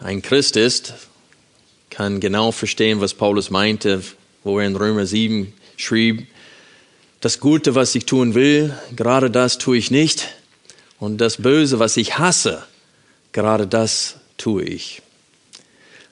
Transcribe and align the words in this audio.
ein 0.00 0.22
Christ 0.22 0.56
ist, 0.56 0.94
kann 1.90 2.20
genau 2.20 2.52
verstehen, 2.52 3.00
was 3.00 3.14
Paulus 3.14 3.50
meinte, 3.50 4.02
wo 4.44 4.58
er 4.58 4.66
in 4.66 4.76
Römer 4.76 5.06
7 5.06 5.52
schrieb, 5.76 6.26
das 7.20 7.40
Gute, 7.40 7.74
was 7.74 7.94
ich 7.94 8.06
tun 8.06 8.34
will, 8.34 8.74
gerade 8.96 9.30
das 9.30 9.58
tue 9.58 9.76
ich 9.76 9.90
nicht. 9.90 10.28
Und 10.98 11.18
das 11.18 11.38
Böse, 11.38 11.78
was 11.78 11.96
ich 11.96 12.18
hasse, 12.18 12.64
gerade 13.32 13.66
das 13.66 14.16
tue 14.38 14.64
ich. 14.64 15.02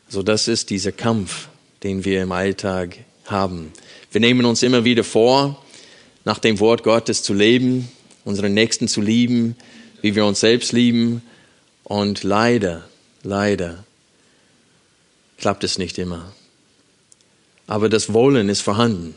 So, 0.09 0.23
das 0.23 0.49
ist 0.49 0.71
dieser 0.71 0.93
Kampf, 0.93 1.49
den 1.83 2.05
wir 2.05 2.23
im 2.23 2.33
Alltag 2.33 2.99
haben. 3.27 3.73
Wir 4.11 4.21
nehmen 4.21 4.47
uns 4.47 4.63
immer 4.63 4.85
wieder 4.85 5.05
vor, 5.05 5.63
nach 6.25 6.39
dem 6.39 6.61
Wort 6.61 6.83
Gottes 6.83 7.23
zu 7.23 7.33
leben, 7.33 7.89
unseren 8.25 8.53
Nächsten 8.53 8.89
zu 8.89 9.01
lieben, 9.01 9.57
wie 10.03 10.15
wir 10.15 10.27
uns 10.27 10.41
selbst 10.41 10.73
lieben. 10.73 11.23
Und 11.85 12.23
leider, 12.23 12.88
leider 13.23 13.85
klappt 15.39 15.65
es 15.65 15.79
nicht 15.79 15.99
immer. 15.99 16.33
Aber 17.67 17.89
das 17.89 18.13
Wollen 18.13 18.49
ist 18.49 18.63
vorhanden. 18.63 19.15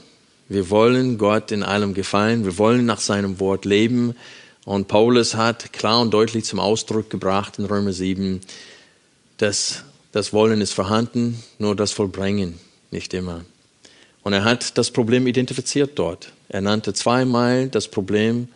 Wir 0.50 0.70
wollen 0.70 1.18
Gott 1.18 1.52
in 1.52 1.64
allem 1.64 1.94
gefallen. 1.94 2.44
Wir 2.44 2.58
wollen 2.58 2.86
nach 2.86 3.00
seinem 3.00 3.40
Wort 3.40 3.66
leben. 3.66 4.16
Und 4.66 4.88
Paulus 4.88 5.36
hat 5.36 5.74
klar 5.74 6.02
und 6.02 6.14
deutlich 6.14 6.46
zum 6.46 6.60
Ausdruck 6.60 7.10
gebracht 7.10 7.58
in 7.58 7.66
Römer 7.66 7.94
7, 7.94 8.42
dass 9.38 9.84
das 10.12 10.34
Wollen 10.34 10.62
ist 10.62 10.74
vorhanden, 10.74 11.42
nur 11.58 11.76
das 11.76 11.94
Vollbringen 11.94 12.60
nicht 12.92 13.14
immer. 13.14 13.46
Und 14.24 14.34
er 14.34 14.44
hat 14.44 14.78
das 14.78 14.92
Problem 14.92 15.26
identifiziert 15.26 15.92
dort. 15.96 16.34
Er 16.50 16.62
nannte 16.62 16.94
zweimal 16.94 17.70
das 17.70 17.88
Problem 17.88 18.50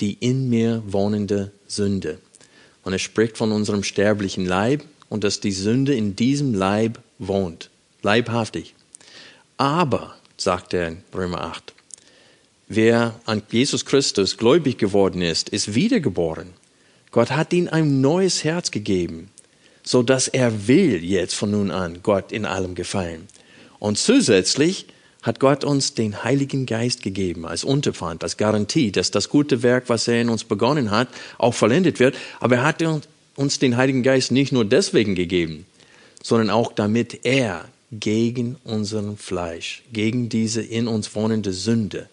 die 0.00 0.14
in 0.14 0.48
mir 0.50 0.82
wohnende 0.86 1.52
Sünde. 1.68 2.18
Und 2.82 2.92
er 2.92 2.98
spricht 2.98 3.38
von 3.38 3.52
unserem 3.52 3.84
sterblichen 3.84 4.46
Leib 4.46 4.82
und 5.12 5.24
dass 5.24 5.40
die 5.40 5.52
Sünde 5.52 5.94
in 5.94 6.16
diesem 6.16 6.54
Leib 6.54 6.98
wohnt, 7.18 7.68
leibhaftig. 8.00 8.74
Aber, 9.58 10.16
sagt 10.38 10.72
er 10.72 10.88
in 10.88 11.04
Römer 11.14 11.42
8, 11.42 11.74
wer 12.68 13.20
an 13.26 13.42
Jesus 13.50 13.84
Christus 13.84 14.38
gläubig 14.38 14.78
geworden 14.78 15.20
ist, 15.20 15.50
ist 15.50 15.74
wiedergeboren. 15.74 16.54
Gott 17.10 17.30
hat 17.30 17.52
ihm 17.52 17.68
ein 17.70 18.00
neues 18.00 18.42
Herz 18.42 18.70
gegeben, 18.70 19.28
so 19.82 20.02
dass 20.02 20.28
er 20.28 20.66
will 20.66 21.04
jetzt 21.04 21.34
von 21.34 21.50
nun 21.50 21.70
an 21.70 21.98
Gott 22.02 22.32
in 22.32 22.46
allem 22.46 22.74
gefallen. 22.74 23.28
Und 23.78 23.98
zusätzlich 23.98 24.86
hat 25.20 25.40
Gott 25.40 25.62
uns 25.62 25.92
den 25.92 26.24
Heiligen 26.24 26.64
Geist 26.64 27.02
gegeben 27.02 27.44
als 27.44 27.64
Unterpfand, 27.64 28.24
als 28.24 28.38
Garantie, 28.38 28.90
dass 28.90 29.10
das 29.10 29.28
gute 29.28 29.62
Werk, 29.62 29.90
was 29.90 30.08
er 30.08 30.22
in 30.22 30.30
uns 30.30 30.44
begonnen 30.44 30.90
hat, 30.90 31.08
auch 31.36 31.52
vollendet 31.52 32.00
wird. 32.00 32.16
Aber 32.40 32.56
er 32.56 32.62
hat 32.62 32.80
uns 32.80 33.06
den 33.36 33.76
Heiligen 33.76 34.02
Geist 34.02 34.32
nicht 34.32 34.52
nur 34.52 34.64
deswegen 34.64 35.14
gegeben, 35.14 35.66
sondern 36.22 36.50
auch 36.50 36.72
damit 36.72 37.24
er 37.24 37.68
gegen 37.90 38.56
unseren 38.64 39.16
Fleisch, 39.16 39.82
gegen 39.92 40.28
diese 40.28 40.62
in 40.62 40.88
uns 40.88 41.14
wohnende 41.14 41.52
Sünde 41.52 42.08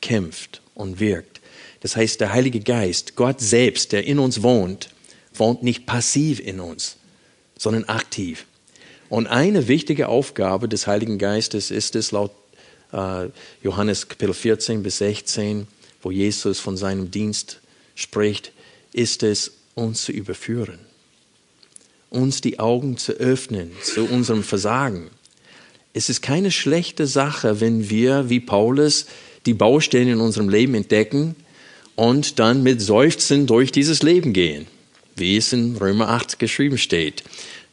kämpft 0.00 0.60
und 0.74 1.00
wirkt. 1.00 1.40
Das 1.80 1.96
heißt, 1.96 2.20
der 2.20 2.32
Heilige 2.32 2.60
Geist, 2.60 3.16
Gott 3.16 3.40
selbst, 3.40 3.92
der 3.92 4.06
in 4.06 4.18
uns 4.18 4.42
wohnt, 4.42 4.90
wohnt 5.34 5.62
nicht 5.62 5.86
passiv 5.86 6.40
in 6.40 6.60
uns, 6.60 6.96
sondern 7.58 7.84
aktiv. 7.84 8.46
Und 9.08 9.26
eine 9.26 9.68
wichtige 9.68 10.08
Aufgabe 10.08 10.68
des 10.68 10.86
Heiligen 10.86 11.18
Geistes 11.18 11.70
ist 11.70 11.96
es, 11.96 12.12
laut 12.12 12.32
äh, 12.92 13.28
Johannes 13.62 14.08
Kapitel 14.08 14.34
14 14.34 14.82
bis 14.82 14.98
16, 14.98 15.66
wo 16.02 16.10
Jesus 16.10 16.60
von 16.60 16.76
seinem 16.76 17.10
Dienst 17.10 17.60
spricht, 17.94 18.52
ist 18.92 19.22
es, 19.22 19.52
uns 19.74 20.04
zu 20.04 20.12
überführen, 20.12 20.78
uns 22.10 22.40
die 22.40 22.58
Augen 22.58 22.96
zu 22.96 23.12
öffnen 23.12 23.72
zu 23.82 24.04
unserem 24.04 24.42
Versagen. 24.42 25.10
Es 25.92 26.08
ist 26.08 26.22
keine 26.22 26.50
schlechte 26.50 27.06
Sache, 27.06 27.60
wenn 27.60 27.88
wir, 27.88 28.28
wie 28.28 28.40
Paulus, 28.40 29.06
die 29.46 29.54
Baustellen 29.54 30.08
in 30.08 30.20
unserem 30.20 30.48
Leben 30.48 30.74
entdecken 30.74 31.36
und 31.96 32.38
dann 32.38 32.62
mit 32.62 32.80
Seufzen 32.80 33.46
durch 33.46 33.72
dieses 33.72 34.02
Leben 34.02 34.32
gehen, 34.32 34.66
wie 35.16 35.36
es 35.36 35.52
in 35.52 35.76
Römer 35.76 36.08
8 36.08 36.38
geschrieben 36.38 36.78
steht. 36.78 37.22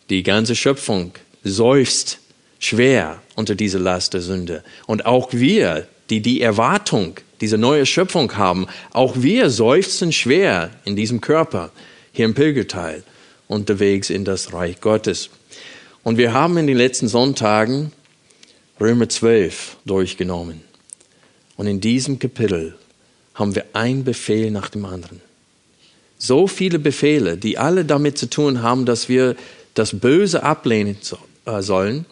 Die 0.09 0.23
ganze 0.23 0.55
Schöpfung 0.55 1.13
seufzt 1.43 2.19
schwer 2.59 3.21
unter 3.35 3.55
dieser 3.55 3.79
Last 3.79 4.13
der 4.13 4.21
Sünde. 4.21 4.63
Und 4.85 5.05
auch 5.05 5.29
wir, 5.31 5.87
die 6.09 6.21
die 6.21 6.41
Erwartung 6.41 7.15
dieser 7.39 7.57
neuen 7.57 7.85
Schöpfung 7.85 8.37
haben, 8.37 8.67
auch 8.91 9.15
wir 9.17 9.49
seufzen 9.49 10.11
schwer 10.11 10.69
in 10.85 10.95
diesem 10.95 11.21
Körper, 11.21 11.71
hier 12.11 12.25
im 12.25 12.33
Pilgerteil, 12.33 13.03
unterwegs 13.47 14.09
in 14.09 14.25
das 14.25 14.53
Reich 14.53 14.81
Gottes. 14.81 15.29
Und 16.03 16.17
wir 16.17 16.33
haben 16.33 16.57
in 16.57 16.67
den 16.67 16.77
letzten 16.77 17.07
Sonntagen 17.07 17.91
Römer 18.79 19.07
12 19.07 19.77
durchgenommen. 19.85 20.61
Und 21.57 21.67
in 21.67 21.79
diesem 21.79 22.17
Kapitel 22.17 22.75
haben 23.35 23.55
wir 23.55 23.65
ein 23.73 24.03
Befehl 24.03 24.49
nach 24.51 24.69
dem 24.69 24.85
anderen. 24.85 25.21
So 26.17 26.47
viele 26.47 26.79
Befehle, 26.79 27.37
die 27.37 27.57
alle 27.57 27.85
damit 27.85 28.17
zu 28.17 28.29
tun 28.29 28.61
haben, 28.61 28.85
dass 28.85 29.09
wir 29.09 29.35
das 29.73 29.99
Böse 29.99 30.43
ablehnen 30.43 30.97
äh, 31.45 31.61
sollen 31.61 32.05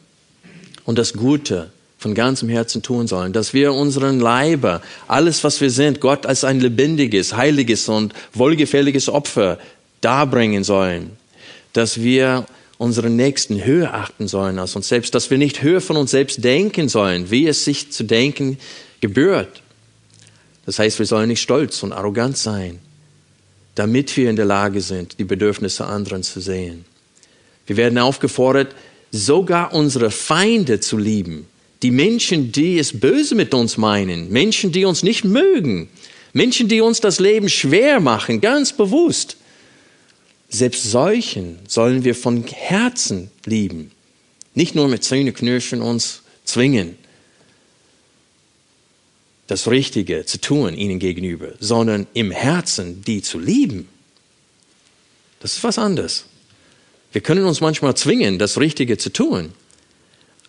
und 0.85 0.97
das 0.97 1.13
Gute 1.13 1.71
von 1.97 2.15
ganzem 2.15 2.47
Herzen 2.47 2.81
tun 2.81 3.07
sollen, 3.07 3.33
dass 3.33 3.53
wir 3.53 3.73
unseren 3.73 4.19
Leiber, 4.19 4.81
alles 5.07 5.43
was 5.43 5.59
wir 5.59 5.69
sind, 5.69 5.99
Gott 5.99 6.25
als 6.25 6.43
ein 6.43 6.61
lebendiges, 6.61 7.35
heiliges 7.35 7.89
und 7.89 8.13
wohlgefälliges 8.33 9.09
Opfer 9.09 9.59
darbringen 10.01 10.63
sollen, 10.63 11.11
dass 11.73 12.01
wir 12.01 12.45
unseren 12.77 13.15
Nächsten 13.15 13.63
höher 13.63 13.93
achten 13.93 14.27
sollen 14.27 14.57
als 14.57 14.75
uns 14.75 14.87
selbst, 14.87 15.13
dass 15.13 15.29
wir 15.29 15.37
nicht 15.37 15.61
höher 15.61 15.81
von 15.81 15.97
uns 15.97 16.11
selbst 16.11 16.43
denken 16.43 16.87
sollen, 16.87 17.29
wie 17.29 17.47
es 17.47 17.65
sich 17.65 17.91
zu 17.91 18.03
denken 18.03 18.57
gebührt. 19.01 19.61
Das 20.65 20.79
heißt, 20.79 20.99
wir 20.99 21.05
sollen 21.05 21.27
nicht 21.27 21.41
stolz 21.41 21.83
und 21.83 21.91
arrogant 21.91 22.37
sein, 22.37 22.79
damit 23.75 24.15
wir 24.15 24.29
in 24.29 24.35
der 24.35 24.45
Lage 24.45 24.81
sind, 24.81 25.19
die 25.19 25.23
Bedürfnisse 25.25 25.85
anderen 25.85 26.23
zu 26.23 26.39
sehen. 26.39 26.85
Wir 27.67 27.75
werden 27.75 27.97
aufgefordert, 27.97 28.75
sogar 29.11 29.73
unsere 29.73 30.11
Feinde 30.11 30.79
zu 30.79 30.97
lieben. 30.97 31.47
Die 31.81 31.91
Menschen, 31.91 32.51
die 32.51 32.77
es 32.77 32.99
böse 32.99 33.35
mit 33.35 33.53
uns 33.53 33.77
meinen, 33.77 34.29
Menschen, 34.29 34.71
die 34.71 34.85
uns 34.85 35.03
nicht 35.03 35.23
mögen, 35.23 35.89
Menschen, 36.33 36.67
die 36.67 36.81
uns 36.81 37.01
das 37.01 37.19
Leben 37.19 37.49
schwer 37.49 37.99
machen, 37.99 38.41
ganz 38.41 38.73
bewusst. 38.73 39.37
Selbst 40.49 40.83
solchen 40.83 41.59
sollen 41.67 42.03
wir 42.03 42.15
von 42.15 42.43
Herzen 42.43 43.29
lieben. 43.45 43.91
Nicht 44.55 44.73
nur 44.73 44.87
mit 44.87 45.03
Zähneknirschen 45.03 45.81
uns 45.81 46.23
zwingen, 46.43 46.97
das 49.45 49.67
Richtige 49.67 50.25
zu 50.25 50.41
tun 50.41 50.75
ihnen 50.75 50.99
gegenüber, 50.99 51.53
sondern 51.59 52.07
im 52.13 52.31
Herzen 52.31 53.03
die 53.03 53.21
zu 53.21 53.39
lieben. 53.39 53.87
Das 55.39 55.53
ist 55.53 55.63
was 55.63 55.79
anderes. 55.79 56.25
Wir 57.11 57.21
können 57.21 57.45
uns 57.45 57.61
manchmal 57.61 57.95
zwingen, 57.95 58.37
das 58.37 58.59
Richtige 58.59 58.97
zu 58.97 59.11
tun, 59.11 59.53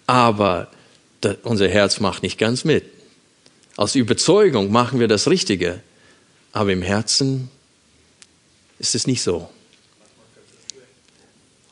aber 0.06 0.70
unser 1.44 1.68
Herz 1.68 2.00
macht 2.00 2.22
nicht 2.22 2.38
ganz 2.38 2.64
mit. 2.64 2.84
Aus 3.76 3.94
Überzeugung 3.94 4.70
machen 4.70 5.00
wir 5.00 5.08
das 5.08 5.28
Richtige, 5.28 5.80
aber 6.52 6.72
im 6.72 6.82
Herzen 6.82 7.50
ist 8.78 8.94
es 8.94 9.06
nicht 9.06 9.22
so. 9.22 9.48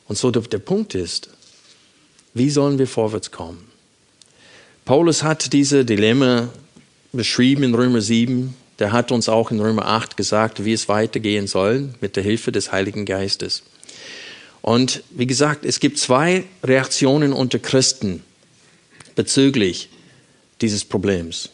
Und 0.08 0.16
so 0.16 0.31
der, 0.31 0.58
Punkt 0.58 0.94
ist, 0.94 1.28
wie 2.34 2.50
sollen 2.50 2.78
wir 2.78 2.87
vorwärts 2.87 3.31
kommen? 3.31 3.70
Paulus 4.84 5.22
hat 5.22 5.52
diese 5.52 5.84
Dilemma 5.84 6.49
beschrieben 7.12 7.62
in 7.62 7.75
Römer 7.75 8.00
7. 8.00 8.55
Der 8.78 8.93
hat 8.93 9.12
uns 9.12 9.28
auch 9.28 9.50
in 9.50 9.60
Römer 9.60 9.87
8 9.87 10.16
gesagt, 10.16 10.64
wie 10.64 10.72
es 10.72 10.88
weitergehen 10.88 11.46
soll 11.46 11.90
mit 12.00 12.16
der 12.16 12.22
Hilfe 12.22 12.52
des 12.52 12.72
Heiligen 12.72 13.05
Geistes. 13.05 13.62
Und 14.62 15.02
wie 15.10 15.26
gesagt, 15.26 15.64
es 15.64 15.78
gibt 15.78 15.99
zwei 15.99 16.44
Reaktionen 16.64 17.32
unter 17.32 17.58
Christen 17.58 18.22
bezüglich 19.14 19.90
dieses 20.61 20.84
Problems. 20.84 21.50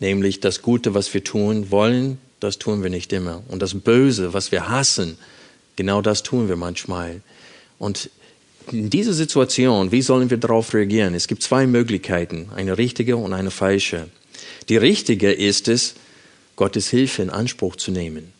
Nämlich 0.00 0.40
das 0.40 0.60
Gute, 0.60 0.94
was 0.94 1.12
wir 1.14 1.24
tun 1.24 1.70
wollen, 1.70 2.18
das 2.40 2.58
tun 2.58 2.82
wir 2.82 2.90
nicht 2.90 3.12
immer. 3.12 3.42
Und 3.48 3.62
das 3.62 3.74
Böse, 3.74 4.34
was 4.34 4.52
wir 4.52 4.68
hassen, 4.68 5.16
genau 5.76 6.02
das 6.02 6.22
tun 6.22 6.48
wir 6.48 6.56
manchmal. 6.56 7.22
Und 7.78 8.10
in 8.72 8.90
dieser 8.90 9.12
Situation, 9.12 9.92
wie 9.92 10.02
sollen 10.02 10.30
wir 10.30 10.38
darauf 10.38 10.74
reagieren? 10.74 11.14
Es 11.14 11.28
gibt 11.28 11.42
zwei 11.42 11.66
Möglichkeiten, 11.66 12.48
eine 12.54 12.78
richtige 12.78 13.16
und 13.16 13.32
eine 13.32 13.50
falsche. 13.50 14.08
Die 14.68 14.76
richtige 14.76 15.32
ist 15.32 15.68
es, 15.68 15.94
Gottes 16.56 16.88
Hilfe 16.88 17.22
in 17.22 17.30
Anspruch 17.30 17.76
zu 17.76 17.90
nehmen 17.90 18.32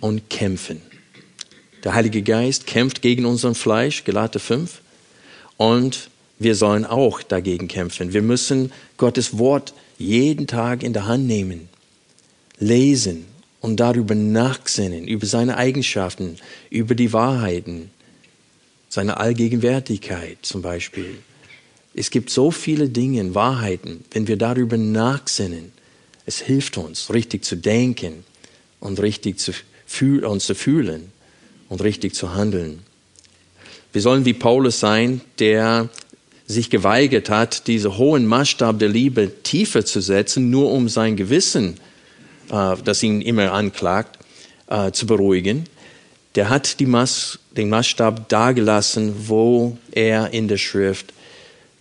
und 0.00 0.30
kämpfen. 0.30 0.80
Der 1.84 1.94
Heilige 1.94 2.22
Geist 2.22 2.66
kämpft 2.66 3.02
gegen 3.02 3.26
unseren 3.26 3.54
Fleisch, 3.54 4.04
Gelate 4.04 4.38
5, 4.38 4.80
und 5.56 6.10
wir 6.38 6.54
sollen 6.54 6.86
auch 6.86 7.22
dagegen 7.22 7.68
kämpfen. 7.68 8.12
Wir 8.12 8.22
müssen 8.22 8.72
Gottes 8.96 9.36
Wort 9.36 9.74
jeden 9.98 10.46
Tag 10.46 10.82
in 10.82 10.92
der 10.92 11.06
Hand 11.06 11.26
nehmen, 11.26 11.68
lesen 12.58 13.26
und 13.60 13.78
darüber 13.78 14.14
nachsinnen, 14.14 15.06
über 15.06 15.26
seine 15.26 15.56
Eigenschaften, 15.56 16.36
über 16.70 16.94
die 16.94 17.12
Wahrheiten, 17.12 17.90
seine 18.90 19.16
Allgegenwärtigkeit 19.16 20.38
zum 20.42 20.60
Beispiel. 20.60 21.18
Es 21.94 22.10
gibt 22.10 22.28
so 22.28 22.50
viele 22.50 22.88
Dinge, 22.90 23.34
Wahrheiten, 23.34 24.04
wenn 24.10 24.28
wir 24.28 24.36
darüber 24.36 24.76
nachsinnen. 24.76 25.72
Es 26.26 26.40
hilft 26.40 26.76
uns, 26.76 27.12
richtig 27.12 27.44
zu 27.44 27.56
denken 27.56 28.24
und 28.80 29.00
richtig 29.00 29.38
zu 29.38 29.52
fühl 29.86 30.24
uns 30.24 30.46
zu 30.46 30.54
fühlen 30.54 31.10
und 31.68 31.82
richtig 31.82 32.14
zu 32.14 32.34
handeln. 32.34 32.80
Wir 33.92 34.02
sollen 34.02 34.24
wie 34.24 34.34
Paulus 34.34 34.78
sein, 34.78 35.20
der 35.38 35.88
sich 36.46 36.70
geweigert 36.70 37.30
hat, 37.30 37.66
diesen 37.66 37.96
hohen 37.96 38.26
Maßstab 38.26 38.78
der 38.78 38.88
Liebe 38.88 39.42
tiefer 39.42 39.84
zu 39.84 40.00
setzen, 40.00 40.50
nur 40.50 40.70
um 40.70 40.88
sein 40.88 41.16
Gewissen, 41.16 41.78
äh, 42.50 42.76
das 42.84 43.02
ihn 43.02 43.20
immer 43.20 43.52
anklagt, 43.52 44.18
äh, 44.68 44.92
zu 44.92 45.06
beruhigen. 45.06 45.64
Der 46.34 46.48
hat 46.48 46.76
Maß, 46.80 47.38
den 47.56 47.68
Maßstab 47.68 48.28
dagelassen, 48.28 49.14
wo 49.28 49.76
er 49.92 50.32
in 50.32 50.48
der 50.48 50.58
Schrift 50.58 51.12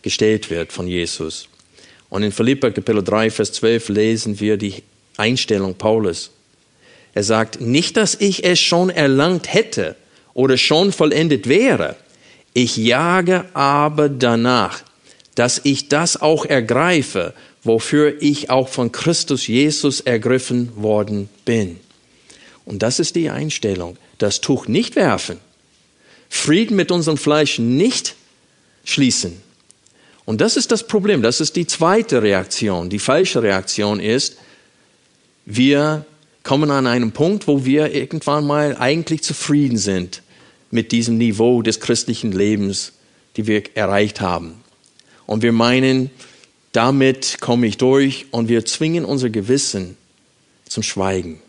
gestellt 0.01 0.49
wird 0.49 0.71
von 0.71 0.87
Jesus. 0.87 1.47
Und 2.09 2.23
in 2.23 2.31
Philippa 2.31 2.71
Kapitel 2.71 3.03
3, 3.03 3.29
Vers 3.29 3.53
12 3.53 3.89
lesen 3.89 4.39
wir 4.39 4.57
die 4.57 4.83
Einstellung 5.17 5.75
Paulus. 5.75 6.31
Er 7.13 7.23
sagt, 7.23 7.61
nicht, 7.61 7.97
dass 7.97 8.15
ich 8.15 8.43
es 8.43 8.59
schon 8.59 8.89
erlangt 8.89 9.53
hätte 9.53 9.95
oder 10.33 10.57
schon 10.57 10.91
vollendet 10.91 11.47
wäre. 11.47 11.95
Ich 12.53 12.77
jage 12.77 13.45
aber 13.53 14.09
danach, 14.09 14.81
dass 15.35 15.61
ich 15.63 15.89
das 15.89 16.21
auch 16.21 16.45
ergreife, 16.45 17.33
wofür 17.63 18.21
ich 18.21 18.49
auch 18.49 18.69
von 18.69 18.91
Christus 18.91 19.47
Jesus 19.47 20.01
ergriffen 20.01 20.71
worden 20.75 21.29
bin. 21.45 21.79
Und 22.65 22.83
das 22.83 22.99
ist 22.99 23.15
die 23.15 23.29
Einstellung. 23.29 23.97
Das 24.19 24.39
Tuch 24.41 24.67
nicht 24.67 24.95
werfen. 24.95 25.39
Frieden 26.29 26.75
mit 26.75 26.91
unserem 26.91 27.17
Fleisch 27.17 27.57
nicht 27.57 28.15
schließen. 28.85 29.41
Und 30.25 30.41
das 30.41 30.57
ist 30.57 30.71
das 30.71 30.85
Problem. 30.85 31.23
Das 31.23 31.41
ist 31.41 31.55
die 31.55 31.65
zweite 31.65 32.21
Reaktion. 32.21 32.89
Die 32.89 32.99
falsche 32.99 33.41
Reaktion 33.41 33.99
ist, 33.99 34.37
wir 35.45 36.05
kommen 36.43 36.69
an 36.69 36.85
einen 36.85 37.11
Punkt, 37.11 37.47
wo 37.47 37.65
wir 37.65 37.93
irgendwann 37.93 38.45
mal 38.45 38.77
eigentlich 38.77 39.23
zufrieden 39.23 39.77
sind 39.77 40.21
mit 40.69 40.91
diesem 40.91 41.17
Niveau 41.17 41.63
des 41.63 41.79
christlichen 41.79 42.31
Lebens, 42.31 42.93
die 43.35 43.47
wir 43.47 43.63
erreicht 43.75 44.21
haben. 44.21 44.61
Und 45.25 45.41
wir 45.41 45.51
meinen, 45.51 46.11
damit 46.71 47.37
komme 47.39 47.67
ich 47.67 47.77
durch 47.77 48.27
und 48.31 48.49
wir 48.49 48.65
zwingen 48.65 49.05
unser 49.05 49.29
Gewissen 49.29 49.97
zum 50.67 50.83
Schweigen, 50.83 51.41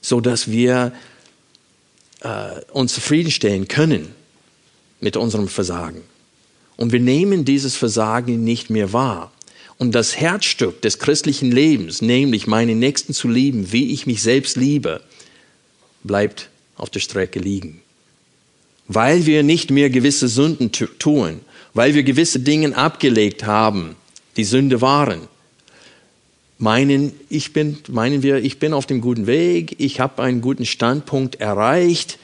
so 0.00 0.20
dass 0.20 0.50
wir 0.50 0.92
äh, 2.20 2.60
uns 2.72 2.94
zufriedenstellen 2.94 3.68
können 3.68 4.08
mit 5.00 5.16
unserem 5.16 5.48
Versagen. 5.48 6.02
Und 6.76 6.92
wir 6.92 7.00
nehmen 7.00 7.44
dieses 7.44 7.76
Versagen 7.76 8.44
nicht 8.44 8.70
mehr 8.70 8.92
wahr. 8.92 9.32
Und 9.78 9.94
das 9.94 10.16
Herzstück 10.16 10.82
des 10.82 10.98
christlichen 10.98 11.52
Lebens, 11.52 12.02
nämlich 12.02 12.46
meinen 12.46 12.78
Nächsten 12.78 13.14
zu 13.14 13.28
lieben, 13.28 13.72
wie 13.72 13.92
ich 13.92 14.06
mich 14.06 14.22
selbst 14.22 14.56
liebe, 14.56 15.00
bleibt 16.02 16.48
auf 16.76 16.90
der 16.90 17.00
Strecke 17.00 17.38
liegen. 17.38 17.80
Weil 18.88 19.26
wir 19.26 19.42
nicht 19.42 19.70
mehr 19.70 19.90
gewisse 19.90 20.28
Sünden 20.28 20.72
tun, 20.72 21.40
weil 21.74 21.94
wir 21.94 22.02
gewisse 22.02 22.40
Dinge 22.40 22.76
abgelegt 22.76 23.44
haben, 23.44 23.94
die 24.36 24.44
Sünde 24.44 24.80
waren, 24.80 25.20
meinen, 26.58 27.12
ich 27.28 27.52
bin, 27.52 27.78
meinen 27.88 28.22
wir, 28.22 28.38
ich 28.38 28.58
bin 28.58 28.72
auf 28.72 28.86
dem 28.86 29.00
guten 29.00 29.26
Weg, 29.26 29.76
ich 29.78 30.00
habe 30.00 30.22
einen 30.22 30.40
guten 30.40 30.66
Standpunkt 30.66 31.36
erreicht, 31.40 32.18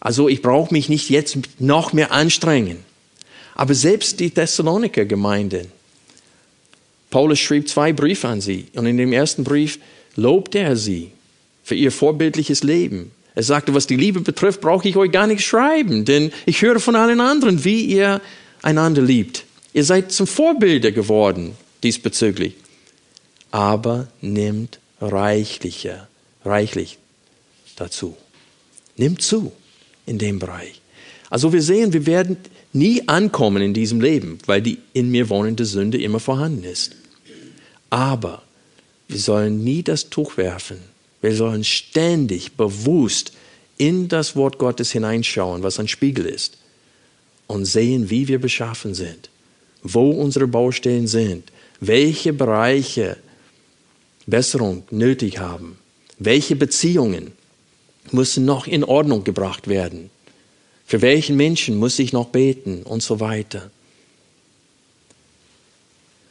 also 0.00 0.28
ich 0.28 0.42
brauche 0.42 0.72
mich 0.72 0.88
nicht 0.88 1.10
jetzt 1.10 1.36
noch 1.58 1.92
mehr 1.92 2.12
anstrengen. 2.12 2.78
Aber 3.54 3.74
selbst 3.74 4.20
die 4.20 4.30
Thessaloniker 4.30 5.04
Gemeinde, 5.04 5.66
Paulus 7.10 7.38
schrieb 7.38 7.68
zwei 7.68 7.92
Briefe 7.92 8.28
an 8.28 8.40
sie 8.40 8.66
und 8.74 8.86
in 8.86 8.96
dem 8.96 9.12
ersten 9.12 9.44
Brief 9.44 9.78
lobte 10.16 10.58
er 10.58 10.76
sie 10.76 11.12
für 11.62 11.74
ihr 11.74 11.92
vorbildliches 11.92 12.62
Leben. 12.62 13.12
Er 13.34 13.42
sagte, 13.42 13.74
was 13.74 13.86
die 13.86 13.96
Liebe 13.96 14.20
betrifft, 14.20 14.60
brauche 14.60 14.88
ich 14.88 14.96
euch 14.96 15.10
gar 15.10 15.26
nicht 15.26 15.44
schreiben, 15.44 16.04
denn 16.04 16.32
ich 16.46 16.62
höre 16.62 16.78
von 16.78 16.94
allen 16.94 17.20
anderen, 17.20 17.64
wie 17.64 17.84
ihr 17.84 18.20
einander 18.62 19.02
liebt. 19.02 19.44
Ihr 19.72 19.84
seid 19.84 20.12
zum 20.12 20.26
Vorbilder 20.26 20.92
geworden 20.92 21.56
diesbezüglich. 21.82 22.54
Aber 23.54 24.08
nimmt 24.20 24.80
reichlicher, 25.00 26.08
reichlich 26.44 26.98
dazu. 27.76 28.16
Nimmt 28.96 29.22
zu 29.22 29.52
in 30.06 30.18
dem 30.18 30.40
Bereich. 30.40 30.80
Also 31.30 31.52
wir 31.52 31.62
sehen, 31.62 31.92
wir 31.92 32.04
werden 32.04 32.36
nie 32.72 33.06
ankommen 33.06 33.62
in 33.62 33.72
diesem 33.72 34.00
Leben, 34.00 34.38
weil 34.46 34.60
die 34.60 34.78
in 34.92 35.12
mir 35.12 35.28
wohnende 35.28 35.66
Sünde 35.66 36.02
immer 36.02 36.18
vorhanden 36.18 36.64
ist. 36.64 36.96
Aber 37.90 38.42
wir 39.06 39.20
sollen 39.20 39.62
nie 39.62 39.84
das 39.84 40.10
Tuch 40.10 40.36
werfen. 40.36 40.78
Wir 41.22 41.36
sollen 41.36 41.62
ständig 41.62 42.54
bewusst 42.54 43.34
in 43.78 44.08
das 44.08 44.34
Wort 44.34 44.58
Gottes 44.58 44.90
hineinschauen, 44.90 45.62
was 45.62 45.78
ein 45.78 45.86
Spiegel 45.86 46.26
ist, 46.26 46.58
und 47.46 47.66
sehen, 47.66 48.10
wie 48.10 48.26
wir 48.26 48.40
beschaffen 48.40 48.94
sind, 48.94 49.30
wo 49.84 50.10
unsere 50.10 50.48
Baustellen 50.48 51.06
sind, 51.06 51.52
welche 51.78 52.32
Bereiche 52.32 53.16
Besserung 54.26 54.84
nötig 54.90 55.38
haben, 55.38 55.78
welche 56.18 56.56
Beziehungen 56.56 57.32
müssen 58.10 58.44
noch 58.44 58.66
in 58.66 58.84
Ordnung 58.84 59.24
gebracht 59.24 59.68
werden, 59.68 60.10
für 60.86 61.02
welchen 61.02 61.36
Menschen 61.36 61.76
muss 61.76 61.98
ich 61.98 62.12
noch 62.12 62.28
beten 62.28 62.82
und 62.82 63.02
so 63.02 63.20
weiter. 63.20 63.70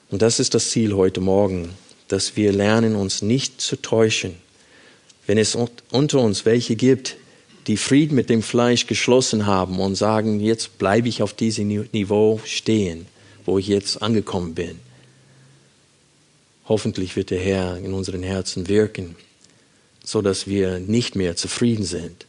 Und 0.10 0.22
das 0.22 0.40
ist 0.40 0.54
das 0.54 0.70
Ziel 0.70 0.94
heute 0.94 1.22
Morgen, 1.22 1.70
dass 2.08 2.36
wir 2.36 2.52
lernen, 2.52 2.96
uns 2.96 3.22
nicht 3.24 3.60
zu 3.60 3.82
täuschen. 3.82 4.36
Wenn 5.26 5.38
es 5.38 5.58
unter 5.92 6.20
uns 6.20 6.46
welche 6.46 6.76
gibt, 6.76 7.16
die 7.68 7.78
Frieden 7.78 8.16
mit 8.16 8.30
dem 8.30 8.44
Fleisch 8.44 8.88
geschlossen 8.88 9.46
haben 9.46 9.80
und 9.80 9.96
sagen, 9.96 10.40
jetzt 10.40 10.78
bleibe 10.78 11.08
ich 11.08 11.24
auf 11.24 11.34
diesem 11.34 11.68
Niveau 11.68 12.42
stehen, 12.46 13.08
wo 13.46 13.58
ich 13.58 13.68
jetzt 13.68 14.02
angekommen 14.02 14.54
bin. 14.54 14.80
Hoffentlich 16.66 17.16
wird 17.16 17.30
der 17.30 17.40
Herr 17.40 17.78
in 17.78 17.94
unseren 17.94 18.24
Herzen 18.24 18.68
wirken, 18.68 19.16
so 20.04 20.22
dass 20.22 20.48
wir 20.48 20.80
nicht 20.80 21.16
mehr 21.16 21.36
zufrieden 21.36 21.84
sind 21.84 22.26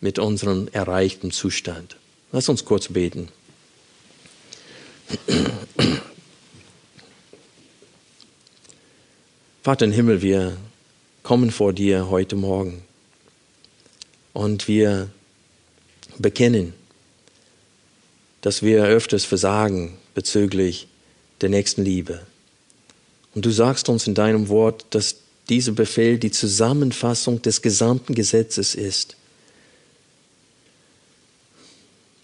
mit 0.00 0.18
unserem 0.18 0.68
erreichten 0.72 1.30
Zustand. 1.30 1.96
Lass 2.30 2.48
uns 2.48 2.64
kurz 2.64 2.88
beten. 2.88 3.28
Vater 9.62 9.86
im 9.86 9.92
Himmel, 9.92 10.22
wir 10.22 10.56
kommen 11.22 11.50
vor 11.50 11.72
dir 11.72 12.10
heute 12.10 12.36
Morgen 12.36 12.82
und 14.32 14.68
wir 14.68 15.10
bekennen, 16.18 16.74
dass 18.40 18.62
wir 18.62 18.84
öfters 18.84 19.24
versagen 19.24 19.98
bezüglich 20.14 20.86
der 21.40 21.48
nächsten 21.48 21.84
Liebe. 21.84 22.27
Und 23.38 23.46
du 23.46 23.52
sagst 23.52 23.88
uns 23.88 24.08
in 24.08 24.14
deinem 24.14 24.48
Wort, 24.48 24.84
dass 24.90 25.14
dieser 25.48 25.70
Befehl 25.70 26.18
die 26.18 26.32
Zusammenfassung 26.32 27.40
des 27.40 27.62
gesamten 27.62 28.16
Gesetzes 28.16 28.74
ist. 28.74 29.14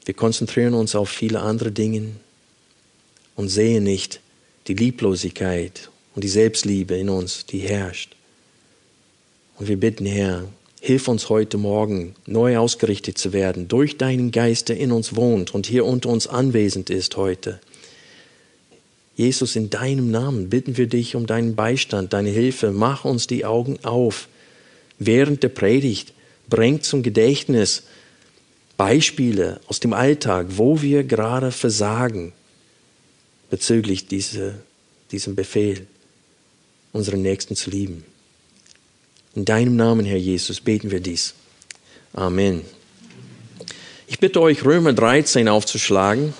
Wir 0.04 0.14
konzentrieren 0.14 0.74
uns 0.74 0.96
auf 0.96 1.08
viele 1.08 1.38
andere 1.38 1.70
Dinge 1.70 2.16
und 3.36 3.48
sehen 3.48 3.84
nicht 3.84 4.18
die 4.66 4.74
Lieblosigkeit 4.74 5.88
und 6.16 6.24
die 6.24 6.28
Selbstliebe 6.28 6.96
in 6.96 7.08
uns, 7.08 7.46
die 7.46 7.60
herrscht. 7.60 8.16
Und 9.56 9.68
wir 9.68 9.78
bitten, 9.78 10.06
Herr, 10.06 10.48
hilf 10.80 11.06
uns 11.06 11.28
heute 11.28 11.58
Morgen 11.58 12.16
neu 12.26 12.58
ausgerichtet 12.58 13.18
zu 13.18 13.32
werden 13.32 13.68
durch 13.68 13.98
deinen 13.98 14.32
Geist, 14.32 14.68
der 14.68 14.78
in 14.78 14.90
uns 14.90 15.14
wohnt 15.14 15.54
und 15.54 15.68
hier 15.68 15.84
unter 15.84 16.08
uns 16.08 16.26
anwesend 16.26 16.90
ist 16.90 17.16
heute. 17.16 17.60
Jesus, 19.16 19.54
in 19.54 19.70
deinem 19.70 20.10
Namen 20.10 20.50
bitten 20.50 20.76
wir 20.76 20.88
dich 20.88 21.14
um 21.14 21.26
deinen 21.26 21.54
Beistand, 21.54 22.12
deine 22.12 22.30
Hilfe. 22.30 22.72
Mach 22.72 23.04
uns 23.04 23.26
die 23.26 23.44
Augen 23.44 23.78
auf. 23.84 24.28
Während 24.98 25.42
der 25.42 25.50
Predigt 25.50 26.12
bringt 26.48 26.84
zum 26.84 27.02
Gedächtnis, 27.02 27.84
Beispiele 28.76 29.60
aus 29.68 29.78
dem 29.78 29.92
Alltag, 29.92 30.46
wo 30.50 30.82
wir 30.82 31.04
gerade 31.04 31.52
versagen 31.52 32.32
bezüglich 33.50 34.08
diese, 34.08 34.56
diesem 35.12 35.36
Befehl, 35.36 35.86
unseren 36.92 37.22
Nächsten 37.22 37.54
zu 37.54 37.70
lieben. 37.70 38.04
In 39.36 39.44
deinem 39.44 39.76
Namen, 39.76 40.04
Herr 40.04 40.18
Jesus, 40.18 40.60
beten 40.60 40.90
wir 40.90 41.00
dies. 41.00 41.34
Amen. 42.12 42.62
Ich 44.06 44.18
bitte 44.18 44.40
euch, 44.40 44.64
Römer 44.64 44.92
13 44.92 45.48
aufzuschlagen. 45.48 46.34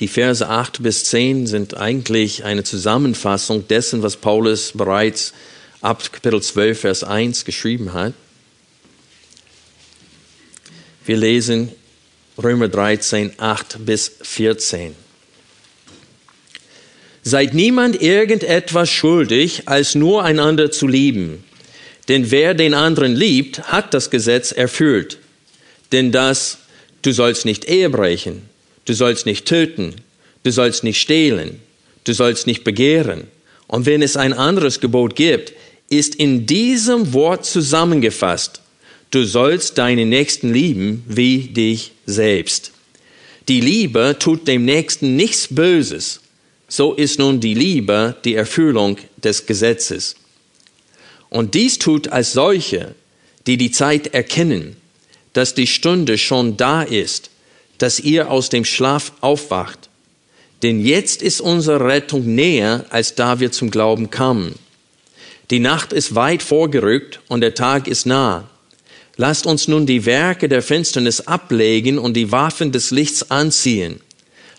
Die 0.00 0.08
Verse 0.08 0.48
8 0.48 0.82
bis 0.82 1.04
10 1.06 1.46
sind 1.46 1.76
eigentlich 1.76 2.44
eine 2.44 2.62
Zusammenfassung 2.62 3.66
dessen, 3.66 4.02
was 4.02 4.16
Paulus 4.16 4.72
bereits 4.74 5.32
ab 5.80 6.12
Kapitel 6.12 6.40
12, 6.40 6.80
Vers 6.80 7.04
1 7.04 7.44
geschrieben 7.44 7.92
hat. 7.92 8.14
Wir 11.04 11.16
lesen 11.16 11.72
Römer 12.36 12.68
13, 12.68 13.32
8 13.38 13.84
bis 13.84 14.12
14. 14.22 14.94
Seid 17.24 17.54
niemand 17.54 18.00
irgendetwas 18.00 18.88
schuldig, 18.88 19.62
als 19.66 19.94
nur 19.94 20.22
einander 20.22 20.70
zu 20.70 20.86
lieben. 20.86 21.44
Denn 22.06 22.30
wer 22.30 22.54
den 22.54 22.74
anderen 22.74 23.14
liebt, 23.14 23.64
hat 23.64 23.92
das 23.92 24.10
Gesetz 24.10 24.52
erfüllt. 24.52 25.18
Denn 25.92 26.12
das, 26.12 26.58
du 27.02 27.12
sollst 27.12 27.44
nicht 27.44 27.64
Ehe 27.64 27.90
brechen, 27.90 28.47
du 28.88 28.94
sollst 28.94 29.26
nicht 29.26 29.44
töten, 29.44 29.94
du 30.44 30.50
sollst 30.50 30.82
nicht 30.82 31.00
stehlen, 31.00 31.60
du 32.04 32.14
sollst 32.14 32.46
nicht 32.46 32.64
begehren. 32.64 33.24
Und 33.66 33.84
wenn 33.84 34.00
es 34.00 34.16
ein 34.16 34.32
anderes 34.32 34.80
Gebot 34.80 35.14
gibt, 35.14 35.52
ist 35.90 36.14
in 36.14 36.46
diesem 36.46 37.12
Wort 37.12 37.44
zusammengefasst, 37.44 38.62
du 39.10 39.24
sollst 39.24 39.76
deinen 39.76 40.08
Nächsten 40.08 40.52
lieben 40.52 41.04
wie 41.06 41.48
dich 41.48 41.92
selbst. 42.06 42.72
Die 43.48 43.60
Liebe 43.60 44.16
tut 44.18 44.48
dem 44.48 44.64
Nächsten 44.64 45.16
nichts 45.16 45.48
Böses. 45.50 46.20
So 46.66 46.94
ist 46.94 47.18
nun 47.18 47.40
die 47.40 47.54
Liebe 47.54 48.16
die 48.24 48.34
Erfüllung 48.34 48.98
des 49.16 49.44
Gesetzes. 49.44 50.16
Und 51.30 51.54
dies 51.54 51.78
tut 51.78 52.08
als 52.08 52.32
solche, 52.32 52.94
die 53.46 53.58
die 53.58 53.70
Zeit 53.70 54.14
erkennen, 54.14 54.76
dass 55.34 55.54
die 55.54 55.66
Stunde 55.66 56.16
schon 56.16 56.56
da 56.56 56.82
ist, 56.82 57.30
dass 57.78 58.00
ihr 58.00 58.30
aus 58.30 58.48
dem 58.48 58.64
Schlaf 58.64 59.12
aufwacht. 59.20 59.88
Denn 60.62 60.84
jetzt 60.84 61.22
ist 61.22 61.40
unsere 61.40 61.84
Rettung 61.84 62.34
näher, 62.34 62.84
als 62.90 63.14
da 63.14 63.40
wir 63.40 63.52
zum 63.52 63.70
Glauben 63.70 64.10
kamen. 64.10 64.54
Die 65.50 65.60
Nacht 65.60 65.92
ist 65.92 66.14
weit 66.14 66.42
vorgerückt 66.42 67.20
und 67.28 67.40
der 67.40 67.54
Tag 67.54 67.86
ist 67.88 68.06
nah. 68.06 68.50
Lasst 69.16 69.46
uns 69.46 69.66
nun 69.66 69.86
die 69.86 70.04
Werke 70.04 70.48
der 70.48 70.62
Finsternis 70.62 71.22
ablegen 71.22 71.98
und 71.98 72.14
die 72.14 72.30
Waffen 72.30 72.70
des 72.70 72.90
Lichts 72.90 73.30
anziehen. 73.30 74.00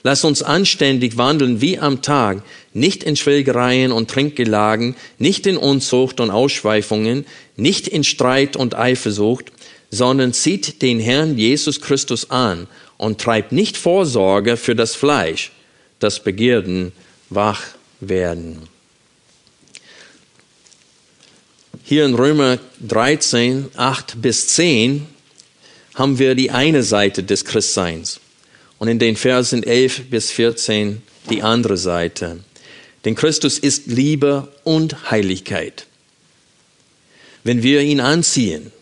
Lasst 0.03 0.23
uns 0.23 0.41
anständig 0.41 1.17
wandeln 1.17 1.61
wie 1.61 1.77
am 1.77 2.01
Tag, 2.01 2.41
nicht 2.73 3.03
in 3.03 3.17
Schwelgereien 3.17 3.91
und 3.91 4.09
Trinkgelagen, 4.09 4.95
nicht 5.17 5.45
in 5.45 5.57
Unzucht 5.57 6.21
und 6.21 6.31
Ausschweifungen, 6.31 7.25
nicht 7.57 7.87
in 7.87 8.05
Streit 8.05 8.55
und 8.55 8.75
Eifersucht, 8.75 9.51
sondern 9.91 10.33
zieht 10.33 10.81
den 10.81 10.99
Herrn 10.99 11.37
Jesus 11.37 11.81
Christus 11.81 12.29
an 12.29 12.67
und 12.99 13.19
treibt 13.19 13.53
nicht 13.53 13.77
Vorsorge 13.77 14.57
für 14.57 14.75
das 14.75 14.93
Fleisch, 14.93 15.51
das 15.99 16.21
Begierden 16.21 16.91
wach 17.29 17.61
werden. 18.01 18.67
Hier 21.83 22.05
in 22.05 22.13
Römer 22.13 22.59
13, 22.87 23.69
8 23.75 24.21
bis 24.21 24.49
10 24.49 25.07
haben 25.95 26.19
wir 26.19 26.35
die 26.35 26.51
eine 26.51 26.83
Seite 26.83 27.23
des 27.23 27.45
Christseins 27.45 28.19
und 28.77 28.89
in 28.89 28.99
den 28.99 29.15
Versen 29.15 29.63
11 29.63 30.09
bis 30.09 30.31
14 30.31 31.01
die 31.29 31.41
andere 31.41 31.77
Seite. 31.77 32.41
Denn 33.05 33.15
Christus 33.15 33.57
ist 33.57 33.87
Liebe 33.87 34.49
und 34.65 35.09
Heiligkeit. 35.09 35.87
Wenn 37.45 37.63
wir 37.63 37.81
ihn 37.81 38.01
anziehen, 38.01 38.73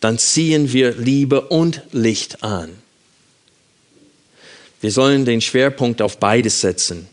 dann 0.00 0.18
ziehen 0.18 0.72
wir 0.72 0.92
Liebe 0.96 1.42
und 1.42 1.82
Licht 1.92 2.42
an. 2.42 2.70
Wir 4.80 4.90
sollen 4.90 5.24
den 5.24 5.40
Schwerpunkt 5.40 6.00
auf 6.02 6.18
beides 6.18 6.60
setzen, 6.60 7.06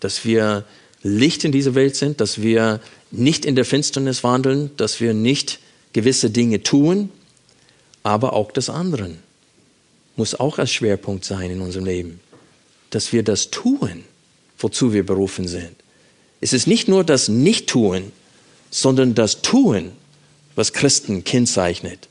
dass 0.00 0.24
wir 0.24 0.64
Licht 1.02 1.44
in 1.44 1.52
dieser 1.52 1.74
Welt 1.74 1.96
sind, 1.96 2.20
dass 2.20 2.40
wir 2.40 2.80
nicht 3.10 3.44
in 3.44 3.54
der 3.54 3.64
Finsternis 3.64 4.24
wandeln, 4.24 4.70
dass 4.76 5.00
wir 5.00 5.14
nicht 5.14 5.60
gewisse 5.92 6.30
Dinge 6.30 6.62
tun, 6.62 7.10
aber 8.02 8.32
auch 8.32 8.50
des 8.50 8.70
anderen 8.70 9.18
muss 10.16 10.34
auch 10.34 10.58
als 10.58 10.72
Schwerpunkt 10.72 11.24
sein 11.24 11.50
in 11.50 11.60
unserem 11.60 11.84
Leben, 11.84 12.20
dass 12.90 13.12
wir 13.12 13.22
das 13.22 13.50
tun, 13.50 14.04
wozu 14.58 14.92
wir 14.92 15.04
berufen 15.04 15.46
sind. 15.46 15.74
Es 16.40 16.52
ist 16.52 16.66
nicht 16.66 16.88
nur 16.88 17.04
das 17.04 17.28
Nicht-Tun, 17.28 18.12
sondern 18.70 19.14
das 19.14 19.42
Tun, 19.42 19.92
was 20.54 20.72
Christen 20.72 21.24
kennzeichnet. 21.24 22.08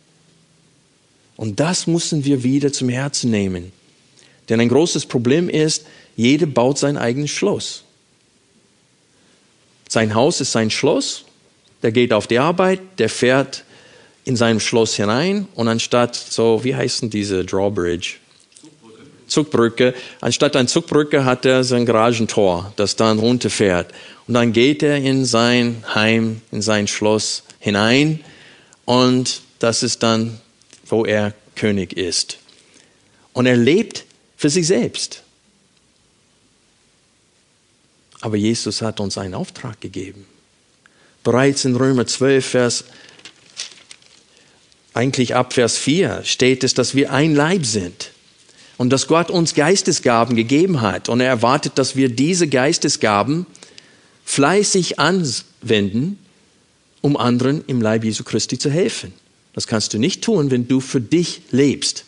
Und 1.36 1.60
das 1.60 1.88
müssen 1.88 2.26
wir 2.26 2.44
wieder 2.44 2.72
zum 2.72 2.90
Herzen 2.90 3.32
nehmen. 3.32 3.72
Denn 4.50 4.60
ein 4.60 4.70
großes 4.70 5.06
Problem 5.06 5.50
ist, 5.50 5.86
jeder 6.16 6.46
baut 6.46 6.78
sein 6.78 6.98
eigenes 6.98 7.32
Schloss. 7.32 7.84
Sein 9.88 10.14
Haus 10.14 10.42
ist 10.42 10.52
sein 10.52 10.72
Schloss, 10.72 11.26
der 11.84 11.92
geht 11.92 12.14
auf 12.14 12.28
die 12.28 12.40
Arbeit, 12.40 12.80
der 12.98 13.10
fährt 13.10 13.64
in 14.24 14.36
sein 14.36 14.60
Schloss 14.60 14.96
hinein 14.96 15.48
und 15.56 15.68
anstatt 15.68 16.16
so, 16.16 16.64
wie 16.64 16.76
heißen 16.76 17.10
diese 17.10 17.46
Drawbridge? 17.46 18.16
Zugbrücke. 19.28 19.94
Anstatt 20.22 20.56
ein 20.56 20.68
Zugbrücke 20.68 21.26
hat 21.26 21.46
er 21.46 21.64
sein 21.64 21.86
Garagentor, 21.86 22.74
das 22.76 22.96
dann 22.96 23.20
runterfährt. 23.20 23.92
Und 24.28 24.36
dann 24.36 24.54
geht 24.54 24.84
er 24.84 24.98
in 24.98 25.26
sein 25.26 25.84
Heim, 25.94 26.42
in 26.52 26.62
sein 26.62 26.88
Schloss 26.88 27.44
hinein 27.60 28.20
und 28.86 29.42
das 29.60 29.84
ist 29.84 30.04
dann, 30.04 30.40
wo 30.86 31.06
er 31.06 31.34
König 31.56 31.94
ist. 31.94 32.38
Und 33.34 33.46
er 33.46 33.58
lebt 33.58 34.06
für 34.38 34.50
sich 34.50 34.68
selbst. 34.68 35.24
Aber 38.22 38.38
Jesus 38.38 38.82
hat 38.82 39.00
uns 39.00 39.18
einen 39.18 39.34
Auftrag 39.34 39.80
gegeben. 39.82 40.26
Bereits 41.24 41.66
in 41.66 41.76
Römer 41.76 42.08
12, 42.08 42.46
Vers 42.46 42.84
eigentlich 44.94 45.36
ab 45.36 45.54
Vers 45.54 45.78
4 45.78 46.22
steht 46.24 46.64
es, 46.64 46.74
dass 46.74 46.96
wir 46.96 47.12
ein 47.12 47.36
Leib 47.36 47.66
sind 47.66 48.12
und 48.78 48.92
dass 48.92 49.08
Gott 49.08 49.30
uns 49.30 49.54
Geistesgaben 49.54 50.36
gegeben 50.36 50.82
hat 50.82 51.10
und 51.10 51.20
er 51.20 51.28
erwartet, 51.28 51.74
dass 51.76 51.96
wir 51.96 52.10
diese 52.10 52.48
Geistesgaben 52.48 53.46
fleißig 54.24 54.98
anwenden, 54.98 56.18
um 57.02 57.18
anderen 57.18 57.64
im 57.68 57.82
Leib 57.82 58.04
Jesu 58.04 58.24
Christi 58.24 58.58
zu 58.58 58.70
helfen. 58.70 59.14
Das 59.54 59.68
kannst 59.68 59.94
du 59.94 60.00
nicht 60.00 60.24
tun, 60.24 60.50
wenn 60.50 60.68
du 60.68 60.80
für 60.80 61.02
dich 61.02 61.42
lebst. 61.52 62.06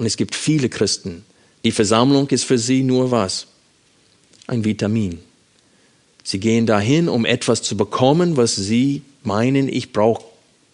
Und 0.00 0.06
es 0.06 0.16
gibt 0.16 0.34
viele 0.34 0.70
Christen. 0.70 1.26
Die 1.62 1.72
Versammlung 1.72 2.26
ist 2.30 2.44
für 2.44 2.56
sie 2.56 2.82
nur 2.82 3.10
was? 3.10 3.48
Ein 4.46 4.64
Vitamin. 4.64 5.18
Sie 6.24 6.40
gehen 6.40 6.64
dahin, 6.64 7.06
um 7.06 7.26
etwas 7.26 7.60
zu 7.60 7.76
bekommen, 7.76 8.38
was 8.38 8.56
sie 8.56 9.02
meinen, 9.24 9.68
ich 9.68 9.92
brauche 9.92 10.24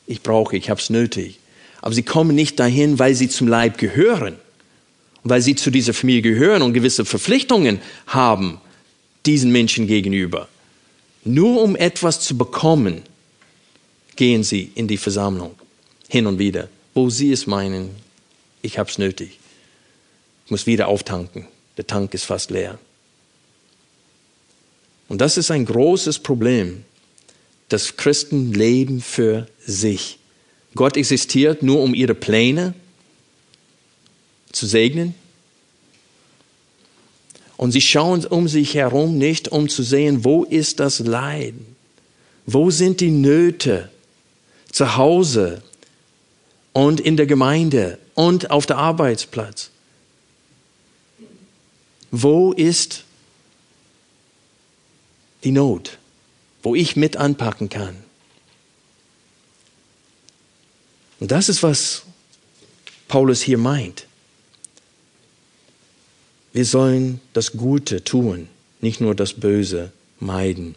ich 0.07 0.23
brauche, 0.23 0.57
ich 0.57 0.71
habe 0.71 0.81
es 0.81 0.91
nötig. 0.91 1.41
Aber 1.83 1.93
sie 1.93 2.05
kommen 2.05 2.37
nicht 2.37 2.61
dahin, 2.61 3.01
weil 3.01 3.17
sie 3.17 3.29
zum 3.29 3.49
Leib 3.49 3.79
gehören, 3.79 4.37
weil 5.25 5.43
sie 5.43 5.57
zu 5.57 5.73
dieser 5.73 5.93
Familie 5.93 6.23
gehören 6.23 6.63
und 6.63 6.73
gewisse 6.73 7.05
Verpflichtungen 7.05 7.81
haben 8.07 8.61
diesen 9.27 9.51
Menschen 9.51 9.89
gegenüber. 9.89 10.47
Nur 11.25 11.65
um 11.65 11.75
etwas 11.75 12.21
zu 12.21 12.39
bekommen, 12.39 13.03
gehen 14.15 14.45
sie 14.45 14.71
in 14.77 14.87
die 14.87 14.99
Versammlung 14.99 15.57
hin 16.07 16.29
und 16.29 16.39
wieder, 16.39 16.69
wo 16.95 17.11
sie 17.11 17.33
es 17.33 17.49
meinen, 17.49 18.06
ich 18.67 18.79
habe 18.79 18.91
es 18.91 18.99
nötig. 18.99 19.39
Ich 20.45 20.51
muss 20.51 20.67
wieder 20.67 20.89
auftanken. 20.89 21.47
Der 21.77 21.87
Tank 21.87 22.13
ist 22.15 22.25
fast 22.25 22.51
leer. 22.51 22.79
Und 25.09 25.21
das 25.21 25.37
ist 25.37 25.51
ein 25.51 25.65
großes 25.65 26.19
Problem 26.19 26.85
dass 27.69 27.97
Christen 27.97 28.53
leben 28.53 29.01
für 29.01 29.47
sich. 29.65 30.19
Gott 30.75 30.97
existiert 30.97 31.63
nur, 31.63 31.83
um 31.83 31.95
ihre 31.95 32.15
Pläne 32.15 32.75
zu 34.53 34.67
segnen. 34.67 35.15
Und 37.57 37.73
sie 37.73 37.81
schauen 37.81 38.25
um 38.27 38.49
sich 38.49 38.75
herum 38.75 39.17
nicht, 39.17 39.49
um 39.49 39.69
zu 39.69 39.83
sehen, 39.83 40.25
wo 40.25 40.45
ist 40.45 40.79
das 40.79 40.99
Leiden? 41.01 41.75
Wo 42.45 42.71
sind 42.71 43.01
die 43.01 43.11
Nöte? 43.11 43.91
Zu 44.71 44.97
Hause 44.97 45.63
und 46.77 47.01
in 47.01 47.17
der 47.17 47.27
Gemeinde 47.27 47.99
und 48.15 48.51
auf 48.51 48.67
der 48.67 48.77
Arbeitsplatz. 48.77 49.71
Wo 52.11 52.53
ist 52.53 53.05
die 55.43 55.53
Not? 55.53 55.99
wo 56.67 56.75
ich 56.75 56.97
mit 56.97 57.17
anpacken 57.17 57.69
kann. 57.69 57.95
Und 61.21 61.31
das 61.31 61.49
ist, 61.49 61.63
was 61.63 62.03
Paulus 63.07 63.41
hier 63.41 63.57
meint. 63.57 64.09
Wir 66.53 66.65
sollen 66.65 67.21
das 67.35 67.53
Gute 67.53 68.03
tun, 68.03 68.49
nicht 68.81 69.01
nur 69.01 69.15
das 69.15 69.35
Böse 69.35 69.93
meiden. 70.19 70.75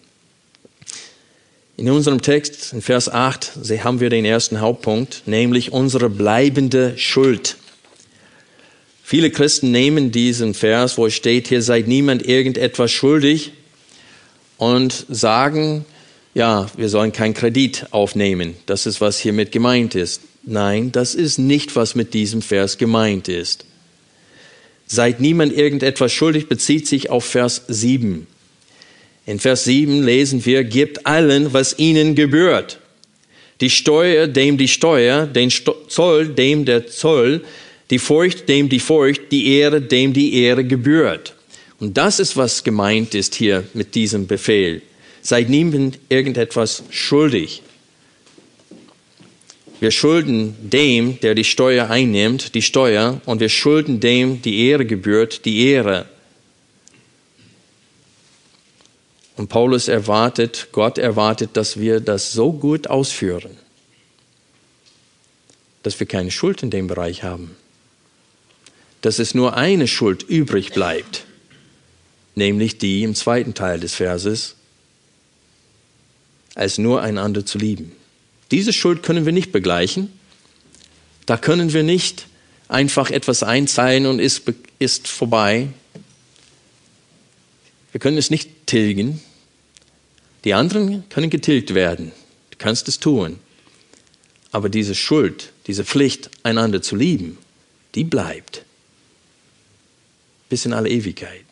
In 1.79 1.89
unserem 1.89 2.21
Text, 2.21 2.73
in 2.73 2.81
Vers 2.81 3.07
8, 3.07 3.53
haben 3.85 4.01
wir 4.01 4.09
den 4.09 4.25
ersten 4.25 4.59
Hauptpunkt, 4.59 5.23
nämlich 5.27 5.71
unsere 5.71 6.09
bleibende 6.09 6.97
Schuld. 6.97 7.55
Viele 9.01 9.31
Christen 9.31 9.71
nehmen 9.71 10.11
diesen 10.11 10.53
Vers, 10.53 10.97
wo 10.97 11.05
es 11.05 11.13
steht, 11.13 11.47
hier 11.47 11.61
seid 11.61 11.87
niemand 11.87 12.27
irgendetwas 12.27 12.91
schuldig, 12.91 13.53
und 14.57 15.05
sagen, 15.07 15.85
ja, 16.33 16.67
wir 16.75 16.89
sollen 16.89 17.13
keinen 17.13 17.33
Kredit 17.33 17.85
aufnehmen. 17.91 18.55
Das 18.65 18.85
ist, 18.85 18.99
was 18.99 19.17
hiermit 19.17 19.53
gemeint 19.53 19.95
ist. 19.95 20.19
Nein, 20.43 20.91
das 20.91 21.15
ist 21.15 21.37
nicht, 21.37 21.77
was 21.77 21.95
mit 21.95 22.13
diesem 22.13 22.41
Vers 22.41 22.77
gemeint 22.77 23.29
ist. 23.29 23.63
Seid 24.85 25.21
niemand 25.21 25.53
irgendetwas 25.53 26.11
schuldig 26.11 26.49
bezieht 26.49 26.89
sich 26.89 27.09
auf 27.09 27.23
Vers 27.23 27.61
7. 27.69 28.27
In 29.29 29.37
Vers 29.37 29.65
7 29.65 30.01
lesen 30.01 30.43
wir, 30.43 30.63
gebt 30.63 31.05
allen, 31.05 31.53
was 31.53 31.77
ihnen 31.77 32.15
gebührt. 32.15 32.79
Die 33.61 33.69
Steuer, 33.69 34.25
dem 34.25 34.57
die 34.57 34.67
Steuer, 34.67 35.27
den 35.27 35.51
Zoll, 35.51 36.29
dem 36.29 36.65
der 36.65 36.87
Zoll, 36.87 37.43
die 37.91 37.99
Furcht, 37.99 38.49
dem 38.49 38.69
die 38.69 38.79
Furcht, 38.79 39.31
die 39.31 39.53
Ehre, 39.53 39.83
dem 39.83 40.13
die 40.13 40.33
Ehre 40.33 40.63
gebührt. 40.63 41.35
Und 41.79 41.95
das 41.95 42.19
ist, 42.19 42.37
was 42.37 42.63
gemeint 42.63 43.13
ist 43.13 43.35
hier 43.35 43.65
mit 43.75 43.93
diesem 43.93 44.25
Befehl. 44.25 44.81
Seid 45.21 45.47
niemand 45.47 45.99
irgendetwas 46.09 46.81
schuldig. 46.89 47.61
Wir 49.79 49.91
schulden 49.91 50.55
dem, 50.59 51.19
der 51.19 51.35
die 51.35 51.43
Steuer 51.43 51.91
einnimmt, 51.91 52.55
die 52.55 52.63
Steuer, 52.63 53.21
und 53.25 53.41
wir 53.41 53.49
schulden 53.49 53.99
dem, 53.99 54.41
die 54.41 54.65
Ehre 54.65 54.87
gebührt, 54.87 55.45
die 55.45 55.67
Ehre. 55.67 56.07
Und 59.39 59.47
Paulus 59.47 59.87
erwartet, 59.87 60.67
Gott 60.73 60.97
erwartet, 60.97 61.51
dass 61.53 61.79
wir 61.79 62.01
das 62.01 62.33
so 62.33 62.51
gut 62.51 62.87
ausführen, 62.87 63.55
dass 65.81 65.97
wir 65.97 66.07
keine 66.07 66.29
Schuld 66.29 66.61
in 66.61 66.71
dem 66.71 66.87
Bereich 66.87 67.23
haben. 67.23 67.55
Dass 68.99 69.17
es 69.17 69.33
nur 69.33 69.55
eine 69.55 69.87
Schuld 69.87 70.23
übrig 70.23 70.73
bleibt, 70.73 71.23
nämlich 72.35 72.79
die 72.79 73.03
im 73.03 73.15
zweiten 73.15 73.53
Teil 73.53 73.79
des 73.79 73.95
Verses, 73.95 74.55
als 76.55 76.77
nur 76.77 77.01
einander 77.01 77.45
zu 77.45 77.59
lieben. 77.59 77.93
Diese 78.51 78.73
Schuld 78.73 79.03
können 79.03 79.25
wir 79.25 79.31
nicht 79.31 79.53
begleichen. 79.53 80.11
Da 81.25 81.37
können 81.37 81.71
wir 81.71 81.83
nicht 81.83 82.27
einfach 82.67 83.09
etwas 83.09 83.43
einzahlen 83.43 84.05
und 84.05 84.19
ist, 84.19 84.51
ist 84.79 85.07
vorbei. 85.07 85.69
Wir 87.93 88.01
können 88.01 88.17
es 88.17 88.29
nicht 88.29 88.67
tilgen. 88.67 89.21
Die 90.43 90.53
anderen 90.53 91.07
können 91.09 91.29
getilgt 91.29 91.73
werden. 91.73 92.11
Du 92.51 92.57
kannst 92.57 92.87
es 92.87 92.99
tun. 92.99 93.39
Aber 94.51 94.69
diese 94.69 94.95
Schuld, 94.95 95.51
diese 95.67 95.83
Pflicht, 95.83 96.29
einander 96.43 96.81
zu 96.81 96.95
lieben, 96.95 97.37
die 97.95 98.03
bleibt. 98.03 98.63
Bis 100.49 100.65
in 100.65 100.73
alle 100.73 100.89
Ewigkeit. 100.89 101.43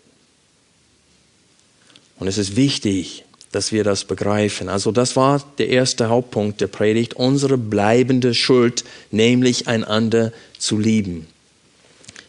Und 2.17 2.27
es 2.27 2.37
ist 2.37 2.55
wichtig, 2.55 3.25
dass 3.51 3.71
wir 3.71 3.83
das 3.83 4.05
begreifen. 4.05 4.69
Also 4.69 4.91
das 4.91 5.15
war 5.15 5.43
der 5.57 5.69
erste 5.69 6.09
Hauptpunkt 6.09 6.61
der 6.61 6.67
Predigt, 6.67 7.13
unsere 7.13 7.57
bleibende 7.57 8.33
Schuld, 8.33 8.83
nämlich 9.11 9.67
einander 9.67 10.33
zu 10.57 10.77
lieben. 10.77 11.27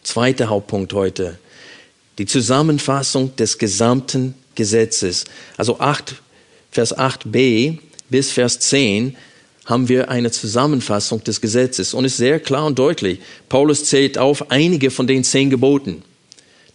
Zweiter 0.03 0.49
Hauptpunkt 0.49 0.93
heute, 0.93 1.39
die 2.17 2.25
Zusammenfassung 2.25 3.35
des 3.35 3.57
gesamten 3.57 4.35
Gesetzes. 4.55 5.25
Also 5.57 5.79
8, 5.79 6.15
Vers 6.71 6.97
8b 6.97 7.79
bis 8.09 8.31
Vers 8.31 8.59
10 8.59 9.15
haben 9.65 9.87
wir 9.87 10.09
eine 10.09 10.31
Zusammenfassung 10.31 11.23
des 11.23 11.41
Gesetzes 11.41 11.93
und 11.93 12.05
ist 12.05 12.17
sehr 12.17 12.39
klar 12.39 12.65
und 12.65 12.79
deutlich. 12.79 13.19
Paulus 13.49 13.85
zählt 13.85 14.17
auf 14.17 14.49
einige 14.51 14.89
von 14.89 15.05
den 15.05 15.23
zehn 15.23 15.49
Geboten. 15.49 16.01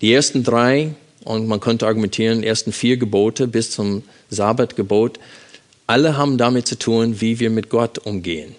Die 0.00 0.12
ersten 0.12 0.44
drei 0.44 0.94
und 1.24 1.48
man 1.48 1.61
könnte 1.61 1.87
argumentieren, 1.87 2.42
die 2.42 2.46
ersten 2.46 2.72
vier 2.72 2.96
Gebote 2.96 3.48
bis 3.48 3.70
zum 3.70 4.02
Sabbatgebot, 4.30 5.18
alle 5.87 6.16
haben 6.16 6.38
damit 6.38 6.66
zu 6.66 6.78
tun, 6.78 7.20
wie 7.20 7.40
wir 7.40 7.50
mit 7.50 7.68
Gott 7.68 7.98
umgehen. 7.98 8.54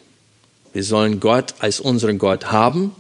Wir 0.74 0.84
sollen 0.84 1.20
Gott 1.20 1.56
als 1.60 1.80
unseren 1.80 2.18
Gott 2.18 2.52
haben 2.52 2.92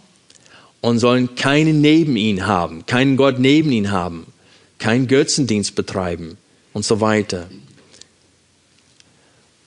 und 0.81 0.99
sollen 0.99 1.35
keinen 1.35 1.81
neben 1.81 2.15
ihn 2.15 2.47
haben, 2.47 2.85
keinen 2.85 3.17
Gott 3.17 3.39
neben 3.39 3.71
ihn 3.71 3.91
haben, 3.91 4.27
keinen 4.77 5.07
Götzendienst 5.07 5.75
betreiben 5.75 6.37
und 6.73 6.85
so 6.85 7.01
weiter. 7.01 7.47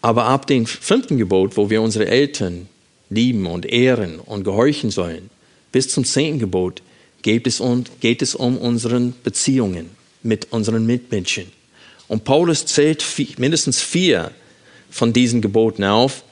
Aber 0.00 0.26
ab 0.26 0.46
dem 0.46 0.66
fünften 0.66 1.18
Gebot, 1.18 1.56
wo 1.56 1.70
wir 1.70 1.82
unsere 1.82 2.06
Eltern 2.06 2.68
lieben 3.10 3.46
und 3.46 3.66
ehren 3.66 4.20
und 4.20 4.44
gehorchen 4.44 4.90
sollen, 4.90 5.30
bis 5.72 5.88
zum 5.88 6.04
zehnten 6.04 6.38
Gebot, 6.38 6.82
geht 7.22 7.46
es 7.46 7.60
um, 7.60 7.84
geht 8.00 8.22
es 8.22 8.34
um 8.34 8.56
unsere 8.56 9.00
Beziehungen 9.24 9.90
mit 10.22 10.52
unseren 10.52 10.86
Mitmenschen. 10.86 11.46
Und 12.06 12.24
Paulus 12.24 12.64
zählt 12.66 13.04
mindestens 13.38 13.80
vier 13.80 14.30
von 14.90 15.12
diesen 15.12 15.42
Geboten 15.42 15.84
auf, 15.84 16.22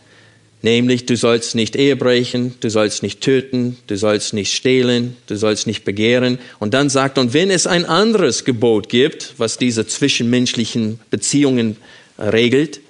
nämlich 0.62 1.04
du 1.04 1.16
sollst 1.16 1.54
nicht 1.54 1.76
Ehe 1.76 1.96
brechen, 1.96 2.54
du 2.60 2.70
sollst 2.70 3.02
nicht 3.02 3.20
töten, 3.20 3.76
du 3.86 3.96
sollst 3.96 4.32
nicht 4.32 4.54
stehlen, 4.54 5.16
du 5.26 5.36
sollst 5.36 5.66
nicht 5.66 5.84
begehren. 5.84 6.38
Und 6.58 6.72
dann 6.72 6.88
sagt, 6.88 7.18
und 7.18 7.34
wenn 7.34 7.50
es 7.50 7.66
ein 7.66 7.84
anderes 7.84 8.44
Gebot 8.44 8.88
gibt, 8.88 9.34
was 9.36 9.58
diese 9.58 9.86
zwischenmenschlichen 9.86 11.00
Beziehungen 11.10 11.76
regelt, 12.18 12.80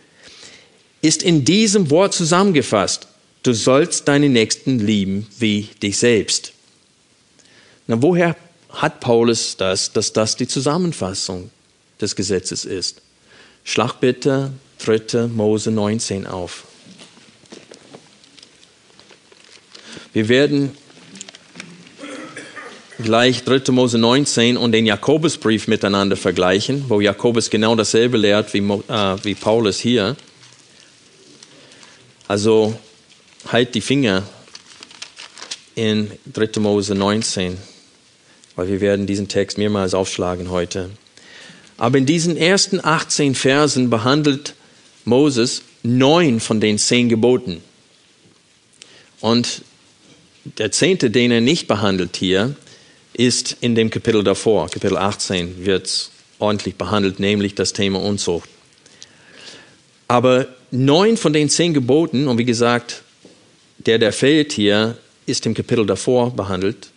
ist 1.06 1.22
in 1.22 1.44
diesem 1.44 1.90
Wort 1.90 2.14
zusammengefasst, 2.14 3.06
du 3.42 3.52
sollst 3.52 4.08
deine 4.08 4.28
Nächsten 4.28 4.78
lieben 4.78 5.26
wie 5.38 5.68
dich 5.82 5.98
selbst. 5.98 6.52
Na, 7.86 8.02
woher 8.02 8.36
hat 8.70 9.00
Paulus 9.00 9.56
das, 9.56 9.92
dass 9.92 10.12
das 10.12 10.36
die 10.36 10.48
Zusammenfassung 10.48 11.50
des 12.00 12.16
Gesetzes 12.16 12.64
ist? 12.64 13.02
Schlag 13.64 14.00
bitte 14.00 14.52
3. 14.84 15.28
Mose 15.28 15.70
19 15.70 16.26
auf. 16.26 16.64
Wir 20.12 20.28
werden 20.28 20.76
gleich 22.98 23.44
3. 23.44 23.70
Mose 23.72 23.98
19 23.98 24.56
und 24.56 24.72
den 24.72 24.86
Jakobusbrief 24.86 25.68
miteinander 25.68 26.16
vergleichen, 26.16 26.84
wo 26.88 27.00
Jakobus 27.00 27.50
genau 27.50 27.76
dasselbe 27.76 28.16
lehrt 28.16 28.52
wie, 28.54 28.58
äh, 28.58 29.16
wie 29.22 29.34
Paulus 29.34 29.78
hier. 29.78 30.16
Also 32.28 32.78
halt 33.48 33.74
die 33.74 33.80
Finger 33.80 34.22
in 35.74 36.10
3. 36.32 36.60
Mose 36.60 36.94
19 36.94 37.58
weil 38.56 38.68
wir 38.68 38.80
werden 38.80 39.06
diesen 39.06 39.28
Text 39.28 39.58
mehrmals 39.58 39.94
aufschlagen 39.94 40.50
heute. 40.50 40.90
Aber 41.76 41.98
in 41.98 42.06
diesen 42.06 42.36
ersten 42.36 42.80
18 42.82 43.34
Versen 43.34 43.90
behandelt 43.90 44.54
Moses 45.04 45.62
neun 45.82 46.40
von 46.40 46.60
den 46.60 46.78
zehn 46.78 47.08
Geboten. 47.08 47.62
Und 49.20 49.62
der 50.58 50.72
zehnte, 50.72 51.10
den 51.10 51.30
er 51.30 51.42
nicht 51.42 51.68
behandelt 51.68 52.16
hier, 52.16 52.56
ist 53.12 53.56
in 53.60 53.74
dem 53.74 53.90
Kapitel 53.90 54.24
davor. 54.24 54.68
Kapitel 54.70 54.96
18 54.96 55.66
wird 55.66 56.10
ordentlich 56.38 56.76
behandelt, 56.76 57.20
nämlich 57.20 57.54
das 57.54 57.72
Thema 57.72 58.00
Unzucht. 58.00 58.48
Aber 60.08 60.48
neun 60.70 61.16
von 61.16 61.32
den 61.32 61.48
zehn 61.48 61.74
Geboten, 61.74 62.28
und 62.28 62.38
wie 62.38 62.44
gesagt, 62.44 63.02
der, 63.78 63.98
der 63.98 64.12
fehlt 64.12 64.52
hier, 64.52 64.96
ist 65.26 65.46
im 65.46 65.54
Kapitel 65.54 65.86
davor 65.86 66.34
behandelt. 66.34 66.88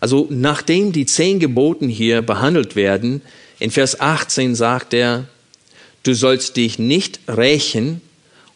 Also 0.00 0.26
nachdem 0.30 0.92
die 0.92 1.06
zehn 1.06 1.38
Geboten 1.38 1.88
hier 1.88 2.22
behandelt 2.22 2.76
werden, 2.76 3.22
in 3.58 3.70
Vers 3.70 4.00
18 4.00 4.54
sagt 4.54 4.92
er, 4.92 5.26
du 6.02 6.14
sollst 6.14 6.56
dich 6.56 6.78
nicht 6.78 7.20
rächen 7.28 8.00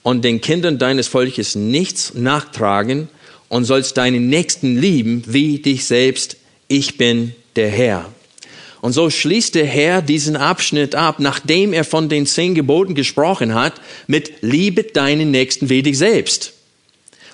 und 0.03 0.25
den 0.25 0.41
Kindern 0.41 0.79
deines 0.79 1.09
Volkes 1.09 1.55
nichts 1.55 2.15
nachtragen 2.15 3.09
und 3.49 3.65
sollst 3.65 3.97
deinen 3.97 4.29
Nächsten 4.29 4.77
lieben 4.77 5.23
wie 5.27 5.59
dich 5.59 5.87
selbst. 5.87 6.37
Ich 6.67 6.99
bin 6.99 7.35
der 7.57 7.71
Herr. 7.71 8.13
Und 8.81 8.93
so 8.93 9.11
schließt 9.11 9.55
der 9.55 9.67
Herr 9.67 10.03
diesen 10.03 10.37
Abschnitt 10.37 10.95
ab, 10.95 11.17
nachdem 11.19 11.73
er 11.73 11.85
von 11.85 12.09
den 12.09 12.27
zehn 12.27 12.55
Geboten 12.55 12.95
gesprochen 12.95 13.55
hat, 13.55 13.81
mit 14.07 14.43
Liebe 14.43 14.85
deinen 14.85 15.31
Nächsten 15.31 15.69
wie 15.69 15.83
dich 15.83 15.99
selbst. 15.99 16.53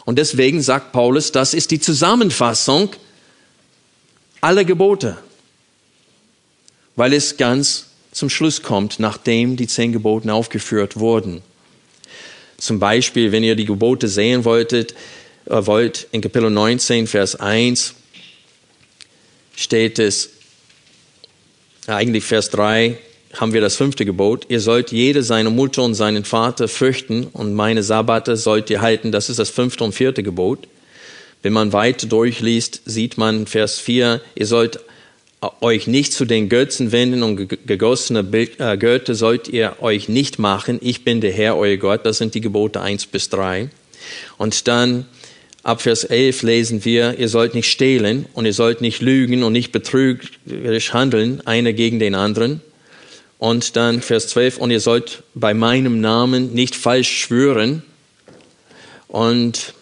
Und 0.04 0.18
deswegen 0.18 0.62
sagt 0.62 0.92
Paulus, 0.92 1.32
das 1.32 1.54
ist 1.54 1.70
die 1.70 1.80
Zusammenfassung 1.80 2.90
alle 4.40 4.64
Gebote, 4.64 5.18
weil 6.96 7.12
es 7.12 7.36
ganz 7.36 7.86
zum 8.12 8.30
Schluss 8.30 8.62
kommt, 8.62 9.00
nachdem 9.00 9.56
die 9.56 9.66
zehn 9.66 9.92
Gebote 9.92 10.32
aufgeführt 10.32 10.98
wurden. 10.98 11.42
Zum 12.58 12.78
Beispiel, 12.78 13.32
wenn 13.32 13.42
ihr 13.42 13.56
die 13.56 13.64
Gebote 13.64 14.08
sehen 14.08 14.44
wolltet, 14.44 14.94
äh, 15.46 15.66
wollt, 15.66 16.06
in 16.12 16.20
Kapitel 16.20 16.50
19, 16.50 17.06
Vers 17.06 17.36
1 17.36 17.94
steht 19.56 19.98
es, 19.98 20.30
eigentlich 21.86 22.24
Vers 22.24 22.50
3, 22.50 22.96
haben 23.34 23.52
wir 23.52 23.60
das 23.60 23.76
fünfte 23.76 24.04
Gebot. 24.04 24.46
Ihr 24.48 24.60
sollt 24.60 24.92
jede 24.92 25.22
seine 25.22 25.50
Mutter 25.50 25.82
und 25.82 25.94
seinen 25.94 26.24
Vater 26.24 26.68
fürchten 26.68 27.26
und 27.32 27.54
meine 27.54 27.82
Sabbate 27.82 28.36
sollt 28.36 28.70
ihr 28.70 28.80
halten. 28.80 29.12
Das 29.12 29.28
ist 29.28 29.38
das 29.38 29.50
fünfte 29.50 29.84
und 29.84 29.92
vierte 29.92 30.22
Gebot. 30.22 30.68
Wenn 31.42 31.52
man 31.52 31.72
weiter 31.72 32.06
durchliest, 32.06 32.82
sieht 32.86 33.18
man 33.18 33.46
Vers 33.46 33.78
4, 33.78 34.20
ihr 34.34 34.46
sollt 34.46 34.80
euch 35.60 35.86
nicht 35.86 36.12
zu 36.12 36.24
den 36.24 36.48
Götzen 36.48 36.92
wenden 36.92 37.22
und 37.22 37.48
gegossene 37.66 38.20
äh, 38.32 38.78
Götter 38.78 39.14
sollt 39.14 39.48
ihr 39.48 39.76
euch 39.80 40.08
nicht 40.08 40.38
machen. 40.38 40.78
Ich 40.80 41.04
bin 41.04 41.20
der 41.20 41.32
Herr, 41.32 41.58
euer 41.58 41.76
Gott. 41.76 42.06
Das 42.06 42.18
sind 42.18 42.34
die 42.34 42.40
Gebote 42.40 42.80
1 42.80 43.06
bis 43.06 43.28
3. 43.28 43.68
Und 44.38 44.68
dann 44.68 45.06
ab 45.64 45.82
Vers 45.82 46.04
11 46.04 46.42
lesen 46.42 46.84
wir, 46.84 47.18
ihr 47.18 47.28
sollt 47.28 47.54
nicht 47.54 47.70
stehlen 47.70 48.26
und 48.34 48.44
ihr 48.44 48.52
sollt 48.52 48.80
nicht 48.80 49.00
lügen 49.00 49.42
und 49.42 49.52
nicht 49.52 49.72
betrügerisch 49.72 50.92
handeln, 50.92 51.44
einer 51.46 51.72
gegen 51.72 51.98
den 51.98 52.14
anderen. 52.14 52.60
Und 53.38 53.74
dann 53.76 54.00
Vers 54.00 54.28
12, 54.28 54.58
und 54.58 54.70
ihr 54.70 54.80
sollt 54.80 55.22
bei 55.34 55.54
meinem 55.54 56.00
Namen 56.00 56.54
nicht 56.54 56.76
falsch 56.76 57.18
schwören 57.18 57.82
und 59.08 59.74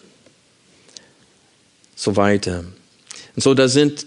so 1.95 2.15
weiter. 2.15 2.63
Und 3.35 3.43
so, 3.43 3.53
da 3.53 3.67
sind, 3.67 4.05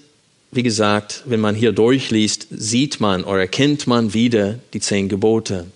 wie 0.50 0.62
gesagt, 0.62 1.22
wenn 1.26 1.40
man 1.40 1.54
hier 1.54 1.72
durchliest, 1.72 2.48
sieht 2.50 3.00
man 3.00 3.22
oder 3.24 3.40
erkennt 3.40 3.86
man 3.86 4.14
wieder 4.14 4.58
die 4.72 4.80
zehn 4.80 5.08
Gebote. 5.08 5.66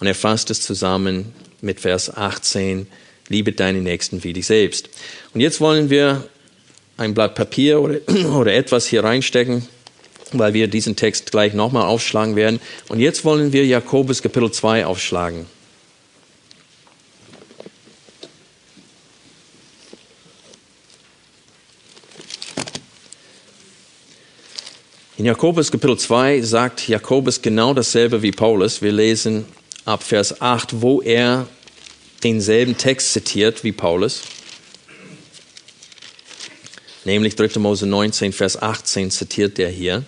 Und 0.00 0.06
er 0.06 0.14
fasst 0.14 0.50
es 0.50 0.60
zusammen 0.60 1.32
mit 1.60 1.80
Vers 1.80 2.16
18, 2.16 2.86
liebe 3.34 3.52
deinen 3.52 3.82
Nächsten 3.82 4.22
wie 4.22 4.32
dich 4.32 4.46
selbst. 4.46 4.88
Und 5.34 5.40
jetzt 5.40 5.60
wollen 5.60 5.90
wir 5.90 6.24
ein 6.96 7.14
Blatt 7.14 7.34
Papier 7.34 7.80
oder, 7.80 7.98
oder 8.36 8.54
etwas 8.54 8.86
hier 8.86 9.02
reinstecken 9.02 9.68
weil 10.38 10.54
wir 10.54 10.68
diesen 10.68 10.96
Text 10.96 11.30
gleich 11.30 11.54
nochmal 11.54 11.84
aufschlagen 11.84 12.34
werden. 12.36 12.60
Und 12.88 12.98
jetzt 12.98 13.24
wollen 13.24 13.52
wir 13.52 13.64
Jakobus 13.64 14.22
Kapitel 14.22 14.50
2 14.50 14.84
aufschlagen. 14.86 15.46
In 25.16 25.26
Jakobus 25.26 25.70
Kapitel 25.70 25.96
2 25.96 26.40
sagt 26.40 26.88
Jakobus 26.88 27.40
genau 27.40 27.72
dasselbe 27.72 28.20
wie 28.22 28.32
Paulus. 28.32 28.82
Wir 28.82 28.92
lesen 28.92 29.44
ab 29.84 30.02
Vers 30.02 30.40
8, 30.40 30.82
wo 30.82 31.00
er 31.00 31.46
denselben 32.24 32.76
Text 32.76 33.12
zitiert 33.12 33.62
wie 33.62 33.72
Paulus. 33.72 34.22
Nämlich 37.04 37.36
3. 37.36 37.60
Mose 37.60 37.86
19, 37.86 38.32
Vers 38.32 38.60
18 38.60 39.10
zitiert 39.10 39.58
er 39.58 39.68
hier. 39.68 40.04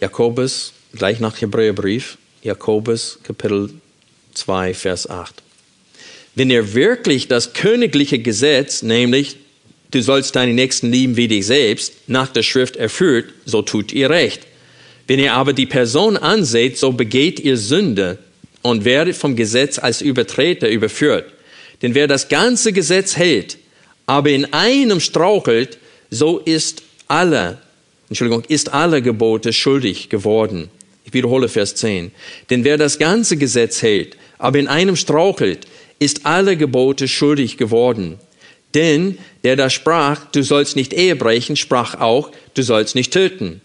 Jakobus, 0.00 0.72
gleich 0.94 1.20
nach 1.20 1.40
Hebräerbrief, 1.40 2.16
Jakobus 2.42 3.18
Kapitel 3.22 3.74
2, 4.34 4.72
Vers 4.72 5.08
8. 5.08 5.42
Wenn 6.34 6.50
ihr 6.50 6.74
wirklich 6.74 7.28
das 7.28 7.52
königliche 7.52 8.18
Gesetz, 8.18 8.82
nämlich 8.82 9.36
du 9.90 10.02
sollst 10.02 10.36
deinen 10.36 10.54
Nächsten 10.54 10.90
lieben 10.90 11.16
wie 11.16 11.28
dich 11.28 11.46
selbst, 11.46 11.94
nach 12.06 12.28
der 12.28 12.42
Schrift 12.42 12.76
erfüllt, 12.76 13.32
so 13.44 13.62
tut 13.62 13.92
ihr 13.92 14.10
recht. 14.10 14.46
Wenn 15.06 15.20
ihr 15.20 15.34
aber 15.34 15.52
die 15.52 15.66
Person 15.66 16.16
anseht, 16.16 16.78
so 16.78 16.92
begeht 16.92 17.40
ihr 17.40 17.56
Sünde 17.56 18.18
und 18.62 18.84
werdet 18.84 19.16
vom 19.16 19.36
Gesetz 19.36 19.78
als 19.78 20.00
Übertreter 20.00 20.68
überführt. 20.68 21.32
Denn 21.82 21.94
wer 21.94 22.08
das 22.08 22.28
ganze 22.28 22.72
Gesetz 22.72 23.16
hält, 23.16 23.58
aber 24.06 24.30
in 24.30 24.52
einem 24.52 25.00
strauchelt, 25.00 25.78
so 26.10 26.38
ist 26.38 26.82
aller 27.08 27.60
Entschuldigung, 28.08 28.44
ist 28.48 28.72
alle 28.72 29.02
Gebote 29.02 29.52
schuldig 29.52 30.08
geworden. 30.08 30.68
Ich 31.04 31.12
wiederhole 31.12 31.48
Vers 31.48 31.74
10. 31.76 32.12
Denn 32.50 32.64
wer 32.64 32.78
das 32.78 32.98
ganze 32.98 33.36
Gesetz 33.36 33.82
hält, 33.82 34.16
aber 34.38 34.58
in 34.58 34.68
einem 34.68 34.96
strauchelt, 34.96 35.66
ist 35.98 36.26
alle 36.26 36.56
Gebote 36.56 37.08
schuldig 37.08 37.56
geworden. 37.56 38.18
Denn 38.74 39.18
der 39.44 39.56
da 39.56 39.70
sprach, 39.70 40.26
du 40.32 40.42
sollst 40.42 40.76
nicht 40.76 40.92
Ehe 40.92 41.16
brechen, 41.16 41.56
sprach 41.56 42.00
auch, 42.00 42.30
du 42.54 42.62
sollst 42.62 42.94
nicht 42.94 43.12
töten. 43.12 43.60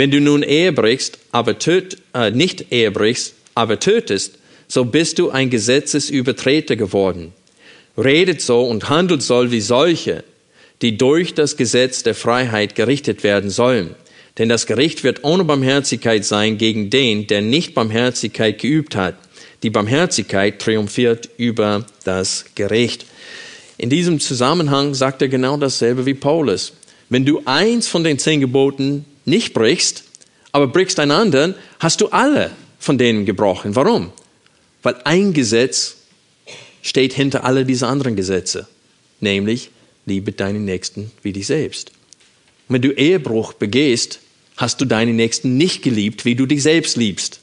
Wenn 0.00 0.10
du 0.10 0.18
nun 0.18 0.42
Ehe 0.42 0.72
brichst, 0.72 1.18
aber 1.30 1.58
töt, 1.58 1.98
äh, 2.14 2.30
nicht 2.30 2.72
Ehe 2.72 2.90
brichst, 2.90 3.34
aber 3.54 3.78
tötest, 3.78 4.38
so 4.66 4.86
bist 4.86 5.18
du 5.18 5.28
ein 5.28 5.50
Gesetzesübertreter 5.50 6.74
geworden. 6.74 7.34
Redet 7.98 8.40
so 8.40 8.62
und 8.62 8.88
handelt 8.88 9.20
soll 9.22 9.50
wie 9.50 9.60
solche, 9.60 10.24
die 10.80 10.96
durch 10.96 11.34
das 11.34 11.58
Gesetz 11.58 12.02
der 12.02 12.14
Freiheit 12.14 12.76
gerichtet 12.76 13.24
werden 13.24 13.50
sollen. 13.50 13.94
Denn 14.38 14.48
das 14.48 14.64
Gericht 14.64 15.04
wird 15.04 15.22
ohne 15.22 15.44
Barmherzigkeit 15.44 16.24
sein 16.24 16.56
gegen 16.56 16.88
den, 16.88 17.26
der 17.26 17.42
nicht 17.42 17.74
Barmherzigkeit 17.74 18.58
geübt 18.58 18.96
hat. 18.96 19.16
Die 19.62 19.68
Barmherzigkeit 19.68 20.60
triumphiert 20.60 21.28
über 21.36 21.84
das 22.04 22.46
Gericht. 22.54 23.04
In 23.76 23.90
diesem 23.90 24.18
Zusammenhang 24.18 24.94
sagt 24.94 25.20
er 25.20 25.28
genau 25.28 25.58
dasselbe 25.58 26.06
wie 26.06 26.14
Paulus. 26.14 26.72
Wenn 27.10 27.26
du 27.26 27.42
eins 27.44 27.86
von 27.86 28.02
den 28.02 28.18
zehn 28.18 28.40
Geboten 28.40 29.04
nicht 29.24 29.54
brichst, 29.54 30.04
aber 30.52 30.66
brichst 30.66 30.98
einen 30.98 31.12
anderen, 31.12 31.54
hast 31.78 32.00
du 32.00 32.08
alle 32.08 32.50
von 32.78 32.98
denen 32.98 33.24
gebrochen. 33.26 33.76
Warum? 33.76 34.12
Weil 34.82 34.96
ein 35.04 35.32
Gesetz 35.32 35.96
steht 36.82 37.12
hinter 37.12 37.44
alle 37.44 37.64
diese 37.64 37.86
anderen 37.86 38.16
Gesetze, 38.16 38.66
nämlich 39.20 39.70
liebe 40.06 40.32
deinen 40.32 40.64
Nächsten 40.64 41.10
wie 41.22 41.32
dich 41.32 41.46
selbst. 41.46 41.92
wenn 42.68 42.82
du 42.82 42.92
Ehebruch 42.92 43.52
begehst, 43.52 44.20
hast 44.56 44.80
du 44.80 44.84
deinen 44.84 45.16
Nächsten 45.16 45.56
nicht 45.56 45.82
geliebt, 45.82 46.24
wie 46.24 46.34
du 46.34 46.46
dich 46.46 46.62
selbst 46.62 46.96
liebst. 46.96 47.40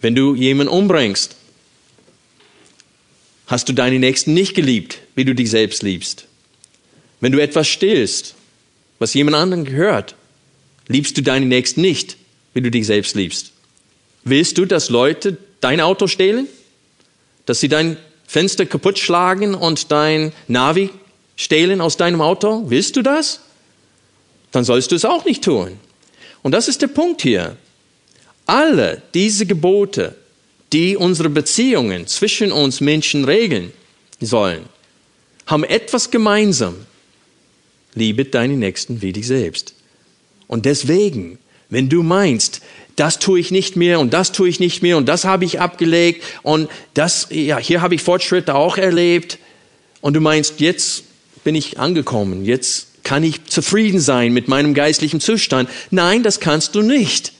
Wenn 0.00 0.14
du 0.14 0.34
jemanden 0.34 0.72
umbringst, 0.72 1.36
hast 3.46 3.68
du 3.68 3.72
deinen 3.72 4.00
Nächsten 4.00 4.34
nicht 4.34 4.54
geliebt, 4.54 5.00
wie 5.14 5.24
du 5.24 5.34
dich 5.34 5.50
selbst 5.50 5.82
liebst. 5.82 6.26
Wenn 7.20 7.32
du 7.32 7.40
etwas 7.40 7.68
stillst, 7.68 8.34
was 8.98 9.14
jemand 9.14 9.36
anderen 9.36 9.64
gehört, 9.64 10.14
liebst 10.88 11.16
du 11.16 11.22
deinen 11.22 11.48
Nächsten 11.48 11.80
nicht, 11.80 12.16
wie 12.54 12.62
du 12.62 12.70
dich 12.70 12.86
selbst 12.86 13.14
liebst. 13.14 13.52
Willst 14.24 14.58
du, 14.58 14.64
dass 14.64 14.90
Leute 14.90 15.36
dein 15.60 15.80
Auto 15.80 16.06
stehlen? 16.06 16.48
Dass 17.46 17.60
sie 17.60 17.68
dein 17.68 17.96
Fenster 18.26 18.66
kaputt 18.66 18.98
schlagen 18.98 19.54
und 19.54 19.90
dein 19.92 20.32
Navi 20.48 20.90
stehlen 21.36 21.80
aus 21.80 21.96
deinem 21.96 22.20
Auto? 22.20 22.64
Willst 22.68 22.96
du 22.96 23.02
das? 23.02 23.40
Dann 24.50 24.64
sollst 24.64 24.90
du 24.90 24.96
es 24.96 25.04
auch 25.04 25.24
nicht 25.24 25.44
tun. 25.44 25.78
Und 26.42 26.52
das 26.52 26.68
ist 26.68 26.82
der 26.82 26.88
Punkt 26.88 27.22
hier. 27.22 27.56
Alle 28.46 29.02
diese 29.14 29.46
Gebote, 29.46 30.14
die 30.72 30.96
unsere 30.96 31.28
Beziehungen 31.28 32.06
zwischen 32.06 32.52
uns 32.52 32.80
Menschen 32.80 33.24
regeln 33.24 33.72
sollen, 34.20 34.64
haben 35.46 35.64
etwas 35.64 36.10
gemeinsam. 36.10 36.76
Liebe 37.94 38.24
deinen 38.24 38.58
Nächsten 38.58 39.00
wie 39.02 39.12
dich 39.12 39.26
selbst. 39.26 39.74
Und 40.48 40.64
deswegen, 40.64 41.38
wenn 41.70 41.88
du 41.88 42.02
meinst, 42.02 42.60
das 42.96 43.20
tue 43.20 43.38
ich 43.38 43.52
nicht 43.52 43.76
mehr 43.76 44.00
und 44.00 44.12
das 44.12 44.32
tue 44.32 44.48
ich 44.48 44.58
nicht 44.58 44.82
mehr 44.82 44.96
und 44.96 45.06
das 45.06 45.24
habe 45.24 45.44
ich 45.44 45.60
abgelegt 45.60 46.24
und 46.42 46.68
das, 46.94 47.28
ja, 47.30 47.58
hier 47.58 47.80
habe 47.80 47.94
ich 47.94 48.02
Fortschritte 48.02 48.56
auch 48.56 48.76
erlebt 48.76 49.38
und 50.00 50.14
du 50.14 50.20
meinst, 50.20 50.60
jetzt 50.60 51.04
bin 51.44 51.54
ich 51.54 51.78
angekommen, 51.78 52.44
jetzt 52.44 53.04
kann 53.04 53.22
ich 53.22 53.44
zufrieden 53.44 54.00
sein 54.00 54.32
mit 54.32 54.48
meinem 54.48 54.74
geistlichen 54.74 55.20
Zustand. 55.20 55.70
Nein, 55.90 56.22
das 56.22 56.40
kannst 56.40 56.74
du 56.74 56.82
nicht. 56.82 57.32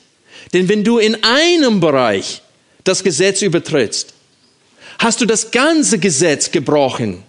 Denn 0.53 0.69
wenn 0.69 0.85
du 0.85 0.99
in 0.99 1.23
einem 1.25 1.81
Bereich 1.81 2.43
das 2.85 3.03
Gesetz 3.03 3.43
übertrittst, 3.43 4.15
hast 4.99 5.21
du 5.21 5.27
das 5.27 5.51
ganze 5.51 5.99
Gesetz 5.99 6.51
gebrochen. 6.51 7.23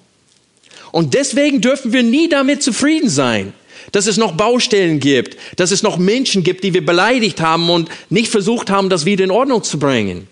Und 0.92 1.14
deswegen 1.14 1.62
dürfen 1.62 1.94
wir 1.94 2.04
nie 2.04 2.30
damit 2.30 2.64
zufrieden 2.64 3.10
sein, 3.10 3.54
dass 3.92 4.08
es 4.08 4.18
noch 4.18 4.34
Baustellen 4.34 5.00
gibt, 5.00 5.38
dass 5.56 5.72
es 5.72 5.84
noch 5.84 5.98
Menschen 5.98 6.44
gibt, 6.44 6.64
die 6.64 6.74
wir 6.74 6.86
beleidigt 6.86 7.42
haben 7.42 7.70
und 7.70 7.90
nicht 8.10 8.32
versucht 8.32 8.70
haben, 8.70 8.90
das 8.90 9.06
wieder 9.06 9.24
in 9.24 9.32
Ordnung 9.32 9.64
zu 9.64 9.80
bringen. 9.80 10.28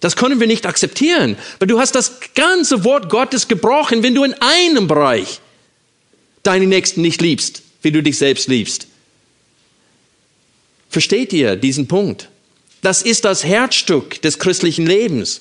Das 0.00 0.16
können 0.16 0.38
wir 0.38 0.46
nicht 0.46 0.66
akzeptieren, 0.66 1.36
weil 1.58 1.68
du 1.68 1.80
hast 1.80 1.94
das 1.94 2.20
ganze 2.34 2.84
Wort 2.84 3.10
Gottes 3.10 3.48
gebrochen, 3.48 4.02
wenn 4.02 4.14
du 4.14 4.24
in 4.24 4.34
einem 4.34 4.86
Bereich 4.86 5.40
deinen 6.42 6.68
Nächsten 6.68 7.02
nicht 7.02 7.20
liebst, 7.20 7.62
wie 7.82 7.90
du 7.90 8.02
dich 8.02 8.18
selbst 8.18 8.48
liebst. 8.48 8.86
Versteht 10.88 11.32
ihr 11.32 11.56
diesen 11.56 11.88
Punkt? 11.88 12.28
Das 12.82 13.02
ist 13.02 13.24
das 13.24 13.44
Herzstück 13.44 14.22
des 14.22 14.38
christlichen 14.38 14.86
Lebens. 14.86 15.40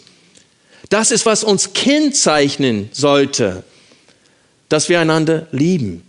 Das 0.90 1.12
ist, 1.12 1.26
was 1.26 1.44
uns 1.44 1.74
kennzeichnen 1.74 2.90
sollte, 2.92 3.64
dass 4.70 4.90
wir 4.90 5.00
einander 5.00 5.48
lieben. 5.52 6.04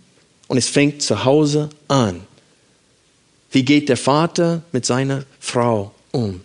Und 0.49 0.57
es 0.57 0.67
fängt 0.67 1.01
zu 1.01 1.23
Hause 1.23 1.69
an. 1.87 2.21
Wie 3.51 3.63
geht 3.63 3.87
der 3.87 3.97
Vater 3.97 4.63
mit 4.71 4.85
seiner 4.85 5.23
Frau 5.39 5.93
um? 6.11 6.41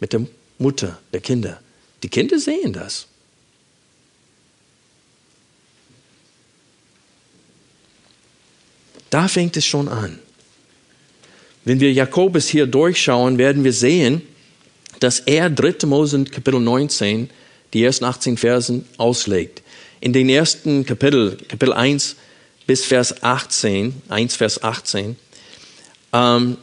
Mit 0.00 0.12
der 0.12 0.26
Mutter 0.58 0.98
der 1.12 1.20
Kinder. 1.20 1.60
Die 2.02 2.08
Kinder 2.08 2.38
sehen 2.38 2.72
das. 2.72 3.06
Da 9.10 9.28
fängt 9.28 9.56
es 9.56 9.64
schon 9.64 9.88
an. 9.88 10.18
Wenn 11.64 11.78
wir 11.78 11.92
Jakobus 11.92 12.48
hier 12.48 12.66
durchschauen, 12.66 13.38
werden 13.38 13.62
wir 13.62 13.72
sehen, 13.72 14.22
dass 14.98 15.20
er 15.20 15.50
3. 15.50 15.86
Mose 15.86 16.24
Kapitel 16.24 16.58
19 16.58 17.30
die 17.72 17.84
ersten 17.84 18.04
18 18.04 18.36
Versen 18.36 18.84
auslegt. 18.96 19.62
In 20.00 20.12
den 20.12 20.28
ersten 20.28 20.84
Kapitel, 20.84 21.36
Kapitel 21.48 21.72
1, 21.72 22.16
bis 22.66 22.84
Vers 22.84 23.22
18, 23.22 24.02
1 24.08 24.36
Vers 24.36 24.62
18, 24.62 25.16
ähm, 26.12 26.56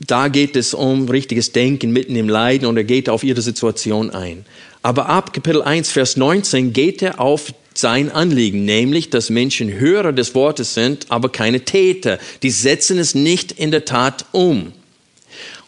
da 0.00 0.28
geht 0.28 0.56
es 0.56 0.72
um 0.72 1.08
richtiges 1.08 1.52
Denken 1.52 1.92
mitten 1.92 2.16
im 2.16 2.28
Leiden 2.28 2.66
und 2.66 2.76
er 2.76 2.84
geht 2.84 3.10
auf 3.10 3.22
ihre 3.22 3.42
Situation 3.42 4.10
ein. 4.10 4.46
Aber 4.82 5.10
ab 5.10 5.34
Kapitel 5.34 5.60
1, 5.60 5.90
Vers 5.90 6.16
19 6.16 6.72
geht 6.72 7.02
er 7.02 7.20
auf 7.20 7.52
sein 7.74 8.10
Anliegen, 8.10 8.64
nämlich, 8.64 9.10
dass 9.10 9.30
Menschen 9.30 9.78
Hörer 9.78 10.12
des 10.12 10.34
Wortes 10.34 10.74
sind, 10.74 11.06
aber 11.10 11.30
keine 11.30 11.64
Täter. 11.64 12.18
Die 12.42 12.50
setzen 12.50 12.98
es 12.98 13.14
nicht 13.14 13.52
in 13.52 13.70
der 13.70 13.84
Tat 13.84 14.24
um. 14.32 14.72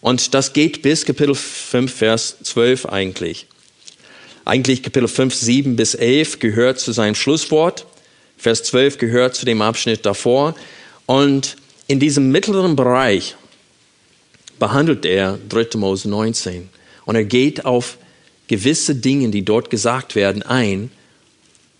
Und 0.01 0.35
das 0.35 0.53
geht 0.53 0.83
bis 0.83 1.05
Kapitel 1.05 1.35
5, 1.35 1.93
Vers 1.93 2.37
12 2.43 2.87
eigentlich. 2.87 3.47
Eigentlich 4.45 4.83
Kapitel 4.83 5.09
5, 5.09 5.35
7 5.35 5.77
bis 5.77 5.95
11 5.95 6.41
gehört 6.41 6.81
zu 6.81 6.93
seinem 6.93 7.15
Schlusswort. 7.15 7.87
Vers 8.43 8.65
12 8.65 8.99
gehört 8.99 9.37
zu 9.37 9.47
dem 9.47 9.63
Abschnitt 9.63 10.05
davor. 10.05 10.57
Und 11.07 11.57
in 11.87 12.01
diesem 12.01 12.33
mittleren 12.33 12.75
Bereich 12.75 13.37
behandelt 14.59 15.05
er 15.05 15.39
3. 15.49 15.79
Mose 15.79 16.09
19. 16.09 16.69
Und 17.05 17.15
er 17.15 17.25
geht 17.25 17.65
auf 17.65 17.99
gewisse 18.49 18.97
Dinge, 18.97 19.29
die 19.29 19.45
dort 19.45 19.71
gesagt 19.71 20.17
werden, 20.17 20.43
ein, 20.43 20.91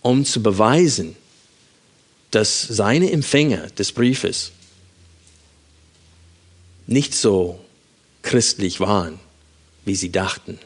um 0.01 0.23
zu 0.23 0.41
beweisen, 0.41 1.17
dass 2.31 2.61
seine 2.61 3.11
Empfänger 3.11 3.67
des 3.77 3.91
Briefes 3.91 4.53
nicht 6.87 7.13
so 7.13 7.59
christlich 8.21 8.79
waren, 8.79 9.19
wie 9.83 9.95
sie 9.95 10.13
dachten. 10.13 10.59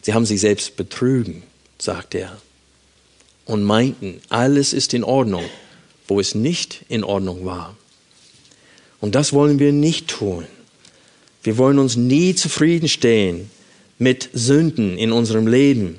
Sie 0.00 0.14
haben 0.14 0.24
sich 0.24 0.40
selbst 0.40 0.76
betrügen, 0.76 1.42
sagt 1.78 2.14
er, 2.14 2.40
und 3.48 3.64
meinten, 3.64 4.20
alles 4.28 4.72
ist 4.72 4.94
in 4.94 5.02
Ordnung, 5.02 5.42
wo 6.06 6.20
es 6.20 6.36
nicht 6.36 6.84
in 6.88 7.02
Ordnung 7.02 7.44
war. 7.44 7.74
Und 9.00 9.16
das 9.16 9.32
wollen 9.32 9.58
wir 9.58 9.72
nicht 9.72 10.06
tun. 10.06 10.46
Wir 11.42 11.58
wollen 11.58 11.80
uns 11.80 11.96
nie 11.96 12.36
zufriedenstellen 12.36 13.50
mit 13.98 14.28
Sünden 14.32 14.96
in 14.96 15.10
unserem 15.10 15.48
Leben 15.48 15.98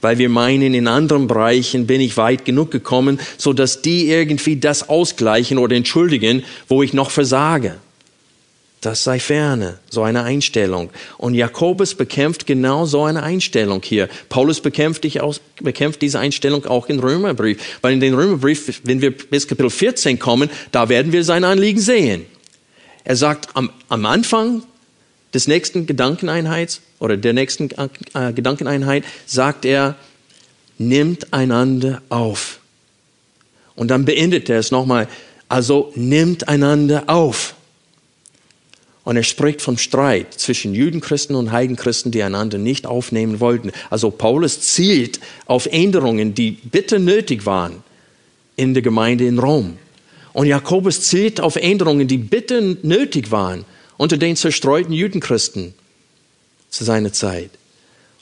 weil 0.00 0.18
wir 0.18 0.28
meinen, 0.28 0.74
in 0.74 0.88
anderen 0.88 1.26
Bereichen 1.26 1.86
bin 1.86 2.00
ich 2.00 2.16
weit 2.16 2.44
genug 2.44 2.70
gekommen, 2.70 3.20
so 3.36 3.52
dass 3.52 3.82
die 3.82 4.08
irgendwie 4.08 4.56
das 4.56 4.88
ausgleichen 4.88 5.58
oder 5.58 5.76
entschuldigen, 5.76 6.42
wo 6.68 6.82
ich 6.82 6.92
noch 6.92 7.10
versage. 7.10 7.76
Das 8.80 9.04
sei 9.04 9.20
ferne, 9.20 9.78
so 9.90 10.02
eine 10.02 10.22
Einstellung. 10.22 10.88
Und 11.18 11.34
Jakobus 11.34 11.94
bekämpft 11.94 12.46
genau 12.46 12.86
so 12.86 13.04
eine 13.04 13.22
Einstellung 13.22 13.82
hier. 13.84 14.08
Paulus 14.30 14.62
bekämpft, 14.62 15.04
auch, 15.20 15.36
bekämpft 15.60 16.00
diese 16.00 16.18
Einstellung 16.18 16.64
auch 16.64 16.88
im 16.88 16.98
Römerbrief. 16.98 17.58
Weil 17.82 17.92
in 17.92 18.00
den 18.00 18.14
Römerbrief, 18.14 18.80
wenn 18.84 19.02
wir 19.02 19.14
bis 19.14 19.46
Kapitel 19.46 19.68
14 19.68 20.18
kommen, 20.18 20.48
da 20.72 20.88
werden 20.88 21.12
wir 21.12 21.24
sein 21.24 21.44
Anliegen 21.44 21.80
sehen. 21.80 22.24
Er 23.04 23.16
sagt 23.16 23.54
am, 23.54 23.70
am 23.90 24.06
Anfang 24.06 24.62
des 25.34 25.46
nächsten 25.46 25.86
Gedankeneinheits 25.86 26.80
oder 27.00 27.18
der 27.18 27.34
nächsten 27.34 27.68
äh, 28.14 28.32
Gedankeneinheit 28.32 29.04
sagt 29.26 29.66
er, 29.66 29.96
nimmt 30.78 31.34
einander 31.34 32.00
auf. 32.08 32.60
Und 33.74 33.88
dann 33.88 34.06
beendet 34.06 34.48
er 34.48 34.58
es 34.58 34.70
nochmal, 34.70 35.06
also 35.50 35.92
nimmt 35.94 36.48
einander 36.48 37.04
auf. 37.08 37.54
Und 39.04 39.16
er 39.16 39.22
spricht 39.22 39.62
vom 39.62 39.78
Streit 39.78 40.34
zwischen 40.34 40.74
Judenchristen 40.74 41.34
und 41.34 41.52
Heidenchristen, 41.52 42.12
die 42.12 42.22
einander 42.22 42.58
nicht 42.58 42.86
aufnehmen 42.86 43.40
wollten. 43.40 43.72
Also 43.88 44.10
Paulus 44.10 44.60
zielt 44.60 45.20
auf 45.46 45.66
Änderungen, 45.66 46.34
die 46.34 46.50
bitter 46.50 46.98
nötig 46.98 47.46
waren 47.46 47.82
in 48.56 48.74
der 48.74 48.82
Gemeinde 48.82 49.26
in 49.26 49.38
Rom. 49.38 49.78
Und 50.32 50.46
Jakobus 50.46 51.02
zielt 51.02 51.40
auf 51.40 51.56
Änderungen, 51.56 52.08
die 52.08 52.18
bitter 52.18 52.60
nötig 52.60 53.30
waren 53.30 53.64
unter 53.96 54.16
den 54.16 54.36
zerstreuten 54.36 54.92
Judenchristen 54.92 55.74
zu 56.68 56.84
seiner 56.84 57.12
Zeit. 57.12 57.50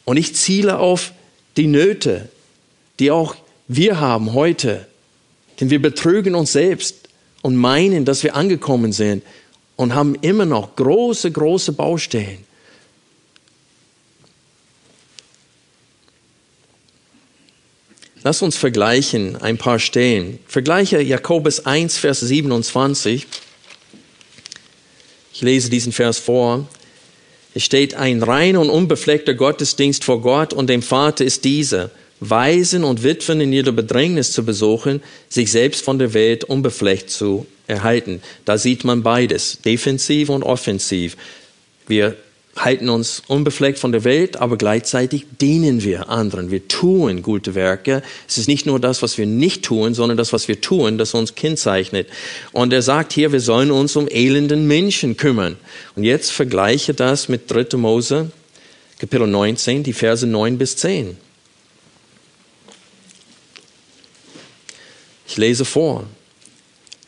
Und 0.05 0.17
ich 0.17 0.35
ziele 0.35 0.79
auf 0.79 1.13
die 1.57 1.67
Nöte, 1.67 2.29
die 2.99 3.11
auch 3.11 3.37
wir 3.67 4.01
haben 4.01 4.33
heute. 4.33 4.87
Denn 5.61 5.71
wir 5.71 5.83
betrügen 5.83 6.35
uns 6.35 6.53
selbst 6.53 7.09
und 7.43 7.57
meinen, 7.57 8.05
dass 8.05 8.23
wir 8.23 8.37
angekommen 8.37 8.93
sind 8.93 9.23
und 9.79 9.95
haben 9.95 10.15
immer 10.21 10.45
noch 10.45 10.77
große, 10.77 11.33
große 11.33 11.73
Baustellen. 11.73 12.45
Lass 18.23 18.43
uns 18.43 18.59
vergleichen 18.59 19.37
ein 19.37 19.57
paar 19.57 19.79
Stellen. 19.79 20.39
Vergleiche 20.47 21.01
Jakobus 21.01 21.65
1, 21.65 21.97
Vers 21.97 22.21
27 22.21 23.27
ich 25.39 25.43
lese 25.43 25.71
diesen 25.71 25.93
Vers 25.93 26.19
vor. 26.19 26.67
Es 27.55 27.63
steht, 27.63 27.95
ein 27.95 28.25
reiner 28.25 28.61
und 28.61 28.71
unbefleckter 28.71 29.35
Gottesdienst 29.35 30.03
vor 30.03 30.21
Gott 30.21 30.53
und 30.53 30.69
dem 30.69 30.83
Vater 30.83 31.25
ist 31.25 31.45
dieser, 31.45 31.93
Waisen 32.19 32.83
und 32.83 33.05
Witwen 33.05 33.41
in 33.41 33.53
ihrer 33.53 33.71
Bedrängnis 33.71 34.33
zu 34.33 34.45
besuchen, 34.45 35.01
sich 35.29 35.53
selbst 35.53 35.85
von 35.85 36.01
der 36.01 36.13
Welt 36.13 36.43
unbefleckt 36.43 37.11
zu 37.11 37.47
erhalten. 37.69 38.21
Da 38.45 38.59
sieht 38.59 38.85
man 38.85 39.03
beides, 39.03 39.61
defensiv 39.61 40.31
und 40.31 40.43
offensiv. 40.43 41.17
Wir 41.87 42.17
halten 42.57 42.89
uns 42.89 43.23
unbefleckt 43.29 43.79
von 43.79 43.93
der 43.93 44.05
Welt, 44.05 44.37
aber 44.39 44.57
gleichzeitig 44.57 45.27
dienen 45.41 45.83
wir 45.85 46.09
anderen. 46.09 46.51
Wir 46.51 46.67
tun 46.67 47.23
gute 47.23 47.55
Werke. 47.55 48.03
Es 48.27 48.39
ist 48.39 48.49
nicht 48.49 48.67
nur 48.67 48.81
das, 48.81 49.03
was 49.03 49.19
wir 49.19 49.27
nicht 49.27 49.65
tun, 49.65 49.95
sondern 49.95 50.19
das, 50.19 50.33
was 50.33 50.49
wir 50.49 50.61
tun, 50.61 50.99
das 50.99 51.15
uns 51.15 51.35
kennzeichnet. 51.35 52.09
Und 52.53 52.73
er 52.73 52.83
sagt 52.83 53.13
hier, 53.13 53.33
wir 53.33 53.41
sollen 53.41 53.71
uns 53.71 53.97
um 53.97 54.09
elenden 54.09 54.67
Menschen 54.67 55.17
kümmern. 55.17 55.57
Und 55.95 56.05
jetzt 56.05 56.33
vergleiche 56.33 56.95
das 56.95 57.29
mit 57.29 57.51
3. 57.51 57.77
Mose, 57.77 58.31
Kapitel 58.99 59.27
19, 59.27 59.85
die 59.85 59.93
Verse 59.93 60.27
9 60.27 60.59
bis 60.59 60.77
10. 60.77 61.17
Ich 65.29 65.37
lese 65.37 65.65
vor. 65.65 66.07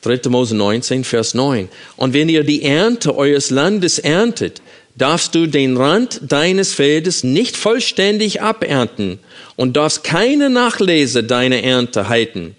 3. 0.03 0.29
Mose 0.29 0.57
19, 0.57 1.05
Vers 1.05 1.35
9. 1.35 1.69
Und 1.97 2.15
wenn 2.15 2.29
ihr 2.29 2.45
die 2.45 2.63
Ernte 2.63 3.17
eures 3.17 3.51
Landes 3.51 3.99
erntet, 3.99 4.63
darfst 4.97 5.35
du 5.35 5.47
den 5.47 5.77
Rand 5.77 6.21
deines 6.23 6.75
Feldes 6.75 7.25
nicht 7.25 7.57
vollständig 7.57 8.43
abernten 8.43 9.19
und 9.57 9.77
darfst 9.77 10.05
keine 10.05 10.51
Nachlese 10.51 11.25
deiner 11.25 11.63
Ernte 11.63 12.09
halten. 12.09 12.57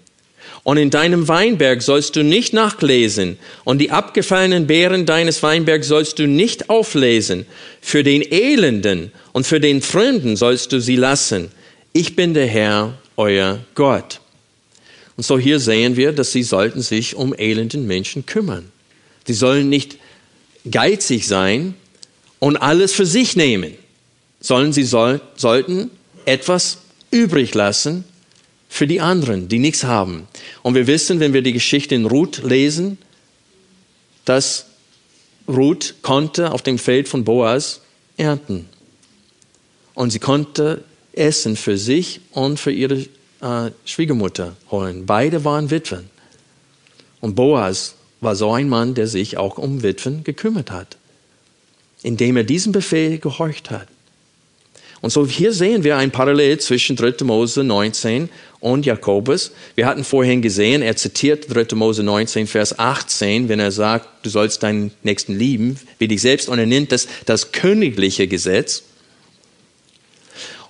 Und 0.64 0.76
in 0.76 0.90
deinem 0.90 1.26
Weinberg 1.26 1.82
sollst 1.82 2.14
du 2.14 2.22
nicht 2.22 2.52
nachlesen, 2.52 3.36
und 3.64 3.78
die 3.78 3.90
abgefallenen 3.90 4.68
Beeren 4.68 5.06
deines 5.06 5.42
Weinbergs 5.42 5.88
sollst 5.88 6.20
du 6.20 6.28
nicht 6.28 6.70
auflesen. 6.70 7.46
Für 7.80 8.04
den 8.04 8.22
Elenden 8.22 9.10
und 9.32 9.44
für 9.44 9.58
den 9.58 9.82
Fremden 9.82 10.36
sollst 10.36 10.70
du 10.70 10.80
sie 10.80 10.94
lassen. 10.94 11.50
Ich 11.92 12.14
bin 12.14 12.32
der 12.32 12.46
Herr, 12.46 12.94
euer 13.16 13.58
Gott. 13.74 14.21
Und 15.22 15.26
so 15.26 15.38
hier 15.38 15.60
sehen 15.60 15.94
wir, 15.94 16.10
dass 16.10 16.32
sie 16.32 16.42
sollten 16.42 16.82
sich 16.82 17.14
um 17.14 17.32
elenden 17.32 17.86
Menschen 17.86 18.26
kümmern. 18.26 18.72
Sie 19.24 19.34
sollen 19.34 19.68
nicht 19.68 19.98
geizig 20.68 21.28
sein, 21.28 21.76
und 22.40 22.56
alles 22.56 22.92
für 22.92 23.06
sich 23.06 23.36
nehmen, 23.36 23.74
sondern 24.40 24.72
sie 24.72 24.82
soll, 24.82 25.20
sollten 25.36 25.92
etwas 26.24 26.78
übrig 27.12 27.54
lassen 27.54 28.02
für 28.68 28.88
die 28.88 29.00
anderen, 29.00 29.46
die 29.46 29.60
nichts 29.60 29.84
haben. 29.84 30.26
Und 30.62 30.74
wir 30.74 30.88
wissen, 30.88 31.20
wenn 31.20 31.32
wir 31.32 31.42
die 31.42 31.52
Geschichte 31.52 31.94
in 31.94 32.06
Ruth 32.06 32.42
lesen, 32.42 32.98
dass 34.24 34.66
Ruth 35.46 35.94
konnte 36.02 36.50
auf 36.50 36.62
dem 36.62 36.78
Feld 36.78 37.08
von 37.08 37.22
Boas 37.22 37.80
ernten. 38.16 38.68
Und 39.94 40.10
sie 40.10 40.18
konnte 40.18 40.82
Essen 41.12 41.54
für 41.54 41.78
sich 41.78 42.22
und 42.32 42.58
für 42.58 42.72
ihre 42.72 43.06
äh, 43.42 43.70
Schwiegermutter 43.84 44.56
holen. 44.70 45.04
Beide 45.04 45.44
waren 45.44 45.70
Witwen. 45.70 46.10
Und 47.20 47.34
Boas 47.34 47.94
war 48.20 48.36
so 48.36 48.52
ein 48.52 48.68
Mann, 48.68 48.94
der 48.94 49.06
sich 49.06 49.36
auch 49.36 49.58
um 49.58 49.82
Witwen 49.82 50.24
gekümmert 50.24 50.70
hat 50.70 50.96
indem 52.02 52.36
er 52.36 52.44
diesem 52.44 52.72
Befehl 52.72 53.18
gehorcht 53.18 53.70
hat. 53.70 53.88
Und 55.00 55.10
so 55.10 55.26
hier 55.26 55.52
sehen 55.52 55.82
wir 55.82 55.96
ein 55.96 56.12
Parallel 56.12 56.58
zwischen 56.60 56.94
3. 56.94 57.24
Mose 57.24 57.64
19 57.64 58.28
und 58.60 58.86
Jakobus. 58.86 59.50
Wir 59.74 59.86
hatten 59.86 60.04
vorhin 60.04 60.42
gesehen, 60.42 60.80
er 60.80 60.94
zitiert 60.94 61.52
3. 61.52 61.74
Mose 61.74 62.04
19, 62.04 62.46
Vers 62.46 62.78
18, 62.78 63.48
wenn 63.48 63.58
er 63.58 63.72
sagt, 63.72 64.24
du 64.24 64.30
sollst 64.30 64.62
deinen 64.62 64.92
Nächsten 65.02 65.36
lieben, 65.36 65.76
wie 65.98 66.06
dich 66.06 66.20
selbst, 66.20 66.48
und 66.48 66.58
er 66.60 66.66
nennt 66.66 66.92
das 66.92 67.08
das 67.26 67.50
königliche 67.50 68.28
Gesetz. 68.28 68.84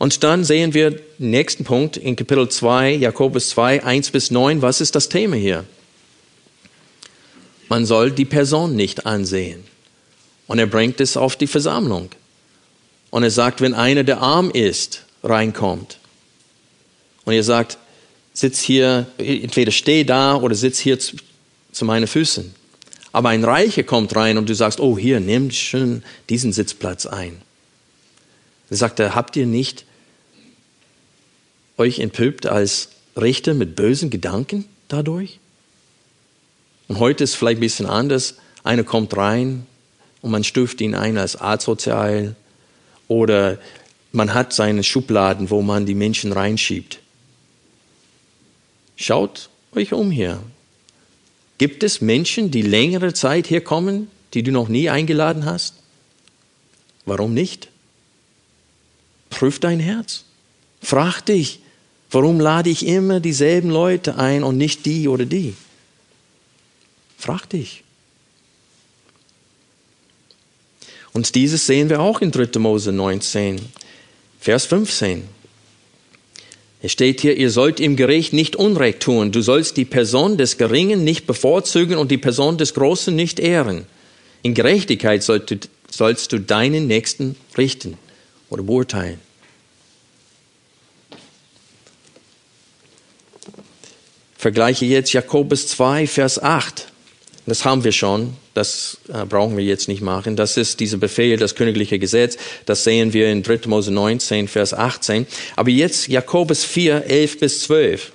Und 0.02 0.24
dann 0.24 0.42
sehen 0.42 0.74
wir 0.74 0.90
den 0.90 1.30
nächsten 1.30 1.62
Punkt 1.62 1.96
in 1.96 2.16
Kapitel 2.16 2.48
2, 2.48 2.94
Jakobus 2.94 3.50
2, 3.50 3.84
1 3.84 4.10
bis 4.10 4.32
9. 4.32 4.60
Was 4.60 4.80
ist 4.80 4.96
das 4.96 5.08
Thema 5.08 5.36
hier? 5.36 5.64
man 7.72 7.86
soll 7.86 8.10
die 8.10 8.26
Person 8.26 8.76
nicht 8.76 9.06
ansehen. 9.06 9.64
Und 10.46 10.58
er 10.58 10.66
bringt 10.66 11.00
es 11.00 11.16
auf 11.16 11.36
die 11.36 11.46
Versammlung. 11.46 12.10
Und 13.08 13.22
er 13.22 13.30
sagt, 13.30 13.62
wenn 13.62 13.72
einer, 13.72 14.04
der 14.04 14.20
arm 14.20 14.50
ist, 14.50 15.06
reinkommt 15.24 15.98
und 17.24 17.32
ihr 17.32 17.44
sagt, 17.44 17.78
sitz 18.34 18.60
hier, 18.60 19.06
entweder 19.16 19.72
steh 19.72 20.04
da 20.04 20.36
oder 20.36 20.54
sitz 20.54 20.80
hier 20.80 20.98
zu, 20.98 21.16
zu 21.72 21.86
meinen 21.86 22.06
Füßen. 22.06 22.54
Aber 23.10 23.30
ein 23.30 23.42
Reicher 23.42 23.84
kommt 23.84 24.14
rein 24.16 24.36
und 24.36 24.50
du 24.50 24.54
sagst, 24.54 24.78
oh, 24.78 24.98
hier, 24.98 25.20
nimm 25.20 25.50
schön 25.50 26.02
diesen 26.28 26.52
Sitzplatz 26.52 27.06
ein. 27.06 27.40
Dann 28.68 28.76
sagt 28.76 29.00
er, 29.00 29.14
habt 29.14 29.34
ihr 29.34 29.46
nicht 29.46 29.86
euch 31.78 31.98
entpuppt 31.98 32.46
als 32.46 32.90
Richter 33.16 33.54
mit 33.54 33.76
bösen 33.76 34.10
Gedanken 34.10 34.64
dadurch? 34.88 35.38
Und 36.88 36.98
heute 36.98 37.24
ist 37.24 37.34
vielleicht 37.34 37.58
ein 37.58 37.60
bisschen 37.60 37.86
anders. 37.86 38.36
Einer 38.64 38.84
kommt 38.84 39.16
rein 39.16 39.66
und 40.20 40.30
man 40.30 40.44
stuft 40.44 40.80
ihn 40.80 40.94
ein 40.94 41.18
als 41.18 41.40
asozial 41.40 42.36
oder 43.08 43.58
man 44.12 44.34
hat 44.34 44.52
seine 44.52 44.84
Schubladen, 44.84 45.50
wo 45.50 45.62
man 45.62 45.86
die 45.86 45.94
Menschen 45.94 46.32
reinschiebt. 46.32 47.00
Schaut 48.96 49.48
euch 49.74 49.92
um 49.92 50.10
hier. 50.10 50.42
Gibt 51.58 51.82
es 51.82 52.00
Menschen, 52.00 52.50
die 52.50 52.62
längere 52.62 53.14
Zeit 53.14 53.46
hier 53.46 53.62
kommen, 53.62 54.10
die 54.34 54.42
du 54.42 54.52
noch 54.52 54.68
nie 54.68 54.90
eingeladen 54.90 55.44
hast? 55.44 55.74
Warum 57.04 57.34
nicht? 57.34 57.68
Prüf 59.30 59.58
dein 59.58 59.80
Herz. 59.80 60.24
Frag 60.82 61.22
dich, 61.22 61.60
warum 62.12 62.40
lade 62.40 62.70
ich 62.70 62.86
immer 62.86 63.20
dieselben 63.20 63.70
Leute 63.70 64.16
ein 64.16 64.44
und 64.44 64.56
nicht 64.56 64.86
die 64.86 65.08
oder 65.08 65.24
die? 65.24 65.54
Frag 67.18 67.48
dich. 67.50 67.82
Und 71.12 71.34
dieses 71.34 71.66
sehen 71.66 71.90
wir 71.90 72.00
auch 72.00 72.20
in 72.20 72.30
3. 72.30 72.58
Mose 72.58 72.92
19, 72.92 73.60
Vers 74.40 74.66
15. 74.66 75.24
Es 76.84 76.90
steht 76.90 77.20
hier, 77.20 77.36
ihr 77.36 77.50
sollt 77.50 77.78
im 77.78 77.94
Gericht 77.94 78.32
nicht 78.32 78.56
Unrecht 78.56 79.00
tun. 79.00 79.30
Du 79.30 79.40
sollst 79.40 79.76
die 79.76 79.84
Person 79.84 80.36
des 80.36 80.58
Geringen 80.58 81.04
nicht 81.04 81.26
bevorzugen 81.26 81.96
und 81.96 82.10
die 82.10 82.18
Person 82.18 82.58
des 82.58 82.74
Großen 82.74 83.14
nicht 83.14 83.38
ehren. 83.38 83.86
In 84.42 84.54
Gerechtigkeit 84.54 85.22
sollst 85.22 85.50
du, 85.52 85.58
sollst 85.88 86.32
du 86.32 86.40
deinen 86.40 86.88
Nächsten 86.88 87.36
richten 87.56 87.98
oder 88.50 88.64
beurteilen. 88.64 89.20
Vergleiche 94.42 94.86
jetzt 94.86 95.12
Jakobus 95.12 95.68
2, 95.68 96.08
Vers 96.08 96.42
8. 96.42 96.88
Das 97.46 97.64
haben 97.64 97.84
wir 97.84 97.92
schon, 97.92 98.36
das 98.54 98.98
äh, 99.06 99.24
brauchen 99.24 99.56
wir 99.56 99.62
jetzt 99.62 99.86
nicht 99.86 100.00
machen. 100.00 100.34
Das 100.34 100.56
ist 100.56 100.80
dieser 100.80 100.96
Befehl, 100.96 101.36
das 101.36 101.54
königliche 101.54 102.00
Gesetz. 102.00 102.36
Das 102.66 102.82
sehen 102.82 103.12
wir 103.12 103.30
in 103.30 103.44
3. 103.44 103.68
Mose 103.68 103.92
19, 103.92 104.48
Vers 104.48 104.74
18. 104.74 105.28
Aber 105.54 105.70
jetzt 105.70 106.08
Jakobus 106.08 106.64
4, 106.64 107.04
11 107.04 107.38
bis 107.38 107.60
12. 107.60 108.10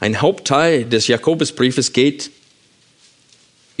Ein 0.00 0.22
Hauptteil 0.22 0.86
des 0.86 1.08
Jakobusbriefes 1.08 1.92
geht 1.92 2.30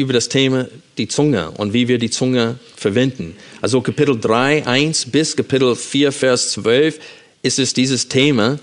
über 0.02 0.12
das 0.12 0.28
Thema 0.28 0.66
die 0.98 1.08
Zunge 1.08 1.52
und 1.52 1.72
wie 1.72 1.88
wir 1.88 1.98
die 1.98 2.10
Zunge 2.10 2.58
verwenden. 2.76 3.36
Also 3.60 3.80
Kapitel 3.80 4.18
3, 4.18 4.66
1 4.66 5.06
bis 5.06 5.36
Kapitel 5.36 5.74
4, 5.74 6.12
Vers 6.12 6.50
12 6.52 6.98
ist 7.42 7.58
es 7.58 7.72
dieses 7.72 8.08
Thema, 8.08 8.58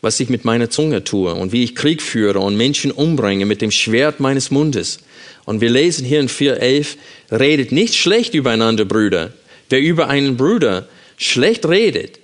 was 0.00 0.20
ich 0.20 0.28
mit 0.28 0.44
meiner 0.44 0.70
Zunge 0.70 1.04
tue 1.04 1.34
und 1.34 1.52
wie 1.52 1.62
ich 1.62 1.74
Krieg 1.74 2.02
führe 2.02 2.40
und 2.40 2.56
Menschen 2.56 2.90
umbringe 2.90 3.46
mit 3.46 3.62
dem 3.62 3.70
Schwert 3.70 4.18
meines 4.20 4.50
Mundes. 4.50 4.98
Und 5.44 5.60
wir 5.60 5.70
lesen 5.70 6.04
hier 6.04 6.20
in 6.20 6.28
4.11, 6.28 6.96
redet 7.30 7.70
nicht 7.70 7.94
schlecht 7.94 8.34
übereinander, 8.34 8.84
Brüder. 8.84 9.32
Wer 9.68 9.80
über 9.80 10.08
einen 10.08 10.36
Bruder 10.36 10.88
schlecht 11.16 11.66
redet 11.66 12.18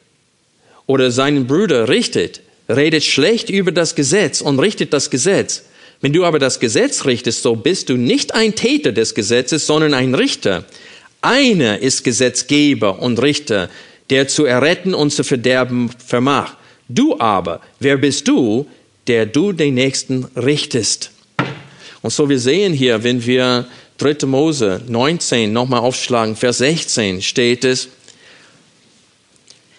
oder 0.86 1.10
seinen 1.10 1.46
Bruder 1.46 1.88
richtet, 1.88 2.40
redet 2.68 3.04
schlecht 3.04 3.50
über 3.50 3.72
das 3.72 3.94
Gesetz 3.94 4.40
und 4.40 4.58
richtet 4.58 4.92
das 4.92 5.10
Gesetz. 5.10 5.64
Wenn 6.00 6.12
du 6.12 6.24
aber 6.24 6.38
das 6.38 6.60
Gesetz 6.60 7.04
richtest, 7.04 7.42
so 7.42 7.56
bist 7.56 7.88
du 7.88 7.96
nicht 7.96 8.34
ein 8.34 8.54
Täter 8.54 8.92
des 8.92 9.14
Gesetzes, 9.14 9.66
sondern 9.66 9.92
ein 9.92 10.14
Richter. 10.14 10.64
Einer 11.20 11.80
ist 11.80 12.04
Gesetzgeber 12.04 13.00
und 13.00 13.20
Richter, 13.20 13.68
der 14.08 14.26
zu 14.26 14.46
erretten 14.46 14.94
und 14.94 15.12
zu 15.12 15.24
verderben 15.24 15.90
vermag. 16.04 16.54
Du 16.88 17.18
aber, 17.20 17.60
wer 17.78 17.98
bist 17.98 18.26
du, 18.28 18.66
der 19.06 19.26
du 19.26 19.52
den 19.52 19.74
Nächsten 19.74 20.26
richtest? 20.36 21.10
Und 22.02 22.10
so 22.10 22.28
wir 22.30 22.38
sehen 22.38 22.72
hier, 22.72 23.04
wenn 23.04 23.24
wir 23.26 23.66
3. 23.98 24.26
Mose 24.26 24.80
19 24.88 25.52
nochmal 25.52 25.80
aufschlagen, 25.80 26.34
Vers 26.34 26.58
16 26.58 27.20
steht 27.20 27.64
es, 27.64 27.88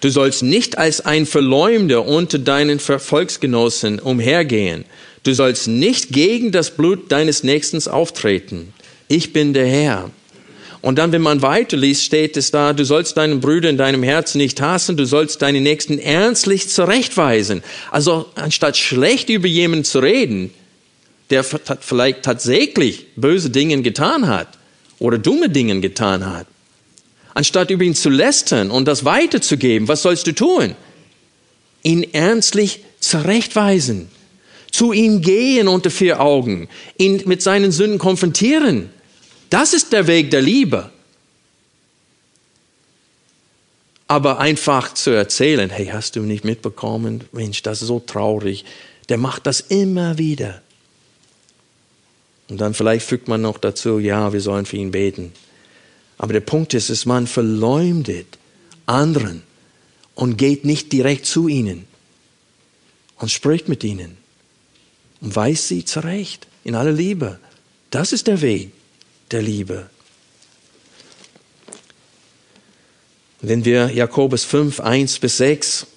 Du 0.01 0.09
sollst 0.09 0.41
nicht 0.41 0.79
als 0.79 1.01
ein 1.01 1.27
Verleumder 1.27 2.07
unter 2.07 2.39
deinen 2.39 2.79
Volksgenossen 2.79 3.99
umhergehen. 3.99 4.83
Du 5.23 5.33
sollst 5.33 5.67
nicht 5.67 6.09
gegen 6.09 6.51
das 6.51 6.71
Blut 6.71 7.11
deines 7.11 7.43
Nächsten 7.43 7.87
auftreten. 7.89 8.73
Ich 9.07 9.33
bin 9.33 9.53
der 9.53 9.67
Herr. 9.67 10.09
Und 10.81 10.97
dann, 10.97 11.11
wenn 11.11 11.21
man 11.21 11.43
weiterliest, 11.43 12.03
steht 12.03 12.37
es 12.37 12.49
da, 12.49 12.73
du 12.73 12.83
sollst 12.85 13.15
deinen 13.17 13.39
Bruder 13.39 13.69
in 13.69 13.77
deinem 13.77 14.01
Herzen 14.01 14.39
nicht 14.39 14.59
hassen, 14.61 14.97
du 14.97 15.05
sollst 15.05 15.41
deinen 15.43 15.61
Nächsten 15.61 15.99
ernstlich 15.99 16.69
zurechtweisen. 16.69 17.61
Also 17.91 18.25
anstatt 18.33 18.77
schlecht 18.77 19.29
über 19.29 19.47
jemanden 19.47 19.85
zu 19.85 19.99
reden, 19.99 20.51
der 21.29 21.43
vielleicht 21.43 22.23
tatsächlich 22.23 23.05
böse 23.15 23.51
Dinge 23.51 23.81
getan 23.83 24.27
hat 24.27 24.47
oder 24.97 25.19
dumme 25.19 25.49
Dinge 25.49 25.79
getan 25.81 26.25
hat, 26.25 26.47
anstatt 27.35 27.69
über 27.69 27.83
ihn 27.83 27.95
zu 27.95 28.09
lästern 28.09 28.71
und 28.71 28.85
das 28.85 29.05
weiterzugeben, 29.05 29.87
was 29.87 30.01
sollst 30.01 30.25
du 30.25 30.33
tun? 30.33 30.75
Ihn 31.83 32.03
ernstlich 32.11 32.81
zurechtweisen, 32.99 34.09
zu 34.71 34.93
ihm 34.93 35.21
gehen 35.21 35.67
unter 35.67 35.91
vier 35.91 36.21
Augen, 36.21 36.69
ihn 36.97 37.21
mit 37.25 37.41
seinen 37.41 37.71
Sünden 37.71 37.99
konfrontieren 37.99 38.89
das 39.51 39.73
ist 39.73 39.91
der 39.91 40.07
Weg 40.07 40.31
der 40.31 40.41
Liebe. 40.41 40.89
Aber 44.07 44.39
einfach 44.39 44.93
zu 44.93 45.09
erzählen, 45.11 45.69
hey, 45.69 45.87
hast 45.87 46.15
du 46.15 46.21
nicht 46.21 46.45
mitbekommen? 46.45 47.25
Mensch, 47.33 47.61
das 47.61 47.81
ist 47.81 47.89
so 47.89 47.99
traurig. 47.99 48.65
Der 49.09 49.17
macht 49.17 49.45
das 49.45 49.59
immer 49.59 50.17
wieder. 50.17 50.61
Und 52.47 52.61
dann 52.61 52.73
vielleicht 52.73 53.05
fügt 53.05 53.27
man 53.27 53.41
noch 53.41 53.57
dazu, 53.57 53.99
ja, 53.99 54.31
wir 54.31 54.39
sollen 54.39 54.65
für 54.65 54.77
ihn 54.77 54.91
beten. 54.91 55.33
Aber 56.17 56.31
der 56.31 56.39
Punkt 56.39 56.73
ist, 56.73 56.89
dass 56.89 57.05
man 57.05 57.27
verleumdet 57.27 58.37
anderen 58.85 59.43
und 60.15 60.37
geht 60.37 60.63
nicht 60.63 60.93
direkt 60.93 61.25
zu 61.25 61.49
ihnen 61.49 61.87
und 63.17 63.31
spricht 63.31 63.67
mit 63.67 63.83
ihnen 63.83 64.17
und 65.21 65.35
weist 65.35 65.67
sie 65.67 65.85
zurecht 65.85 66.47
in 66.63 66.75
aller 66.75 66.91
Liebe. 66.91 67.39
Das 67.89 68.11
ist 68.11 68.27
der 68.27 68.41
Weg 68.41 68.71
der 69.31 69.41
Liebe. 69.41 69.89
Wenn 73.41 73.65
wir 73.65 73.91
Jakobus 73.91 74.43
5, 74.43 74.79
1 74.79 75.19
bis 75.19 75.37
6 75.37 75.87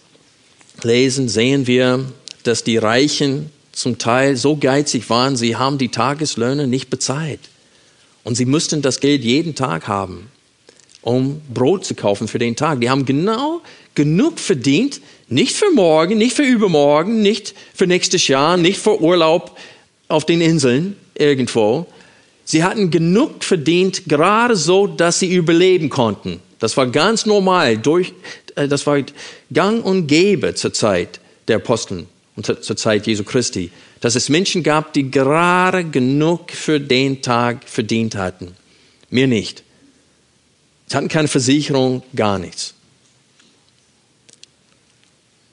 lesen, 0.83 1.29
sehen 1.29 1.67
wir, 1.67 2.07
dass 2.43 2.65
die 2.65 2.79
Reichen 2.79 3.51
zum 3.73 3.99
Teil 3.99 4.37
so 4.37 4.57
geizig 4.57 5.11
waren, 5.11 5.37
sie 5.37 5.57
haben 5.57 5.79
die 5.79 5.91
Tageslöhne 5.91 6.67
nicht 6.67 6.91
bezahlt. 6.91 7.41
Und 8.23 8.37
sie 8.37 8.47
mussten 8.47 8.81
das 8.81 9.01
Geld 9.01 9.25
jeden 9.25 9.55
Tag 9.55 9.89
haben, 9.89 10.31
um 11.03 11.43
Brot 11.53 11.85
zu 11.85 11.95
kaufen 11.95 12.29
für 12.29 12.39
den 12.39 12.57
Tag. 12.57 12.81
Die 12.81 12.89
haben 12.89 13.05
genau 13.05 13.61
genug 13.95 14.39
verdient, 14.39 15.01
nicht 15.29 15.57
für 15.57 15.71
morgen, 15.71 16.19
nicht 16.19 16.37
für 16.37 16.43
übermorgen, 16.43 17.23
nicht 17.23 17.55
für 17.75 17.87
nächstes 17.87 18.29
Jahr, 18.29 18.57
nicht 18.57 18.79
für 18.79 19.01
Urlaub 19.01 19.59
auf 20.09 20.25
den 20.27 20.41
Inseln 20.41 20.97
irgendwo, 21.15 21.87
Sie 22.45 22.63
hatten 22.63 22.91
genug 22.91 23.43
verdient, 23.43 24.05
gerade 24.07 24.55
so, 24.55 24.87
dass 24.87 25.19
sie 25.19 25.35
überleben 25.35 25.89
konnten. 25.89 26.41
Das 26.59 26.77
war 26.77 26.87
ganz 26.87 27.27
normal, 27.27 27.79
durch, 27.79 28.13
äh, 28.55 28.69
das 28.69 28.87
war 28.87 29.03
gang 29.53 29.85
und 29.85 30.07
gäbe 30.07 30.55
zur 30.55 30.73
Zeit 30.73 31.21
der 31.49 31.57
Aposteln 31.57 32.07
und 32.37 32.47
zur 32.47 32.77
Zeit 32.77 33.07
Jesu 33.07 33.25
Christi, 33.25 33.71
dass 34.01 34.15
es 34.15 34.29
Menschen 34.29 34.63
gab, 34.63 34.93
die 34.93 35.11
gerade 35.11 35.85
genug 35.85 36.51
für 36.51 36.79
den 36.81 37.23
Tag 37.23 37.67
verdient 37.67 38.15
hatten. 38.15 38.55
Mir 39.09 39.27
nicht. 39.27 39.63
Sie 40.87 40.97
hatten 40.97 41.09
keine 41.09 41.29
Versicherung, 41.29 42.03
gar 42.15 42.39
nichts. 42.39 42.74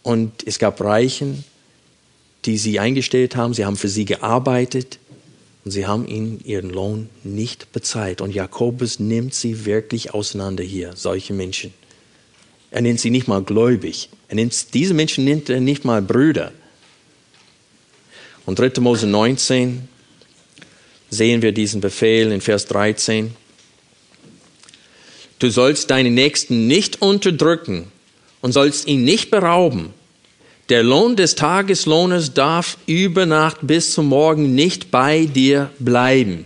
Und 0.04 0.46
es 0.46 0.60
gab 0.60 0.82
Reichen, 0.82 1.44
die 2.46 2.58
sie 2.58 2.80
eingestellt 2.80 3.36
haben, 3.36 3.54
sie 3.54 3.66
haben 3.66 3.78
für 3.78 3.90
sie 3.90 4.06
gearbeitet, 4.06 5.00
und 5.64 5.72
sie 5.72 5.86
haben 5.86 6.08
ihnen 6.08 6.42
ihren 6.44 6.70
Lohn 6.72 7.10
nicht 7.24 7.72
bezahlt. 7.72 8.22
Und 8.22 8.34
Jakobus 8.34 9.00
nimmt 9.00 9.34
sie 9.34 9.66
wirklich 9.66 10.14
auseinander 10.14 10.64
hier, 10.64 10.94
solche 10.96 11.34
Menschen. 11.34 11.74
Er 12.72 12.82
nennt 12.82 13.00
sie 13.00 13.12
nicht 13.12 13.28
mal 13.28 13.44
gläubig. 13.44 14.10
Er 14.28 14.36
nimmt, 14.36 14.74
diese 14.74 14.94
Menschen 14.94 15.26
nennt 15.26 15.50
er 15.50 15.60
nicht 15.60 15.86
mal 15.86 16.02
Brüder. 16.02 16.52
Und 18.46 18.58
3. 18.58 18.82
Mose 18.82 19.06
19 19.06 19.88
sehen 21.12 21.42
wir 21.42 21.52
diesen 21.52 21.80
Befehl 21.80 22.32
in 22.32 22.42
Vers 22.42 22.66
13. 22.66 23.36
Du 25.38 25.50
sollst 25.50 25.92
deinen 25.92 26.14
Nächsten 26.16 26.66
nicht 26.66 27.02
unterdrücken 27.02 27.92
und 28.42 28.52
sollst 28.52 28.88
ihn 28.88 29.04
nicht 29.04 29.32
berauben. 29.32 29.94
Der 30.70 30.84
Lohn 30.84 31.16
des 31.16 31.36
Tageslohnes 31.36 32.34
darf 32.34 32.78
über 32.86 33.26
Nacht 33.26 33.58
bis 33.62 33.94
zum 33.94 34.08
Morgen 34.08 34.56
nicht 34.56 34.90
bei 34.90 35.26
dir 35.26 35.70
bleiben. 35.80 36.46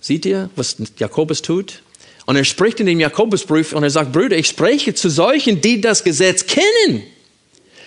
Seht 0.00 0.26
ihr, 0.26 0.50
was 0.54 0.76
Jakobus 0.98 1.42
tut? 1.42 1.82
Und 2.26 2.36
er 2.36 2.44
spricht 2.44 2.80
in 2.80 2.86
dem 2.86 3.00
Jakobusbrief 3.00 3.72
und 3.72 3.82
er 3.82 3.90
sagt, 3.90 4.12
Brüder, 4.12 4.36
ich 4.36 4.48
spreche 4.48 4.94
zu 4.94 5.10
solchen, 5.10 5.60
die 5.60 5.80
das 5.80 6.04
Gesetz 6.04 6.46
kennen. 6.46 7.02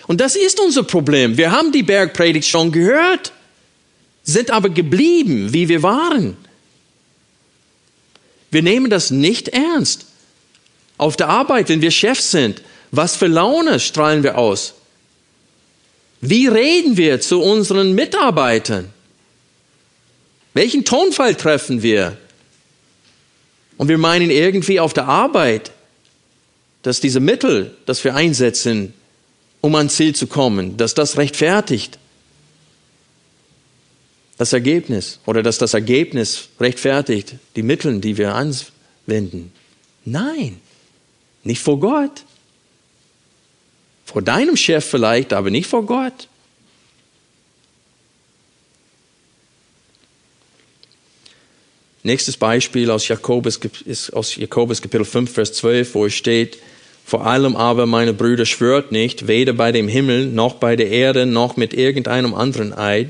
Und 0.06 0.20
das 0.20 0.36
ist 0.36 0.58
unser 0.60 0.82
Problem. 0.82 1.36
Wir 1.36 1.52
haben 1.52 1.72
die 1.72 1.82
Bergpredigt 1.82 2.48
schon 2.48 2.72
gehört, 2.72 3.32
sind 4.24 4.50
aber 4.50 4.68
geblieben, 4.68 5.52
wie 5.52 5.68
wir 5.68 5.82
waren. 5.82 6.36
Wir 8.50 8.62
nehmen 8.62 8.90
das 8.90 9.10
nicht 9.10 9.48
ernst. 9.48 10.07
Auf 10.98 11.16
der 11.16 11.28
Arbeit, 11.28 11.68
wenn 11.68 11.80
wir 11.80 11.90
Chefs 11.90 12.30
sind, 12.30 12.62
was 12.90 13.16
für 13.16 13.26
Laune 13.26 13.80
strahlen 13.80 14.22
wir 14.22 14.36
aus? 14.36 14.74
Wie 16.20 16.46
reden 16.48 16.96
wir 16.96 17.20
zu 17.20 17.40
unseren 17.40 17.94
Mitarbeitern? 17.94 18.92
Welchen 20.54 20.84
Tonfall 20.84 21.36
treffen 21.36 21.82
wir? 21.82 22.16
Und 23.76 23.88
wir 23.88 23.98
meinen 23.98 24.30
irgendwie 24.30 24.80
auf 24.80 24.92
der 24.92 25.06
Arbeit, 25.06 25.70
dass 26.82 27.00
diese 27.00 27.20
Mittel, 27.20 27.76
das 27.86 28.02
wir 28.02 28.16
einsetzen, 28.16 28.92
um 29.60 29.74
ans 29.76 29.94
Ziel 29.94 30.14
zu 30.14 30.26
kommen, 30.26 30.76
dass 30.76 30.94
das 30.94 31.16
rechtfertigt 31.16 31.98
das 34.38 34.52
Ergebnis 34.52 35.18
oder 35.26 35.42
dass 35.42 35.58
das 35.58 35.74
Ergebnis 35.74 36.48
rechtfertigt 36.60 37.34
die 37.56 37.62
Mittel, 37.62 38.00
die 38.00 38.16
wir 38.16 38.34
anwenden. 38.34 39.52
Nein, 40.04 40.60
nicht 41.44 41.62
vor 41.62 41.78
Gott. 41.80 42.24
Vor 44.04 44.22
deinem 44.22 44.56
Chef 44.56 44.84
vielleicht, 44.84 45.32
aber 45.32 45.50
nicht 45.50 45.66
vor 45.66 45.84
Gott. 45.84 46.28
Nächstes 52.02 52.36
Beispiel 52.36 52.90
aus 52.90 53.08
Jakobus, 53.08 53.60
ist 53.84 54.10
aus 54.14 54.36
Jakobus 54.36 54.80
Kapitel 54.80 55.04
5, 55.04 55.30
Vers 55.30 55.52
12, 55.54 55.94
wo 55.94 56.06
es 56.06 56.14
steht, 56.14 56.58
vor 57.04 57.26
allem 57.26 57.56
aber, 57.56 57.86
meine 57.86 58.12
Brüder, 58.12 58.46
schwört 58.46 58.92
nicht, 58.92 59.26
weder 59.26 59.52
bei 59.52 59.72
dem 59.72 59.88
Himmel, 59.88 60.26
noch 60.26 60.54
bei 60.54 60.76
der 60.76 60.90
Erde, 60.90 61.26
noch 61.26 61.56
mit 61.56 61.74
irgendeinem 61.74 62.34
anderen 62.34 62.72
Eid, 62.72 63.08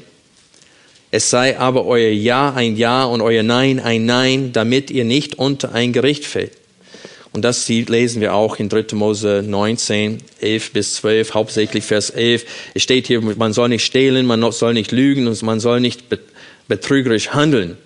es 1.11 1.31
sei 1.31 1.59
aber 1.59 1.87
euer 1.87 2.11
Ja 2.11 2.53
ein 2.53 2.77
Ja 2.77 3.05
und 3.05 3.21
euer 3.21 3.43
Nein 3.43 3.81
ein 3.81 4.05
Nein, 4.05 4.53
damit 4.53 4.91
ihr 4.91 5.05
nicht 5.05 5.39
unter 5.39 5.73
ein 5.73 5.93
Gericht 5.93 6.25
fällt. 6.25 6.53
Und 7.33 7.43
das 7.43 7.69
lesen 7.69 8.21
wir 8.21 8.35
auch 8.35 8.57
in 8.57 8.69
3. 8.69 8.95
Mose 8.95 9.45
19, 9.47 10.23
11 10.41 10.73
bis 10.73 10.95
12, 10.95 11.35
hauptsächlich 11.35 11.85
Vers 11.85 12.11
11. 12.11 12.45
Es 12.75 12.83
steht 12.83 13.07
hier, 13.07 13.21
man 13.21 13.53
soll 13.53 13.69
nicht 13.69 13.85
stehlen, 13.85 14.27
man 14.27 14.51
soll 14.53 14.75
nicht 14.75 14.93
lügen 14.93 15.27
und 15.29 15.43
man 15.43 15.61
soll 15.61 15.81
nicht 15.81 16.05
betrügerisch 16.69 17.31
handeln. 17.31 17.77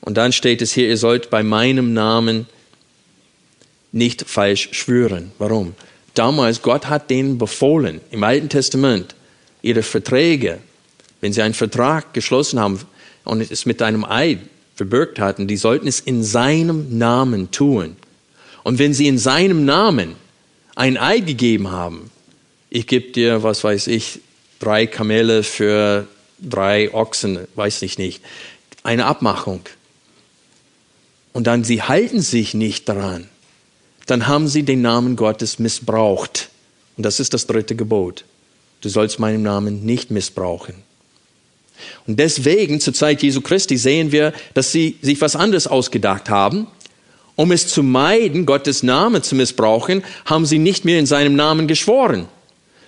Und 0.00 0.16
dann 0.16 0.32
steht 0.32 0.62
es 0.62 0.72
hier, 0.72 0.88
ihr 0.88 0.96
sollt 0.96 1.30
bei 1.30 1.42
meinem 1.42 1.92
Namen 1.92 2.46
nicht 3.92 4.24
falsch 4.28 4.68
schwören. 4.72 5.32
Warum? 5.38 5.74
Damals, 6.14 6.62
Gott 6.62 6.86
hat 6.86 7.10
denen 7.10 7.38
befohlen, 7.38 8.00
im 8.10 8.24
Alten 8.24 8.48
Testament, 8.48 9.14
ihre 9.62 9.82
Verträge 9.82 10.58
wenn 11.20 11.32
sie 11.32 11.42
einen 11.42 11.54
Vertrag 11.54 12.14
geschlossen 12.14 12.58
haben 12.58 12.80
und 13.24 13.40
es 13.50 13.66
mit 13.66 13.82
einem 13.82 14.04
Eid 14.04 14.40
verbürgt 14.74 15.18
hatten, 15.18 15.46
die 15.46 15.56
sollten 15.56 15.86
es 15.86 16.00
in 16.00 16.22
seinem 16.22 16.98
Namen 16.98 17.50
tun. 17.50 17.96
Und 18.70 18.78
wenn 18.78 18.94
sie 18.94 19.08
in 19.08 19.18
seinem 19.18 19.64
Namen 19.64 20.14
ein 20.76 20.96
Eid 20.96 21.26
gegeben 21.26 21.72
haben, 21.72 22.08
ich 22.68 22.86
gebe 22.86 23.10
dir, 23.10 23.42
was 23.42 23.64
weiß 23.64 23.88
ich, 23.88 24.20
drei 24.60 24.86
Kamele 24.86 25.42
für 25.42 26.06
drei 26.40 26.94
Ochsen, 26.94 27.48
weiß 27.56 27.82
ich 27.82 27.98
nicht, 27.98 28.22
eine 28.84 29.06
Abmachung. 29.06 29.62
Und 31.32 31.48
dann 31.48 31.64
sie 31.64 31.82
halten 31.82 32.20
sich 32.20 32.54
nicht 32.54 32.88
daran, 32.88 33.28
dann 34.06 34.28
haben 34.28 34.46
sie 34.46 34.62
den 34.62 34.82
Namen 34.82 35.16
Gottes 35.16 35.58
missbraucht. 35.58 36.48
Und 36.96 37.02
das 37.02 37.18
ist 37.18 37.34
das 37.34 37.48
dritte 37.48 37.74
Gebot. 37.74 38.24
Du 38.82 38.88
sollst 38.88 39.18
meinen 39.18 39.42
Namen 39.42 39.84
nicht 39.84 40.12
missbrauchen. 40.12 40.76
Und 42.06 42.20
deswegen 42.20 42.78
zur 42.78 42.94
Zeit 42.94 43.20
Jesu 43.20 43.40
Christi 43.40 43.76
sehen 43.76 44.12
wir, 44.12 44.32
dass 44.54 44.70
sie 44.70 44.96
sich 45.02 45.20
was 45.20 45.34
anderes 45.34 45.66
ausgedacht 45.66 46.30
haben. 46.30 46.68
Um 47.40 47.52
es 47.52 47.68
zu 47.68 47.82
meiden, 47.82 48.44
Gottes 48.44 48.82
Namen 48.82 49.22
zu 49.22 49.34
missbrauchen, 49.34 50.04
haben 50.26 50.44
sie 50.44 50.58
nicht 50.58 50.84
mehr 50.84 50.98
in 50.98 51.06
seinem 51.06 51.36
Namen 51.36 51.68
geschworen, 51.68 52.28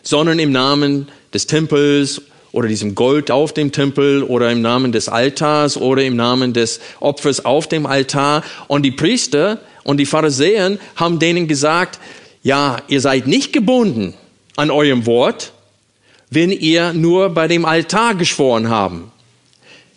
sondern 0.02 0.38
im 0.38 0.52
Namen 0.52 1.08
des 1.32 1.46
Tempels 1.46 2.20
oder 2.52 2.68
diesem 2.68 2.94
Gold 2.94 3.30
auf 3.30 3.54
dem 3.54 3.72
Tempel 3.72 4.22
oder 4.22 4.52
im 4.52 4.60
Namen 4.60 4.92
des 4.92 5.08
Altars 5.08 5.78
oder 5.78 6.04
im 6.04 6.16
Namen 6.16 6.52
des 6.52 6.80
Opfers 7.00 7.46
auf 7.46 7.66
dem 7.66 7.86
Altar. 7.86 8.44
Und 8.68 8.82
die 8.82 8.90
Priester 8.90 9.58
und 9.84 9.96
die 9.96 10.04
Pharisäer 10.04 10.76
haben 10.96 11.18
denen 11.18 11.48
gesagt, 11.48 11.98
ja, 12.42 12.76
ihr 12.88 13.00
seid 13.00 13.26
nicht 13.26 13.54
gebunden 13.54 14.12
an 14.56 14.70
eurem 14.70 15.06
Wort, 15.06 15.54
wenn 16.28 16.50
ihr 16.50 16.92
nur 16.92 17.30
bei 17.30 17.48
dem 17.48 17.64
Altar 17.64 18.16
geschworen 18.16 18.68
haben. 18.68 19.12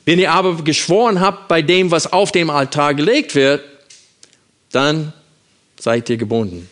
Wenn 0.05 0.17
ihr 0.17 0.31
aber 0.31 0.55
geschworen 0.63 1.19
habt 1.19 1.49
bei 1.49 1.61
dem, 1.61 1.91
was 1.91 2.13
auf 2.13 2.31
dem 2.31 2.49
Altar 2.49 2.93
gelegt 2.93 3.35
wird, 3.35 3.61
dann 4.75 5.13
seid 5.79 6.09
ihr 6.09 6.17
gebunden. 6.17 6.69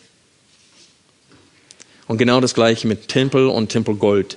Und 2.06 2.18
genau 2.18 2.40
das 2.40 2.54
gleiche 2.54 2.86
mit 2.86 3.08
Tempel 3.08 3.46
und 3.46 3.70
Tempelgold. 3.70 4.36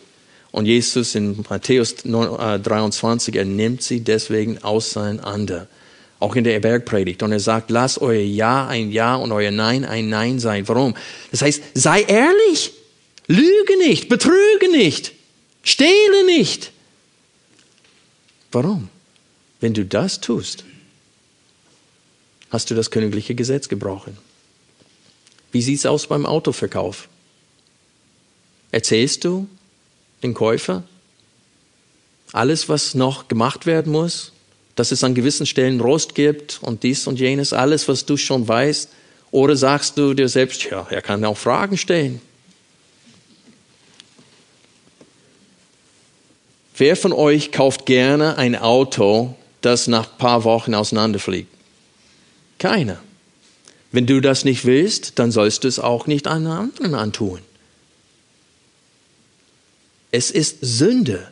Und 0.51 0.65
Jesus 0.65 1.15
in 1.15 1.43
Matthäus 1.49 1.95
23, 1.95 3.35
äh, 3.35 3.39
er 3.39 3.45
nimmt 3.45 3.83
sie 3.83 3.99
deswegen 3.99 4.63
auseinander. 4.63 5.67
Auch 6.19 6.35
in 6.35 6.45
der 6.45 6.59
Bergpredigt. 6.59 7.21
Und 7.21 7.31
er 7.31 7.39
sagt, 7.39 7.69
lasst 7.69 8.01
euer 8.01 8.21
Ja 8.21 8.67
ein 8.67 8.91
Ja 8.91 9.15
und 9.15 9.31
euer 9.31 9.51
Nein 9.51 9.85
ein 9.85 10.09
Nein 10.09 10.39
sein. 10.39 10.67
Warum? 10.67 10.95
Das 11.31 11.41
heißt, 11.41 11.61
sei 11.73 12.01
ehrlich. 12.03 12.73
Lüge 13.27 13.77
nicht, 13.79 14.07
betrüge 14.07 14.71
nicht. 14.71 15.11
Stehle 15.61 16.25
nicht. 16.25 16.71
Warum? 18.51 18.87
Wenn 19.59 19.73
du 19.73 19.85
das 19.85 20.21
tust, 20.21 20.63
hast 22.49 22.69
du 22.69 22.75
das 22.75 22.91
königliche 22.91 23.35
Gesetz 23.35 23.69
gebrochen. 23.69 24.17
Wie 25.51 25.61
sieht 25.61 25.79
es 25.79 25.85
aus 25.85 26.07
beim 26.07 26.25
Autoverkauf? 26.25 27.09
Erzählst 28.71 29.23
du 29.23 29.47
den 30.23 30.33
Käufer 30.33 30.83
alles, 32.33 32.67
was 32.67 32.93
noch 32.93 33.27
gemacht 33.27 33.65
werden 33.65 33.91
muss, 33.91 34.33
dass 34.75 34.91
es 34.91 35.03
an 35.03 35.15
gewissen 35.15 35.45
Stellen 35.45 35.79
Rost 35.79 36.13
gibt 36.13 36.59
und 36.61 36.83
dies 36.83 37.07
und 37.07 37.19
jenes, 37.19 37.53
alles, 37.53 37.87
was 37.87 38.05
du 38.05 38.17
schon 38.17 38.47
weißt? 38.47 38.89
Oder 39.31 39.55
sagst 39.55 39.97
du 39.97 40.13
dir 40.13 40.29
selbst, 40.29 40.63
ja, 40.65 40.85
er 40.89 41.01
kann 41.01 41.23
auch 41.25 41.37
Fragen 41.37 41.77
stellen. 41.77 42.21
Wer 46.75 46.95
von 46.95 47.11
euch 47.11 47.51
kauft 47.51 47.85
gerne 47.85 48.37
ein 48.37 48.55
Auto, 48.55 49.35
das 49.61 49.87
nach 49.87 50.11
ein 50.11 50.17
paar 50.19 50.43
Wochen 50.43 50.75
auseinanderfliegt? 50.75 51.56
Keiner. 52.59 52.99
Wenn 53.91 54.05
du 54.05 54.21
das 54.21 54.45
nicht 54.45 54.65
willst, 54.65 55.19
dann 55.19 55.31
sollst 55.31 55.63
du 55.63 55.67
es 55.67 55.79
auch 55.79 56.07
nicht 56.07 56.27
einem 56.27 56.51
anderen 56.51 56.93
antun. 56.93 57.39
Es 60.11 60.31
ist 60.31 60.57
Sünde, 60.61 61.31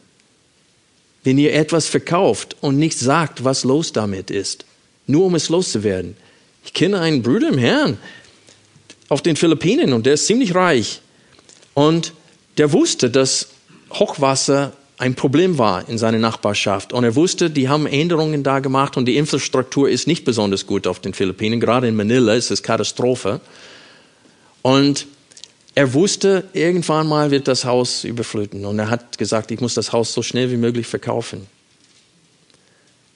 wenn 1.23 1.37
ihr 1.37 1.53
etwas 1.53 1.87
verkauft 1.87 2.55
und 2.61 2.77
nicht 2.77 2.97
sagt, 2.99 3.43
was 3.43 3.63
los 3.63 3.93
damit 3.93 4.29
ist, 4.29 4.65
nur 5.07 5.25
um 5.25 5.35
es 5.35 5.49
loszuwerden. 5.49 6.15
Ich 6.63 6.73
kenne 6.73 6.99
einen 6.99 7.21
Bruder 7.21 7.49
im 7.49 7.57
Herrn 7.57 7.97
auf 9.09 9.21
den 9.21 9.35
Philippinen 9.35 9.93
und 9.93 10.05
der 10.05 10.15
ist 10.15 10.27
ziemlich 10.27 10.55
reich. 10.55 11.01
Und 11.73 12.13
der 12.57 12.71
wusste, 12.71 13.09
dass 13.09 13.49
Hochwasser 13.91 14.73
ein 14.97 15.15
Problem 15.15 15.57
war 15.57 15.87
in 15.89 15.97
seiner 15.97 16.19
Nachbarschaft. 16.19 16.93
Und 16.93 17.03
er 17.03 17.15
wusste, 17.15 17.49
die 17.49 17.67
haben 17.67 17.85
Änderungen 17.85 18.43
da 18.43 18.59
gemacht 18.59 18.95
und 18.95 19.05
die 19.05 19.17
Infrastruktur 19.17 19.89
ist 19.89 20.07
nicht 20.07 20.23
besonders 20.23 20.65
gut 20.65 20.87
auf 20.87 20.99
den 20.99 21.13
Philippinen. 21.13 21.59
Gerade 21.59 21.87
in 21.87 21.95
Manila 21.95 22.33
ist 22.33 22.51
es 22.51 22.63
Katastrophe. 22.63 23.41
Und 24.61 25.07
er 25.75 25.93
wusste, 25.93 26.45
irgendwann 26.53 27.07
mal 27.07 27.31
wird 27.31 27.49
das 27.49 27.65
Haus 27.65 28.05
überfluten. 28.05 28.65
Und 28.65 28.79
er 28.79 28.89
hat 28.89 29.17
gesagt, 29.17 29.51
ich 29.51 29.59
muss 29.59 29.73
das 29.73 29.91
Haus 29.91 30.13
so 30.13 30.21
schnell 30.21 30.49
wie 30.49 30.57
möglich 30.57 30.87
verkaufen. 30.87 31.47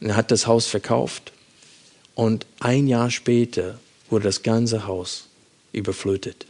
Und 0.02 0.10
er 0.10 0.16
hat 0.18 0.32
das 0.32 0.48
Haus 0.48 0.68
verkauft. 0.68 1.32
Und 2.14 2.46
ein 2.60 2.88
Jahr 2.88 3.10
später 3.10 3.80
wurde 4.10 4.26
das 4.26 4.44
ganze 4.44 4.86
Haus 4.86 5.28
überflutet. 5.72 6.46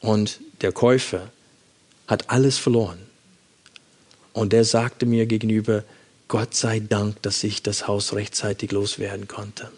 Und 0.00 0.40
der 0.62 0.72
Käufer 0.72 1.30
hat 2.06 2.30
alles 2.30 2.56
verloren. 2.56 3.03
Und 4.34 4.52
er 4.52 4.64
sagte 4.64 5.06
mir 5.06 5.24
gegenüber, 5.24 5.84
Gott 6.28 6.54
sei 6.54 6.80
Dank, 6.80 7.22
dass 7.22 7.42
ich 7.44 7.62
das 7.62 7.86
Haus 7.86 8.12
rechtzeitig 8.12 8.72
loswerden 8.72 9.28
konnte. 9.28 9.70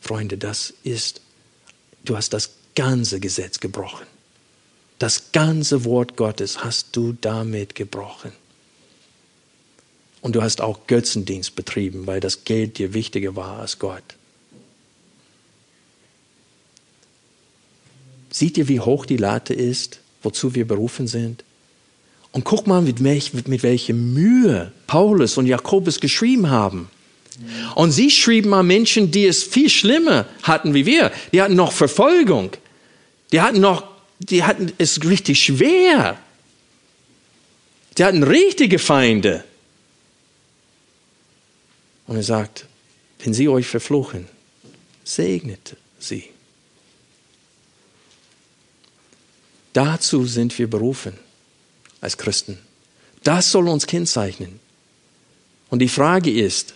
Freunde, 0.00 0.38
das 0.38 0.72
ist, 0.84 1.20
du 2.04 2.16
hast 2.16 2.32
das 2.32 2.52
ganze 2.74 3.20
Gesetz 3.20 3.60
gebrochen. 3.60 4.06
Das 4.98 5.32
ganze 5.32 5.84
Wort 5.84 6.16
Gottes 6.16 6.62
hast 6.62 6.94
du 6.94 7.16
damit 7.20 7.74
gebrochen. 7.74 8.32
Und 10.20 10.36
du 10.36 10.42
hast 10.42 10.60
auch 10.60 10.86
Götzendienst 10.86 11.56
betrieben, 11.56 12.06
weil 12.06 12.20
das 12.20 12.44
Geld 12.44 12.78
dir 12.78 12.94
wichtiger 12.94 13.34
war 13.34 13.58
als 13.58 13.80
Gott. 13.80 14.04
Seht 18.30 18.56
ihr, 18.56 18.68
wie 18.68 18.78
hoch 18.78 19.04
die 19.04 19.16
Latte 19.16 19.52
ist, 19.52 20.01
wozu 20.22 20.54
wir 20.54 20.66
berufen 20.66 21.06
sind? 21.06 21.44
Und 22.32 22.44
guck 22.44 22.66
mal, 22.66 22.80
mit, 22.80 23.04
welch, 23.04 23.32
mit 23.34 23.62
welcher 23.62 23.92
Mühe 23.92 24.72
Paulus 24.86 25.36
und 25.36 25.46
Jakobus 25.46 26.00
geschrieben 26.00 26.48
haben. 26.48 26.88
Und 27.74 27.92
sie 27.92 28.10
schrieben 28.10 28.52
an 28.54 28.66
Menschen, 28.66 29.10
die 29.10 29.26
es 29.26 29.42
viel 29.42 29.68
schlimmer 29.68 30.26
hatten 30.42 30.74
wie 30.74 30.86
wir. 30.86 31.12
Die 31.32 31.42
hatten 31.42 31.54
noch 31.54 31.72
Verfolgung. 31.72 32.52
Die 33.32 33.40
hatten 33.40 33.60
noch, 33.60 33.84
die 34.18 34.44
hatten 34.44 34.72
es 34.78 35.02
richtig 35.04 35.42
schwer. 35.42 36.18
Die 37.98 38.04
hatten 38.04 38.22
richtige 38.22 38.78
Feinde. 38.78 39.44
Und 42.06 42.16
er 42.16 42.22
sagt, 42.22 42.66
wenn 43.22 43.34
sie 43.34 43.48
euch 43.48 43.66
verfluchen, 43.66 44.26
segnet 45.04 45.76
sie. 45.98 46.24
Dazu 49.72 50.26
sind 50.26 50.58
wir 50.58 50.68
berufen 50.68 51.14
als 52.00 52.18
Christen. 52.18 52.58
Das 53.22 53.50
soll 53.50 53.68
uns 53.68 53.86
kennzeichnen. 53.86 54.60
Und 55.70 55.78
die 55.78 55.88
Frage 55.88 56.30
ist, 56.30 56.74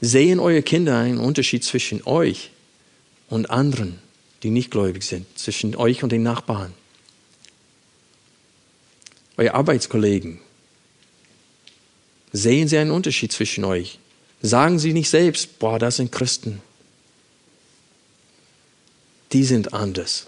sehen 0.00 0.40
eure 0.40 0.62
Kinder 0.62 0.98
einen 0.98 1.18
Unterschied 1.18 1.64
zwischen 1.64 2.02
euch 2.06 2.50
und 3.30 3.48
anderen, 3.50 3.98
die 4.42 4.50
nicht 4.50 4.70
gläubig 4.70 5.04
sind, 5.04 5.26
zwischen 5.38 5.76
euch 5.76 6.02
und 6.02 6.10
den 6.10 6.22
Nachbarn? 6.22 6.74
Eure 9.38 9.54
Arbeitskollegen, 9.54 10.40
sehen 12.32 12.68
sie 12.68 12.76
einen 12.76 12.90
Unterschied 12.90 13.32
zwischen 13.32 13.64
euch? 13.64 13.98
Sagen 14.42 14.78
sie 14.78 14.92
nicht 14.92 15.08
selbst, 15.08 15.58
boah, 15.60 15.78
das 15.78 15.96
sind 15.96 16.10
Christen. 16.10 16.60
Die 19.32 19.44
sind 19.44 19.72
anders. 19.72 20.26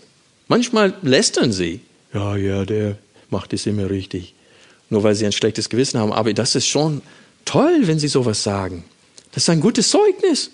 Manchmal 0.48 0.94
lästern 1.02 1.52
sie. 1.52 1.80
Ja, 2.12 2.36
ja, 2.36 2.64
der 2.64 2.98
macht 3.30 3.52
es 3.52 3.66
immer 3.66 3.90
richtig. 3.90 4.34
Nur 4.90 5.02
weil 5.02 5.14
sie 5.14 5.26
ein 5.26 5.32
schlechtes 5.32 5.68
Gewissen 5.68 5.98
haben. 5.98 6.12
Aber 6.12 6.32
das 6.32 6.54
ist 6.54 6.66
schon 6.66 7.02
toll, 7.44 7.80
wenn 7.82 7.98
sie 7.98 8.08
sowas 8.08 8.42
sagen. 8.42 8.84
Das 9.32 9.44
ist 9.44 9.50
ein 9.50 9.60
gutes 9.60 9.90
Zeugnis. 9.90 10.50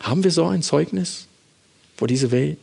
Haben 0.00 0.22
wir 0.22 0.30
so 0.30 0.44
ein 0.46 0.62
Zeugnis 0.62 1.26
vor 1.96 2.08
dieser 2.08 2.30
Welt? 2.30 2.58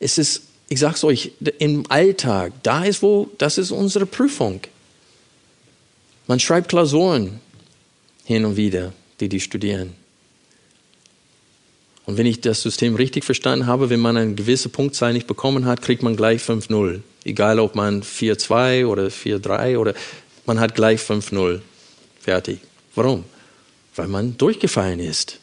Es 0.00 0.18
ist, 0.18 0.42
ich 0.68 0.80
sage 0.80 0.96
es 0.96 1.04
euch, 1.04 1.32
im 1.58 1.84
Alltag, 1.88 2.52
da 2.62 2.84
ist 2.84 3.00
wo, 3.00 3.30
das 3.38 3.56
ist 3.56 3.70
unsere 3.70 4.06
Prüfung. 4.06 4.60
Man 6.26 6.40
schreibt 6.40 6.68
Klausuren 6.68 7.40
hin 8.24 8.44
und 8.44 8.56
wieder, 8.56 8.92
die 9.20 9.28
die 9.28 9.40
studieren. 9.40 9.94
Und 12.06 12.18
wenn 12.18 12.26
ich 12.26 12.40
das 12.40 12.62
System 12.62 12.94
richtig 12.94 13.24
verstanden 13.24 13.66
habe, 13.66 13.90
wenn 13.90 13.98
man 13.98 14.16
eine 14.16 14.34
gewisse 14.34 14.68
Punktzahl 14.68 15.12
nicht 15.12 15.26
bekommen 15.26 15.66
hat, 15.66 15.82
kriegt 15.82 16.04
man 16.04 16.16
gleich 16.16 16.40
5-0. 16.40 17.00
Egal 17.24 17.58
ob 17.58 17.74
man 17.74 18.02
4-2 18.02 18.86
oder 18.86 19.08
4-3 19.08 19.76
oder 19.76 19.92
man 20.46 20.60
hat 20.60 20.76
gleich 20.76 21.00
5-0. 21.00 21.60
Fertig. 22.20 22.60
Warum? 22.94 23.24
Weil 23.96 24.06
man 24.06 24.38
durchgefallen 24.38 25.00
ist. 25.00 25.40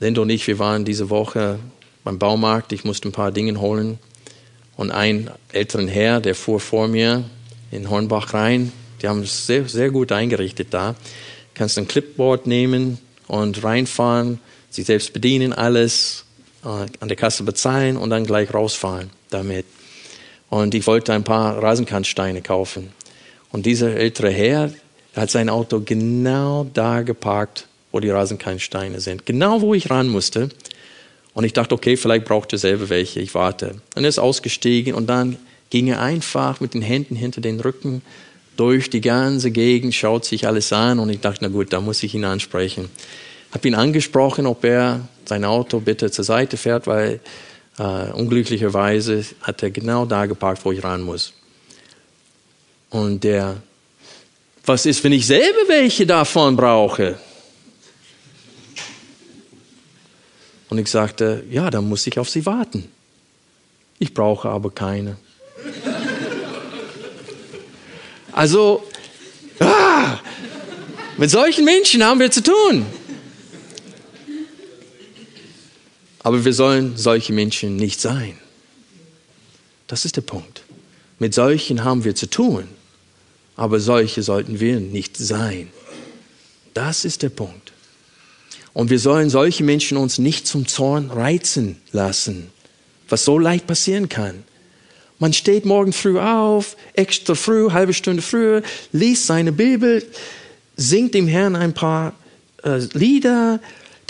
Lendo 0.00 0.22
und 0.22 0.30
ich, 0.30 0.46
wir 0.46 0.58
waren 0.58 0.86
diese 0.86 1.10
Woche 1.10 1.58
beim 2.02 2.18
Baumarkt. 2.18 2.72
Ich 2.72 2.82
musste 2.82 3.10
ein 3.10 3.12
paar 3.12 3.30
Dinge 3.30 3.60
holen. 3.60 3.98
Und 4.78 4.90
ein 4.90 5.30
älteren 5.52 5.88
Herr, 5.88 6.20
der 6.20 6.34
fuhr 6.34 6.60
vor 6.60 6.88
mir 6.88 7.24
in 7.70 7.90
Hornbach 7.90 8.32
rein. 8.32 8.72
Die 9.02 9.08
haben 9.08 9.22
es 9.22 9.46
sehr, 9.46 9.68
sehr 9.68 9.90
gut 9.90 10.12
eingerichtet 10.12 10.68
da 10.70 10.94
kannst 11.58 11.76
ein 11.76 11.88
Clipboard 11.88 12.46
nehmen 12.46 12.98
und 13.26 13.62
reinfahren, 13.62 14.40
sich 14.70 14.86
selbst 14.86 15.12
bedienen, 15.12 15.52
alles 15.52 16.24
äh, 16.64 16.86
an 17.00 17.08
der 17.08 17.16
Kasse 17.16 17.42
bezahlen 17.42 17.96
und 17.96 18.10
dann 18.10 18.24
gleich 18.24 18.52
rausfahren 18.54 19.10
damit. 19.30 19.66
Und 20.50 20.74
ich 20.74 20.86
wollte 20.86 21.12
ein 21.12 21.24
paar 21.24 21.62
Rasenkantsteine 21.62 22.40
kaufen. 22.40 22.92
Und 23.50 23.66
dieser 23.66 23.94
ältere 23.94 24.30
Herr 24.30 24.70
hat 25.14 25.30
sein 25.30 25.48
Auto 25.48 25.82
genau 25.84 26.64
da 26.72 27.02
geparkt, 27.02 27.66
wo 27.92 28.00
die 28.00 28.10
Rasenkantsteine 28.10 29.00
sind. 29.00 29.26
Genau 29.26 29.60
wo 29.60 29.74
ich 29.74 29.90
ran 29.90 30.08
musste. 30.08 30.50
Und 31.34 31.44
ich 31.44 31.52
dachte, 31.52 31.74
okay, 31.74 31.96
vielleicht 31.96 32.24
braucht 32.24 32.52
er 32.52 32.58
selber 32.58 32.88
welche. 32.88 33.20
Ich 33.20 33.34
warte. 33.34 33.76
Und 33.94 34.04
er 34.04 34.08
ist 34.08 34.18
ausgestiegen 34.18 34.94
und 34.94 35.06
dann 35.06 35.36
ging 35.70 35.88
er 35.88 36.00
einfach 36.00 36.60
mit 36.60 36.74
den 36.74 36.82
Händen 36.82 37.14
hinter 37.14 37.40
den 37.40 37.60
Rücken 37.60 38.02
durch 38.58 38.90
die 38.90 39.00
ganze 39.00 39.52
Gegend, 39.52 39.94
schaut 39.94 40.24
sich 40.24 40.46
alles 40.46 40.72
an 40.72 40.98
und 40.98 41.08
ich 41.10 41.20
dachte, 41.20 41.38
na 41.42 41.48
gut, 41.48 41.72
da 41.72 41.80
muss 41.80 42.02
ich 42.02 42.14
ihn 42.14 42.24
ansprechen. 42.24 42.90
Habe 43.52 43.68
ihn 43.68 43.76
angesprochen, 43.76 44.46
ob 44.46 44.64
er 44.64 45.08
sein 45.24 45.44
Auto 45.44 45.78
bitte 45.78 46.10
zur 46.10 46.24
Seite 46.24 46.56
fährt, 46.56 46.88
weil 46.88 47.20
äh, 47.78 48.10
unglücklicherweise 48.10 49.24
hat 49.42 49.62
er 49.62 49.70
genau 49.70 50.04
da 50.06 50.26
geparkt, 50.26 50.64
wo 50.64 50.72
ich 50.72 50.82
ran 50.82 51.02
muss. 51.02 51.32
Und 52.90 53.22
der, 53.22 53.58
was 54.66 54.86
ist, 54.86 55.04
wenn 55.04 55.12
ich 55.12 55.26
selber 55.26 55.68
welche 55.68 56.04
davon 56.04 56.56
brauche? 56.56 57.16
Und 60.68 60.78
ich 60.78 60.88
sagte, 60.88 61.44
ja, 61.48 61.70
dann 61.70 61.88
muss 61.88 62.06
ich 62.08 62.18
auf 62.18 62.28
sie 62.28 62.44
warten. 62.44 62.90
Ich 64.00 64.12
brauche 64.12 64.48
aber 64.48 64.72
keine. 64.72 65.16
Also, 68.38 68.84
ah, 69.58 70.20
mit 71.16 71.28
solchen 71.28 71.64
Menschen 71.64 72.04
haben 72.04 72.20
wir 72.20 72.30
zu 72.30 72.40
tun. 72.40 72.86
Aber 76.20 76.44
wir 76.44 76.52
sollen 76.52 76.96
solche 76.96 77.32
Menschen 77.32 77.74
nicht 77.74 78.00
sein. 78.00 78.38
Das 79.88 80.04
ist 80.04 80.14
der 80.14 80.20
Punkt. 80.20 80.62
Mit 81.18 81.34
solchen 81.34 81.82
haben 81.82 82.04
wir 82.04 82.14
zu 82.14 82.30
tun, 82.30 82.68
aber 83.56 83.80
solche 83.80 84.22
sollten 84.22 84.60
wir 84.60 84.78
nicht 84.78 85.16
sein. 85.16 85.70
Das 86.74 87.04
ist 87.04 87.22
der 87.24 87.30
Punkt. 87.30 87.72
Und 88.72 88.88
wir 88.88 89.00
sollen 89.00 89.30
solche 89.30 89.64
Menschen 89.64 89.96
uns 89.96 90.18
nicht 90.18 90.46
zum 90.46 90.68
Zorn 90.68 91.10
reizen 91.10 91.82
lassen, 91.90 92.52
was 93.08 93.24
so 93.24 93.36
leicht 93.36 93.66
passieren 93.66 94.08
kann. 94.08 94.44
Man 95.18 95.32
steht 95.32 95.64
morgen 95.64 95.92
früh 95.92 96.18
auf, 96.18 96.76
extra 96.94 97.34
früh, 97.34 97.70
halbe 97.72 97.92
Stunde 97.92 98.22
früher, 98.22 98.62
liest 98.92 99.26
seine 99.26 99.50
Bibel, 99.50 100.04
singt 100.76 101.14
dem 101.14 101.26
Herrn 101.26 101.56
ein 101.56 101.74
paar 101.74 102.12
äh, 102.62 102.78
Lieder. 102.92 103.60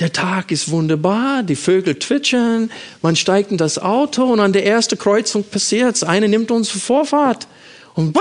Der 0.01 0.13
Tag 0.13 0.53
ist 0.53 0.71
wunderbar, 0.71 1.43
die 1.43 1.57
Vögel 1.57 1.99
zwitschern, 1.99 2.71
man 3.03 3.17
steigt 3.17 3.51
in 3.51 3.57
das 3.57 3.79
Auto 3.79 4.25
und 4.25 4.39
an 4.39 4.53
der 4.53 4.67
ersten 4.67 4.99
Kreuzung 4.99 5.45
passiert's. 5.45 6.05
Eine 6.05 6.29
nimmt 6.29 6.51
unsere 6.51 6.79
Vorfahrt 6.79 7.49
und 7.95 8.13
bah, 8.13 8.21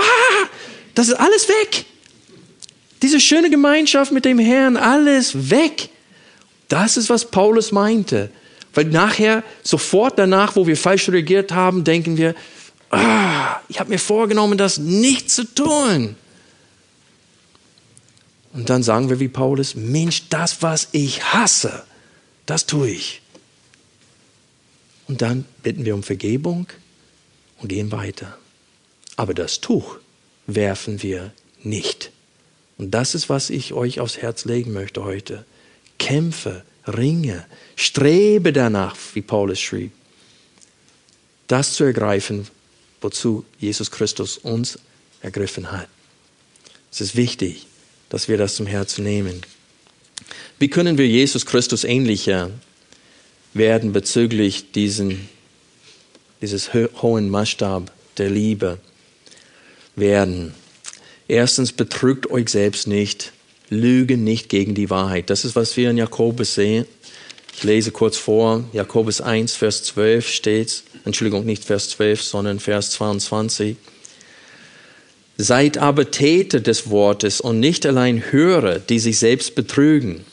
das 0.94 1.08
ist 1.08 1.14
alles 1.14 1.48
weg. 1.48 1.84
Diese 3.02 3.20
schöne 3.20 3.50
Gemeinschaft 3.50 4.10
mit 4.10 4.24
dem 4.24 4.38
Herrn, 4.38 4.76
alles 4.76 5.50
weg. 5.50 5.90
Das 6.68 6.96
ist, 6.96 7.10
was 7.10 7.30
Paulus 7.30 7.70
meinte. 7.70 8.30
Weil 8.74 8.86
nachher, 8.86 9.44
sofort 9.62 10.18
danach, 10.18 10.56
wo 10.56 10.66
wir 10.66 10.76
falsch 10.76 11.08
reagiert 11.08 11.52
haben, 11.52 11.84
denken 11.84 12.16
wir, 12.16 12.34
ah, 12.90 13.60
ich 13.68 13.80
habe 13.80 13.90
mir 13.90 13.98
vorgenommen, 13.98 14.58
das 14.58 14.78
nicht 14.78 15.30
zu 15.30 15.44
tun. 15.44 16.16
Und 18.52 18.70
dann 18.70 18.82
sagen 18.82 19.10
wir 19.10 19.20
wie 19.20 19.28
Paulus, 19.28 19.74
Mensch, 19.74 20.28
das, 20.30 20.62
was 20.62 20.88
ich 20.92 21.22
hasse, 21.32 21.84
das 22.46 22.66
tue 22.66 22.90
ich. 22.90 23.22
Und 25.06 25.22
dann 25.22 25.44
bitten 25.62 25.84
wir 25.84 25.94
um 25.94 26.02
Vergebung 26.02 26.66
und 27.58 27.68
gehen 27.68 27.92
weiter. 27.92 28.36
Aber 29.16 29.34
das 29.34 29.60
Tuch 29.60 29.98
werfen 30.46 31.02
wir 31.02 31.32
nicht. 31.62 32.10
Und 32.78 32.92
das 32.92 33.14
ist, 33.14 33.28
was 33.28 33.50
ich 33.50 33.72
euch 33.72 34.00
aufs 34.00 34.18
Herz 34.18 34.44
legen 34.44 34.72
möchte 34.72 35.04
heute. 35.04 35.44
Kämpfe, 35.98 36.64
ringe, 36.86 37.44
strebe 37.76 38.52
danach, 38.52 38.96
wie 39.14 39.22
Paulus 39.22 39.60
schrieb, 39.60 39.92
das 41.48 41.72
zu 41.72 41.84
ergreifen, 41.84 42.46
wozu 43.00 43.44
Jesus 43.58 43.90
Christus 43.90 44.38
uns 44.38 44.78
ergriffen 45.20 45.72
hat. 45.72 45.88
Es 46.90 47.00
ist 47.00 47.16
wichtig, 47.16 47.66
dass 48.08 48.28
wir 48.28 48.38
das 48.38 48.56
zum 48.56 48.66
Herzen 48.66 49.04
nehmen. 49.04 49.42
Wie 50.58 50.68
können 50.68 50.98
wir 50.98 51.06
Jesus 51.06 51.46
Christus 51.46 51.84
ähnlicher 51.84 52.50
werden 53.54 53.92
bezüglich 53.92 54.72
diesen, 54.72 55.28
dieses 56.40 56.72
hohen 56.74 57.30
Maßstab 57.30 57.92
der 58.16 58.30
Liebe 58.30 58.78
werden? 59.94 60.54
Erstens, 61.28 61.72
betrügt 61.72 62.30
euch 62.30 62.48
selbst 62.48 62.86
nicht, 62.86 63.32
lügen 63.68 64.24
nicht 64.24 64.48
gegen 64.48 64.74
die 64.74 64.90
Wahrheit. 64.90 65.30
Das 65.30 65.44
ist, 65.44 65.56
was 65.56 65.76
wir 65.76 65.90
in 65.90 65.98
Jakobus 65.98 66.54
sehen. 66.54 66.86
Ich 67.54 67.64
lese 67.64 67.90
kurz 67.90 68.16
vor, 68.16 68.64
Jakobus 68.72 69.20
1, 69.20 69.54
Vers 69.54 69.82
12 69.84 70.28
steht, 70.28 70.82
Entschuldigung, 71.08 71.44
nicht 71.44 71.64
Vers 71.64 71.90
12, 71.90 72.22
sondern 72.22 72.60
Vers 72.60 72.90
22. 72.92 73.76
Seid 75.36 75.78
aber 75.78 76.10
Täter 76.10 76.60
des 76.60 76.90
Wortes 76.90 77.40
und 77.40 77.60
nicht 77.60 77.86
allein 77.86 78.30
Hörer, 78.30 78.78
die 78.78 78.98
sich 78.98 79.18
selbst 79.18 79.54
betrügen. 79.54 80.24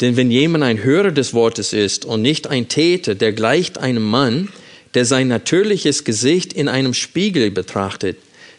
Denn 0.00 0.16
wenn 0.16 0.30
jemand 0.30 0.64
ein 0.64 0.82
Hörer 0.82 1.12
des 1.12 1.34
Wortes 1.34 1.72
ist 1.72 2.04
und 2.04 2.22
nicht 2.22 2.46
ein 2.46 2.68
Täter, 2.68 3.14
der 3.14 3.32
gleicht 3.32 3.78
einem 3.78 4.04
Mann, 4.04 4.48
der 4.94 5.04
sein 5.04 5.28
natürliches 5.28 6.04
Gesicht 6.04 6.52
in 6.52 6.68
einem 6.68 6.94
Spiegel 6.94 7.50
betrachtet. 7.50 8.16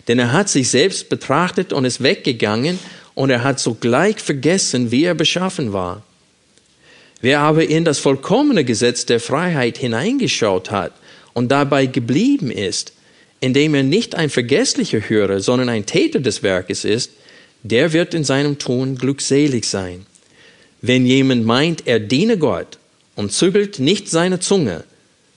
Denn 0.07 0.19
er 0.19 0.31
hat 0.31 0.49
sich 0.49 0.69
selbst 0.69 1.09
betrachtet 1.09 1.73
und 1.73 1.85
ist 1.85 2.01
weggegangen 2.01 2.79
und 3.15 3.29
er 3.29 3.43
hat 3.43 3.59
sogleich 3.59 4.19
vergessen, 4.19 4.91
wie 4.91 5.03
er 5.03 5.15
beschaffen 5.15 5.73
war. 5.73 6.03
Wer 7.21 7.41
aber 7.41 7.67
in 7.67 7.83
das 7.83 7.99
vollkommene 7.99 8.63
Gesetz 8.63 9.05
der 9.05 9.19
Freiheit 9.19 9.77
hineingeschaut 9.77 10.71
hat 10.71 10.93
und 11.39 11.47
dabei 11.47 11.85
geblieben 11.85 12.51
ist, 12.51 12.91
indem 13.39 13.73
er 13.73 13.83
nicht 13.83 14.13
ein 14.13 14.29
vergesslicher 14.29 14.99
Hörer, 14.99 15.39
sondern 15.39 15.69
ein 15.69 15.85
Täter 15.85 16.19
des 16.19 16.43
Werkes 16.43 16.83
ist, 16.83 17.11
der 17.63 17.93
wird 17.93 18.13
in 18.13 18.25
seinem 18.25 18.57
Tun 18.57 18.97
glückselig 18.97 19.63
sein. 19.63 20.05
Wenn 20.81 21.05
jemand 21.05 21.45
meint, 21.45 21.87
er 21.87 22.01
diene 22.01 22.37
Gott 22.37 22.77
und 23.15 23.31
zügelt 23.31 23.79
nicht 23.79 24.09
seine 24.09 24.41
Zunge, 24.41 24.83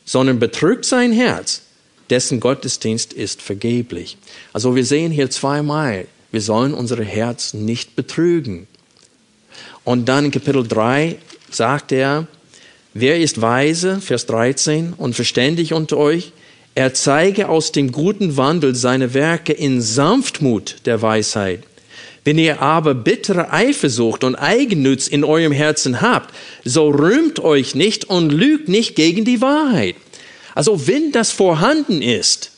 sondern 0.04 0.40
betrügt 0.40 0.86
sein 0.86 1.12
Herz, 1.12 1.62
dessen 2.10 2.40
Gottesdienst 2.40 3.12
ist 3.12 3.40
vergeblich. 3.40 4.16
Also 4.52 4.74
wir 4.74 4.84
sehen 4.84 5.12
hier 5.12 5.30
zweimal, 5.30 6.08
wir 6.32 6.40
sollen 6.40 6.74
unser 6.74 7.00
Herz 7.00 7.54
nicht 7.54 7.94
betrügen. 7.94 8.66
Und 9.84 10.06
dann 10.08 10.24
in 10.24 10.30
Kapitel 10.32 10.66
3 10.66 11.18
sagt 11.52 11.92
er, 11.92 12.26
wer 12.94 13.20
ist 13.20 13.40
weise, 13.40 14.00
Vers 14.00 14.26
13, 14.26 14.94
und 14.96 15.14
verständig 15.14 15.72
unter 15.72 15.96
euch? 15.96 16.32
Er 16.74 16.94
zeige 16.94 17.48
aus 17.48 17.72
dem 17.72 17.92
guten 17.92 18.36
Wandel 18.36 18.74
seine 18.74 19.12
Werke 19.12 19.52
in 19.52 19.82
Sanftmut 19.82 20.76
der 20.86 21.02
Weisheit. 21.02 21.64
Wenn 22.24 22.38
ihr 22.38 22.62
aber 22.62 22.94
bittere 22.94 23.52
Eifersucht 23.52 24.24
und 24.24 24.36
Eigennütz 24.36 25.08
in 25.08 25.24
eurem 25.24 25.52
Herzen 25.52 26.00
habt, 26.00 26.32
so 26.64 26.88
rühmt 26.88 27.40
euch 27.40 27.74
nicht 27.74 28.04
und 28.04 28.30
lügt 28.30 28.68
nicht 28.68 28.94
gegen 28.94 29.24
die 29.24 29.40
Wahrheit. 29.40 29.96
Also 30.54 30.86
wenn 30.86 31.12
das 31.12 31.32
vorhanden 31.32 32.00
ist 32.00 32.52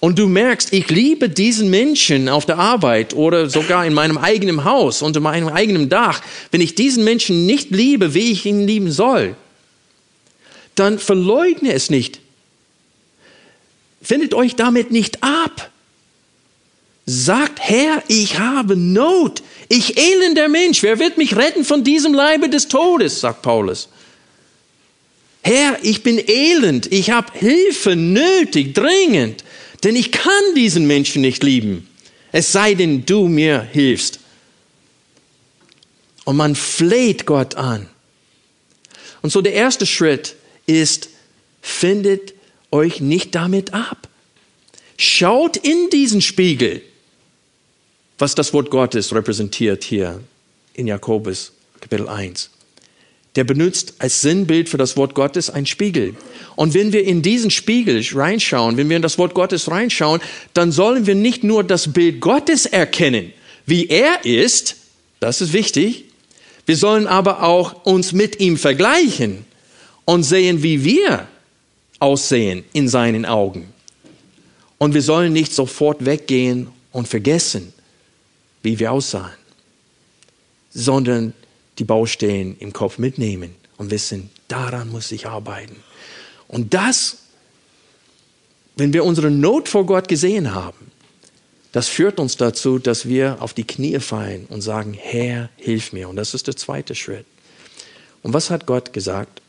und 0.00 0.18
du 0.18 0.26
merkst, 0.26 0.72
ich 0.72 0.88
liebe 0.88 1.28
diesen 1.28 1.68
Menschen 1.68 2.28
auf 2.28 2.46
der 2.46 2.58
Arbeit 2.58 3.12
oder 3.14 3.50
sogar 3.50 3.84
in 3.84 3.92
meinem 3.92 4.16
eigenen 4.16 4.64
Haus, 4.64 5.02
unter 5.02 5.20
meinem 5.20 5.48
eigenen 5.48 5.90
Dach, 5.90 6.22
wenn 6.50 6.62
ich 6.62 6.74
diesen 6.74 7.04
Menschen 7.04 7.44
nicht 7.44 7.70
liebe, 7.70 8.14
wie 8.14 8.32
ich 8.32 8.46
ihn 8.46 8.66
lieben 8.66 8.90
soll, 8.90 9.36
dann 10.80 10.98
verleugne 10.98 11.72
es 11.72 11.90
nicht. 11.90 12.20
Findet 14.02 14.34
euch 14.34 14.56
damit 14.56 14.90
nicht 14.90 15.22
ab. 15.22 15.70
Sagt, 17.06 17.60
Herr, 17.60 18.02
ich 18.08 18.38
habe 18.38 18.76
Not. 18.76 19.42
Ich 19.68 19.98
elender 19.98 20.48
Mensch. 20.48 20.82
Wer 20.82 20.98
wird 20.98 21.18
mich 21.18 21.36
retten 21.36 21.64
von 21.64 21.84
diesem 21.84 22.14
Leibe 22.14 22.48
des 22.48 22.68
Todes? 22.68 23.20
sagt 23.20 23.42
Paulus. 23.42 23.88
Herr, 25.42 25.78
ich 25.82 26.02
bin 26.02 26.18
elend. 26.26 26.90
Ich 26.92 27.10
habe 27.10 27.32
Hilfe 27.38 27.96
nötig, 27.96 28.74
dringend. 28.74 29.44
Denn 29.84 29.96
ich 29.96 30.12
kann 30.12 30.54
diesen 30.56 30.86
Menschen 30.86 31.22
nicht 31.22 31.42
lieben, 31.42 31.88
es 32.32 32.52
sei 32.52 32.74
denn, 32.74 33.06
du 33.06 33.28
mir 33.28 33.62
hilfst. 33.62 34.20
Und 36.24 36.36
man 36.36 36.54
fleht 36.54 37.24
Gott 37.26 37.54
an. 37.54 37.88
Und 39.22 39.30
so 39.30 39.40
der 39.40 39.54
erste 39.54 39.86
Schritt 39.86 40.36
ist, 40.70 41.10
findet 41.60 42.34
euch 42.70 43.00
nicht 43.00 43.34
damit 43.34 43.74
ab. 43.74 44.08
Schaut 44.96 45.56
in 45.56 45.90
diesen 45.90 46.20
Spiegel, 46.20 46.82
was 48.18 48.34
das 48.34 48.52
Wort 48.52 48.70
Gottes 48.70 49.14
repräsentiert 49.14 49.82
hier 49.82 50.20
in 50.74 50.86
Jakobus 50.86 51.52
Kapitel 51.80 52.08
1 52.08 52.50
der 53.36 53.44
benutzt 53.44 53.94
als 53.98 54.20
Sinnbild 54.22 54.68
für 54.68 54.76
das 54.76 54.96
Wort 54.96 55.14
Gottes 55.14 55.50
ein 55.50 55.66
Spiegel. 55.66 56.16
Und 56.56 56.74
wenn 56.74 56.92
wir 56.92 57.04
in 57.04 57.22
diesen 57.22 57.50
Spiegel 57.50 58.04
reinschauen, 58.12 58.76
wenn 58.76 58.88
wir 58.88 58.96
in 58.96 59.02
das 59.02 59.18
Wort 59.18 59.34
Gottes 59.34 59.70
reinschauen, 59.70 60.20
dann 60.52 60.72
sollen 60.72 61.06
wir 61.06 61.14
nicht 61.14 61.44
nur 61.44 61.62
das 61.62 61.92
Bild 61.92 62.20
Gottes 62.20 62.66
erkennen, 62.66 63.32
wie 63.66 63.86
er 63.86 64.24
ist, 64.24 64.76
das 65.20 65.40
ist 65.40 65.52
wichtig, 65.52 66.06
wir 66.66 66.76
sollen 66.76 67.06
aber 67.06 67.42
auch 67.42 67.84
uns 67.84 68.12
mit 68.12 68.40
ihm 68.40 68.56
vergleichen 68.56 69.44
und 70.04 70.22
sehen, 70.22 70.62
wie 70.62 70.84
wir 70.84 71.26
aussehen 71.98 72.64
in 72.72 72.88
seinen 72.88 73.26
Augen. 73.26 73.72
Und 74.78 74.94
wir 74.94 75.02
sollen 75.02 75.32
nicht 75.32 75.52
sofort 75.52 76.04
weggehen 76.04 76.68
und 76.92 77.06
vergessen, 77.06 77.72
wie 78.62 78.78
wir 78.78 78.92
aussahen, 78.92 79.36
sondern 80.70 81.34
die 81.78 81.84
Baustellen 81.84 82.56
im 82.58 82.72
Kopf 82.72 82.98
mitnehmen 82.98 83.54
und 83.76 83.90
wissen, 83.90 84.30
daran 84.48 84.90
muss 84.90 85.12
ich 85.12 85.26
arbeiten. 85.26 85.76
Und 86.48 86.74
das, 86.74 87.18
wenn 88.76 88.92
wir 88.92 89.04
unsere 89.04 89.30
Not 89.30 89.68
vor 89.68 89.86
Gott 89.86 90.08
gesehen 90.08 90.54
haben, 90.54 90.90
das 91.72 91.88
führt 91.88 92.18
uns 92.18 92.36
dazu, 92.36 92.78
dass 92.78 93.06
wir 93.06 93.40
auf 93.40 93.54
die 93.54 93.64
Knie 93.64 94.00
fallen 94.00 94.46
und 94.48 94.60
sagen, 94.60 94.92
Herr, 94.92 95.50
hilf 95.56 95.92
mir. 95.92 96.08
Und 96.08 96.16
das 96.16 96.34
ist 96.34 96.48
der 96.48 96.56
zweite 96.56 96.94
Schritt. 96.94 97.26
Und 98.22 98.34
was 98.34 98.50
hat 98.50 98.66
Gott 98.66 98.92
gesagt? 98.92 99.40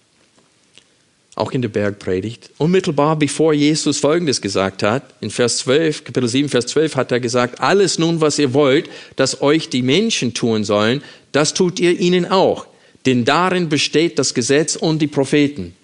Auch 1.35 1.51
in 1.51 1.61
der 1.61 1.69
Bergpredigt. 1.69 2.49
Unmittelbar 2.57 3.15
bevor 3.15 3.53
Jesus 3.53 3.99
Folgendes 3.99 4.41
gesagt 4.41 4.83
hat, 4.83 5.03
in 5.21 5.29
Vers 5.29 5.57
12, 5.59 6.03
Kapitel 6.03 6.27
7, 6.27 6.49
Vers 6.49 6.67
12 6.67 6.95
hat 6.95 7.11
er 7.11 7.19
gesagt, 7.19 7.61
alles 7.61 7.97
nun, 7.97 8.19
was 8.21 8.37
ihr 8.37 8.53
wollt, 8.53 8.89
dass 9.15 9.41
euch 9.41 9.69
die 9.69 9.81
Menschen 9.81 10.33
tun 10.33 10.63
sollen, 10.63 11.01
das 11.31 11.53
tut 11.53 11.79
ihr 11.79 11.99
ihnen 11.99 12.25
auch. 12.25 12.67
Denn 13.05 13.25
darin 13.25 13.69
besteht 13.69 14.19
das 14.19 14.33
Gesetz 14.33 14.75
und 14.75 14.99
die 14.99 15.07
Propheten. 15.07 15.75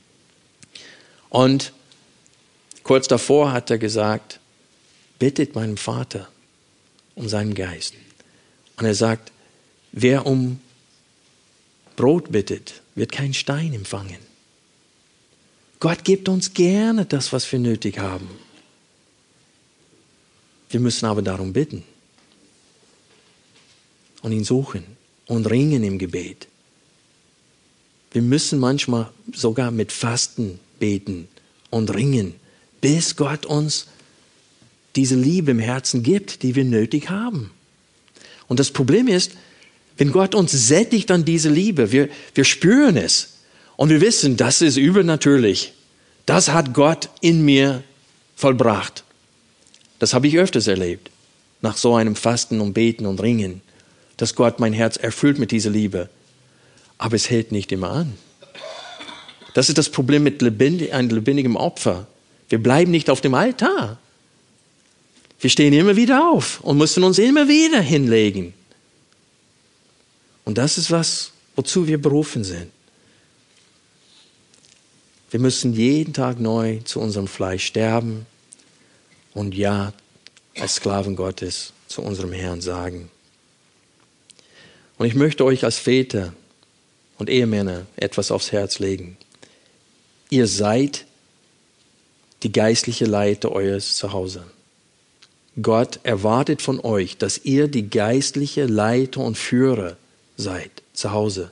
Und 1.29 1.71
kurz 2.83 3.07
davor 3.07 3.51
hat 3.51 3.71
er 3.71 3.77
gesagt, 3.77 4.39
bittet 5.17 5.55
meinem 5.55 5.77
Vater 5.77 6.27
um 7.15 7.27
seinen 7.27 7.55
Geist. 7.55 7.95
Und 8.77 8.85
er 8.85 8.93
sagt, 8.93 9.31
wer 9.91 10.25
um 10.25 10.59
Brot 11.95 12.31
bittet, 12.31 12.81
wird 12.93 13.11
keinen 13.11 13.33
Stein 13.33 13.73
empfangen. 13.73 14.26
Gott 15.79 16.03
gibt 16.03 16.27
uns 16.29 16.53
gerne 16.53 17.05
das, 17.05 17.31
was 17.33 17.51
wir 17.51 17.59
nötig 17.59 17.99
haben. 17.99 18.27
Wir 20.69 20.79
müssen 20.79 21.05
aber 21.05 21.21
darum 21.21 21.53
bitten 21.53 21.83
und 24.21 24.31
ihn 24.31 24.43
suchen 24.43 24.83
und 25.27 25.49
ringen 25.49 25.83
im 25.83 25.97
Gebet. 25.97 26.47
Wir 28.11 28.21
müssen 28.21 28.59
manchmal 28.59 29.11
sogar 29.33 29.71
mit 29.71 29.91
Fasten 29.91 30.59
beten 30.79 31.27
und 31.69 31.93
ringen, 31.93 32.33
bis 32.81 33.15
Gott 33.15 33.45
uns 33.45 33.87
diese 34.95 35.15
Liebe 35.15 35.51
im 35.51 35.59
Herzen 35.59 36.03
gibt, 36.03 36.41
die 36.43 36.55
wir 36.55 36.65
nötig 36.65 37.09
haben. 37.09 37.51
Und 38.47 38.59
das 38.59 38.71
Problem 38.71 39.07
ist, 39.07 39.33
wenn 39.97 40.11
Gott 40.11 40.35
uns 40.35 40.51
sättigt 40.51 41.11
an 41.11 41.25
diese 41.25 41.49
Liebe, 41.49 41.91
wir, 41.91 42.09
wir 42.33 42.43
spüren 42.43 42.97
es, 42.97 43.36
und 43.77 43.89
wir 43.89 44.01
wissen, 44.01 44.35
das 44.35 44.61
ist 44.61 44.75
übernatürlich. 44.75 45.71
Das 46.25 46.49
hat 46.49 46.73
Gott 46.73 47.09
in 47.21 47.45
mir 47.45 47.83
vollbracht. 48.35 49.05
Das 49.99 50.13
habe 50.13 50.27
ich 50.27 50.37
öfters 50.37 50.67
erlebt. 50.67 51.09
Nach 51.61 51.77
so 51.77 51.95
einem 51.95 52.15
Fasten 52.15 52.59
und 52.59 52.73
Beten 52.73 53.05
und 53.05 53.21
Ringen, 53.21 53.61
dass 54.17 54.35
Gott 54.35 54.59
mein 54.59 54.73
Herz 54.73 54.97
erfüllt 54.97 55.39
mit 55.39 55.51
dieser 55.51 55.69
Liebe. 55.69 56.09
Aber 56.97 57.15
es 57.15 57.29
hält 57.29 57.51
nicht 57.51 57.71
immer 57.71 57.91
an. 57.91 58.17
Das 59.53 59.69
ist 59.69 59.77
das 59.77 59.89
Problem 59.89 60.23
mit 60.23 60.41
lebendig, 60.41 60.93
einem 60.93 61.09
lebendigen 61.09 61.55
Opfer. 61.55 62.07
Wir 62.49 62.61
bleiben 62.61 62.91
nicht 62.91 63.09
auf 63.09 63.21
dem 63.21 63.33
Altar. 63.33 63.97
Wir 65.39 65.49
stehen 65.49 65.73
immer 65.73 65.95
wieder 65.95 66.31
auf 66.31 66.61
und 66.61 66.77
müssen 66.77 67.03
uns 67.03 67.19
immer 67.19 67.47
wieder 67.47 67.79
hinlegen. 67.79 68.53
Und 70.45 70.57
das 70.57 70.77
ist 70.77 70.89
was, 70.89 71.31
wozu 71.55 71.87
wir 71.87 72.01
berufen 72.01 72.43
sind. 72.43 72.71
Wir 75.29 75.39
müssen 75.39 75.73
jeden 75.73 76.13
Tag 76.13 76.39
neu 76.39 76.79
zu 76.85 76.99
unserem 76.99 77.27
Fleisch 77.27 77.65
sterben 77.65 78.25
und 79.33 79.55
ja 79.55 79.93
als 80.57 80.75
Sklaven 80.75 81.15
Gottes 81.15 81.73
zu 81.87 82.01
unserem 82.01 82.31
Herrn 82.31 82.61
sagen. 82.61 83.09
Und 84.97 85.05
ich 85.05 85.15
möchte 85.15 85.43
euch 85.45 85.63
als 85.63 85.77
Väter 85.77 86.33
und 87.17 87.29
Ehemänner 87.29 87.85
etwas 87.97 88.31
aufs 88.31 88.51
Herz 88.51 88.79
legen. 88.79 89.17
Ihr 90.29 90.47
seid 90.47 91.05
die 92.43 92.51
geistliche 92.51 93.05
Leiter 93.05 93.51
eures 93.51 93.95
Zuhause. 93.95 94.43
Gott 95.61 95.99
erwartet 96.03 96.61
von 96.61 96.79
euch, 96.79 97.17
dass 97.17 97.39
ihr 97.43 97.67
die 97.67 97.89
geistliche 97.89 98.65
Leiter 98.65 99.21
und 99.21 99.37
Führer 99.37 99.97
seid 100.37 100.71
zu 100.93 101.11
Hause. 101.11 101.51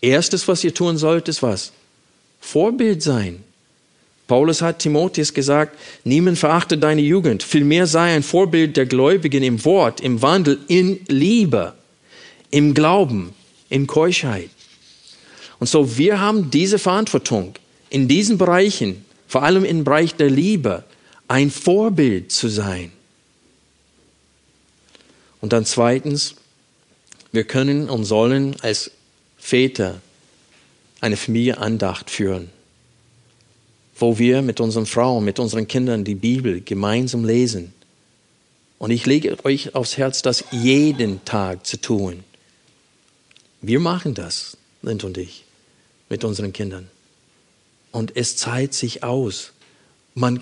Erstes, 0.00 0.46
was 0.46 0.62
ihr 0.62 0.72
tun 0.72 0.98
sollt, 0.98 1.28
ist 1.28 1.42
was? 1.42 1.72
Vorbild 2.44 3.02
sein. 3.02 3.42
Paulus 4.28 4.60
hat 4.60 4.78
Timotheus 4.78 5.32
gesagt, 5.32 5.78
niemand 6.04 6.38
verachte 6.38 6.78
deine 6.78 7.00
Jugend, 7.00 7.42
vielmehr 7.42 7.86
sei 7.86 8.14
ein 8.14 8.22
Vorbild 8.22 8.76
der 8.76 8.86
Gläubigen 8.86 9.42
im 9.42 9.64
Wort, 9.64 10.00
im 10.00 10.20
Wandel, 10.22 10.60
in 10.68 11.00
Liebe, 11.08 11.72
im 12.50 12.74
Glauben, 12.74 13.34
in 13.70 13.86
Keuschheit. 13.86 14.50
Und 15.58 15.68
so, 15.68 15.96
wir 15.96 16.20
haben 16.20 16.50
diese 16.50 16.78
Verantwortung, 16.78 17.54
in 17.90 18.08
diesen 18.08 18.38
Bereichen, 18.38 19.04
vor 19.26 19.42
allem 19.42 19.64
im 19.64 19.82
Bereich 19.82 20.14
der 20.14 20.30
Liebe, 20.30 20.84
ein 21.26 21.50
Vorbild 21.50 22.30
zu 22.30 22.48
sein. 22.48 22.92
Und 25.40 25.52
dann 25.52 25.64
zweitens, 25.64 26.36
wir 27.32 27.44
können 27.44 27.88
und 27.88 28.04
sollen 28.04 28.54
als 28.60 28.90
Väter 29.38 30.00
eine 31.04 31.16
Familienandacht 31.16 32.10
führen 32.10 32.50
wo 33.96 34.18
wir 34.18 34.42
mit 34.42 34.60
unseren 34.60 34.86
Frauen, 34.86 35.24
mit 35.24 35.38
unseren 35.38 35.68
Kindern 35.68 36.04
die 36.04 36.14
Bibel 36.14 36.60
gemeinsam 36.60 37.24
lesen. 37.24 37.72
Und 38.78 38.90
ich 38.90 39.06
lege 39.06 39.42
euch 39.44 39.74
aufs 39.74 39.96
Herz, 39.96 40.22
das 40.22 40.44
jeden 40.50 41.24
Tag 41.24 41.64
zu 41.64 41.80
tun. 41.80 42.24
Wir 43.62 43.80
machen 43.80 44.14
das, 44.14 44.56
Lind 44.82 45.04
und 45.04 45.16
ich, 45.16 45.44
mit 46.08 46.24
unseren 46.24 46.52
Kindern. 46.52 46.90
Und 47.92 48.16
es 48.16 48.36
zahlt 48.36 48.74
sich 48.74 49.04
aus. 49.04 49.52
Man, 50.14 50.40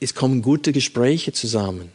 es 0.00 0.14
kommen 0.14 0.42
gute 0.42 0.72
Gespräche 0.72 1.32
zusammen. 1.32 1.90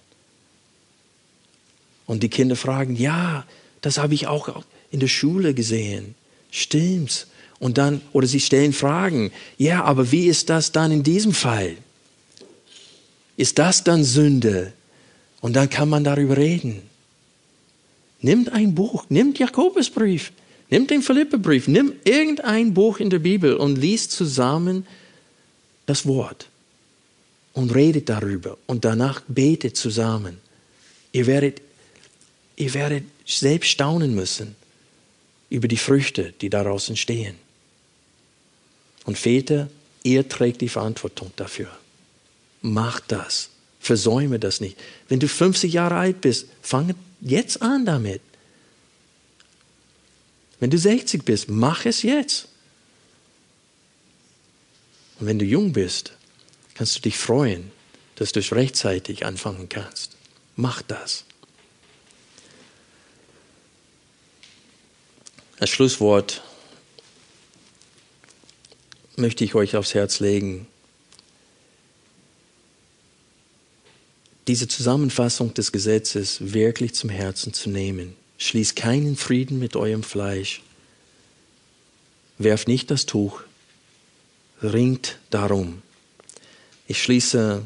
Und 2.08 2.24
die 2.24 2.30
Kinder 2.30 2.56
fragen, 2.56 2.96
ja, 2.96 3.46
das 3.82 3.98
habe 3.98 4.14
ich 4.14 4.28
auch 4.28 4.64
in 4.92 5.02
der 5.02 5.08
Schule 5.08 5.54
gesehen. 5.54 6.16
Stimmt's? 6.52 7.28
Und 7.60 7.78
dann, 7.78 8.02
oder 8.12 8.28
sie 8.28 8.40
stellen 8.40 8.74
Fragen. 8.74 9.32
Ja, 9.58 9.84
aber 9.84 10.12
wie 10.12 10.28
ist 10.28 10.50
das 10.50 10.72
dann 10.72 10.92
in 10.92 11.04
diesem 11.04 11.34
Fall? 11.34 11.78
Ist 13.38 13.60
das 13.60 13.84
dann 13.84 14.04
Sünde? 14.04 14.74
Und 15.42 15.56
dann 15.56 15.70
kann 15.70 15.90
man 15.90 16.04
darüber 16.04 16.38
reden. 16.38 16.82
Nimmt 18.22 18.52
ein 18.52 18.74
Buch, 18.74 19.06
nimmt 19.10 19.38
Jakobusbrief, 19.38 20.32
nimmt 20.70 20.90
den 20.90 21.02
Philippebrief, 21.02 21.68
nimmt 21.68 22.08
irgendein 22.08 22.74
Buch 22.74 23.00
in 23.00 23.10
der 23.10 23.20
Bibel 23.20 23.56
und 23.56 23.78
liest 23.78 24.12
zusammen 24.12 24.88
das 25.86 26.06
Wort 26.08 26.50
und 27.54 27.76
redet 27.76 28.10
darüber 28.10 28.58
und 28.66 28.84
danach 28.84 29.22
betet 29.28 29.78
zusammen. 29.78 30.38
Ihr 31.12 31.28
werdet, 31.28 31.62
ihr 32.56 32.74
werdet 32.74 33.04
selbst 33.26 33.70
staunen 33.70 34.16
müssen 34.16 34.56
über 35.50 35.68
die 35.68 35.78
Früchte, 35.78 36.34
die 36.42 36.50
daraus 36.50 36.90
entstehen. 36.90 37.36
Und 39.06 39.18
Väter, 39.18 39.70
ihr 40.04 40.28
trägt 40.28 40.62
die 40.62 40.70
Verantwortung 40.70 41.32
dafür. 41.36 41.70
Macht 42.62 43.12
das. 43.12 43.50
Versäume 43.80 44.40
das 44.40 44.62
nicht. 44.62 44.78
Wenn 45.08 45.20
du 45.20 45.28
50 45.28 45.72
Jahre 45.72 45.96
alt 45.96 46.22
bist, 46.22 46.48
fange 46.62 46.96
jetzt 47.22 47.62
an 47.62 47.86
damit. 47.86 48.22
Wenn 50.60 50.72
du 50.72 50.78
60 50.78 51.24
bist, 51.24 51.50
mach 51.50 51.86
es 51.86 52.02
jetzt. 52.02 52.48
Und 55.20 55.28
wenn 55.28 55.40
du 55.40 55.46
jung 55.46 55.74
bist, 55.74 56.14
kannst 56.74 56.98
du 56.98 57.02
dich 57.02 57.18
freuen, 57.18 57.72
dass 58.16 58.32
du 58.32 58.40
es 58.40 58.52
rechtzeitig 58.52 59.26
anfangen 59.26 59.70
kannst. 59.70 60.16
Mach 60.56 60.82
das. 60.82 61.26
Als 65.60 65.70
Schlusswort 65.70 66.42
möchte 69.18 69.44
ich 69.44 69.56
euch 69.56 69.76
aufs 69.76 69.94
Herz 69.94 70.20
legen. 70.20 70.68
Diese 74.48 74.68
Zusammenfassung 74.68 75.54
des 75.54 75.72
Gesetzes 75.72 76.54
wirklich 76.54 76.94
zum 76.94 77.10
Herzen 77.10 77.54
zu 77.54 77.70
nehmen. 77.70 78.16
Schließt 78.38 78.76
keinen 78.76 79.16
Frieden 79.16 79.60
mit 79.60 79.76
eurem 79.76 80.04
Fleisch. 80.04 80.62
Werft 82.38 82.68
nicht 82.68 82.92
das 82.92 83.06
Tuch. 83.06 83.42
Ringt 84.62 85.18
darum. 85.30 85.82
Ich 86.88 87.02
schließe 87.02 87.64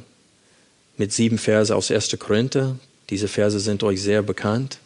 mit 0.98 1.12
sieben 1.12 1.38
Verse 1.38 1.76
aus 1.76 1.92
1. 1.92 2.18
Korinther. 2.20 2.78
Diese 3.10 3.28
Verse 3.28 3.60
sind 3.60 3.84
euch 3.84 4.02
sehr 4.02 4.22
bekannt. 4.22 4.80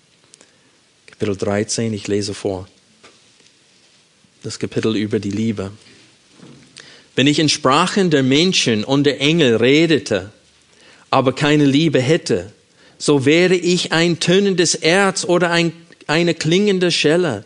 Kapitel 1.05 1.35
13, 1.35 1.93
ich 1.93 2.07
lese 2.07 2.33
vor. 2.33 2.67
Das 4.41 4.57
Kapitel 4.57 4.95
über 4.95 5.19
die 5.19 5.31
Liebe. 5.31 5.71
Wenn 7.15 7.27
ich 7.27 7.39
in 7.39 7.49
Sprachen 7.49 8.09
der 8.09 8.23
Menschen 8.23 8.83
und 8.83 9.03
der 9.03 9.21
Engel 9.21 9.57
redete, 9.57 10.31
aber 11.11 11.33
keine 11.33 11.65
Liebe 11.65 11.99
hätte, 11.99 12.51
so 12.97 13.25
wäre 13.25 13.55
ich 13.55 13.91
ein 13.91 14.19
tönendes 14.19 14.75
Erz 14.75 15.25
oder 15.25 15.51
ein, 15.51 15.73
eine 16.07 16.33
klingende 16.33 16.91
Schelle. 16.91 17.45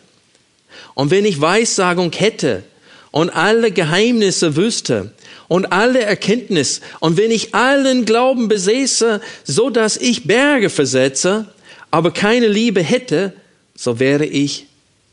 Und 0.93 1.11
wenn 1.11 1.25
ich 1.25 1.41
Weissagung 1.41 2.11
hätte 2.13 2.63
und 3.11 3.29
alle 3.29 3.71
Geheimnisse 3.71 4.55
wüsste 4.55 5.11
und 5.47 5.71
alle 5.71 6.01
Erkenntnis 6.01 6.81
und 6.99 7.17
wenn 7.17 7.31
ich 7.31 7.53
allen 7.53 8.05
Glauben 8.05 8.47
besäße, 8.47 9.21
so 9.43 9.69
dass 9.69 9.97
ich 9.97 10.25
Berge 10.25 10.69
versetze, 10.69 11.47
aber 11.91 12.11
keine 12.11 12.47
Liebe 12.47 12.81
hätte, 12.81 13.33
so 13.75 13.99
wäre 13.99 14.25
ich 14.25 14.67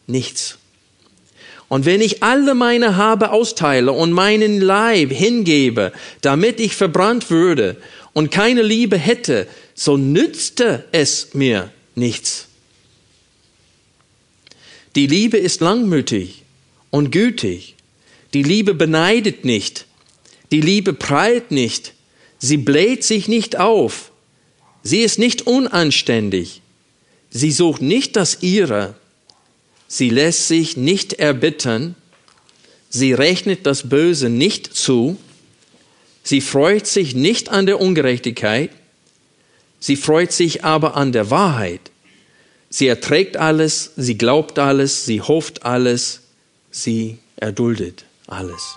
nichts. 0.07 0.59
Und 1.69 1.87
wenn 1.87 2.01
ich 2.01 2.23
alle 2.23 2.55
meine 2.55 2.97
Habe 2.97 3.31
austeile 3.31 3.93
und 3.93 4.13
meinen 4.13 4.61
Leib 4.61 5.11
hingebe, 5.11 5.93
damit 6.21 6.61
ich 6.61 6.77
verbrannt 6.77 7.31
würde 7.31 7.77
und 8.13 8.31
keine 8.31 8.63
Liebe 8.63 8.99
hätte, 8.99 9.47
so 9.75 9.97
nützte 9.97 10.85
es 10.93 11.35
mir 11.35 11.71
nichts. 11.95 12.49
Die 14.95 15.07
Liebe 15.07 15.39
ist 15.39 15.61
langmütig 15.61 16.43
und 16.91 17.11
gütig. 17.11 17.75
Die 18.35 18.43
Liebe 18.43 18.75
beneidet 18.75 19.45
nicht. 19.45 19.87
Die 20.53 20.61
Liebe 20.61 20.93
prallt 20.93 21.51
nicht. 21.51 21.95
Sie 22.39 22.59
bläht 22.59 23.03
sich 23.03 23.27
nicht 23.27 23.59
auf. 23.59 24.13
Sie 24.83 25.01
ist 25.01 25.19
nicht 25.19 25.47
unanständig. 25.47 26.61
Sie 27.31 27.51
sucht 27.51 27.83
nicht 27.83 28.15
das 28.17 28.43
Ihre 28.43 28.95
Sie 29.97 30.11
lässt 30.11 30.49
sich 30.49 30.77
nicht 30.77 31.13
erbitten, 31.13 31.95
sie 32.91 33.13
rechnet 33.13 33.65
das 33.65 33.89
Böse 33.89 34.29
nicht 34.29 34.75
zu, 34.75 35.17
sie 36.25 36.41
freut 36.41 36.89
sich 36.89 37.15
nicht 37.15 37.49
an 37.49 37.67
der 37.67 37.81
Ungerechtigkeit, 37.81 38.71
sie 39.79 39.95
freut 39.95 40.33
sich 40.33 40.65
aber 40.65 40.97
an 40.97 41.13
der 41.13 41.31
Wahrheit. 41.31 41.93
Sie 42.71 42.89
erträgt 42.89 43.37
alles, 43.37 43.93
sie 43.95 44.19
glaubt 44.19 44.59
alles, 44.59 45.05
sie 45.05 45.21
hofft 45.21 45.65
alles, 45.65 46.23
sie 46.73 47.19
erduldet 47.37 48.05
alles. 48.27 48.77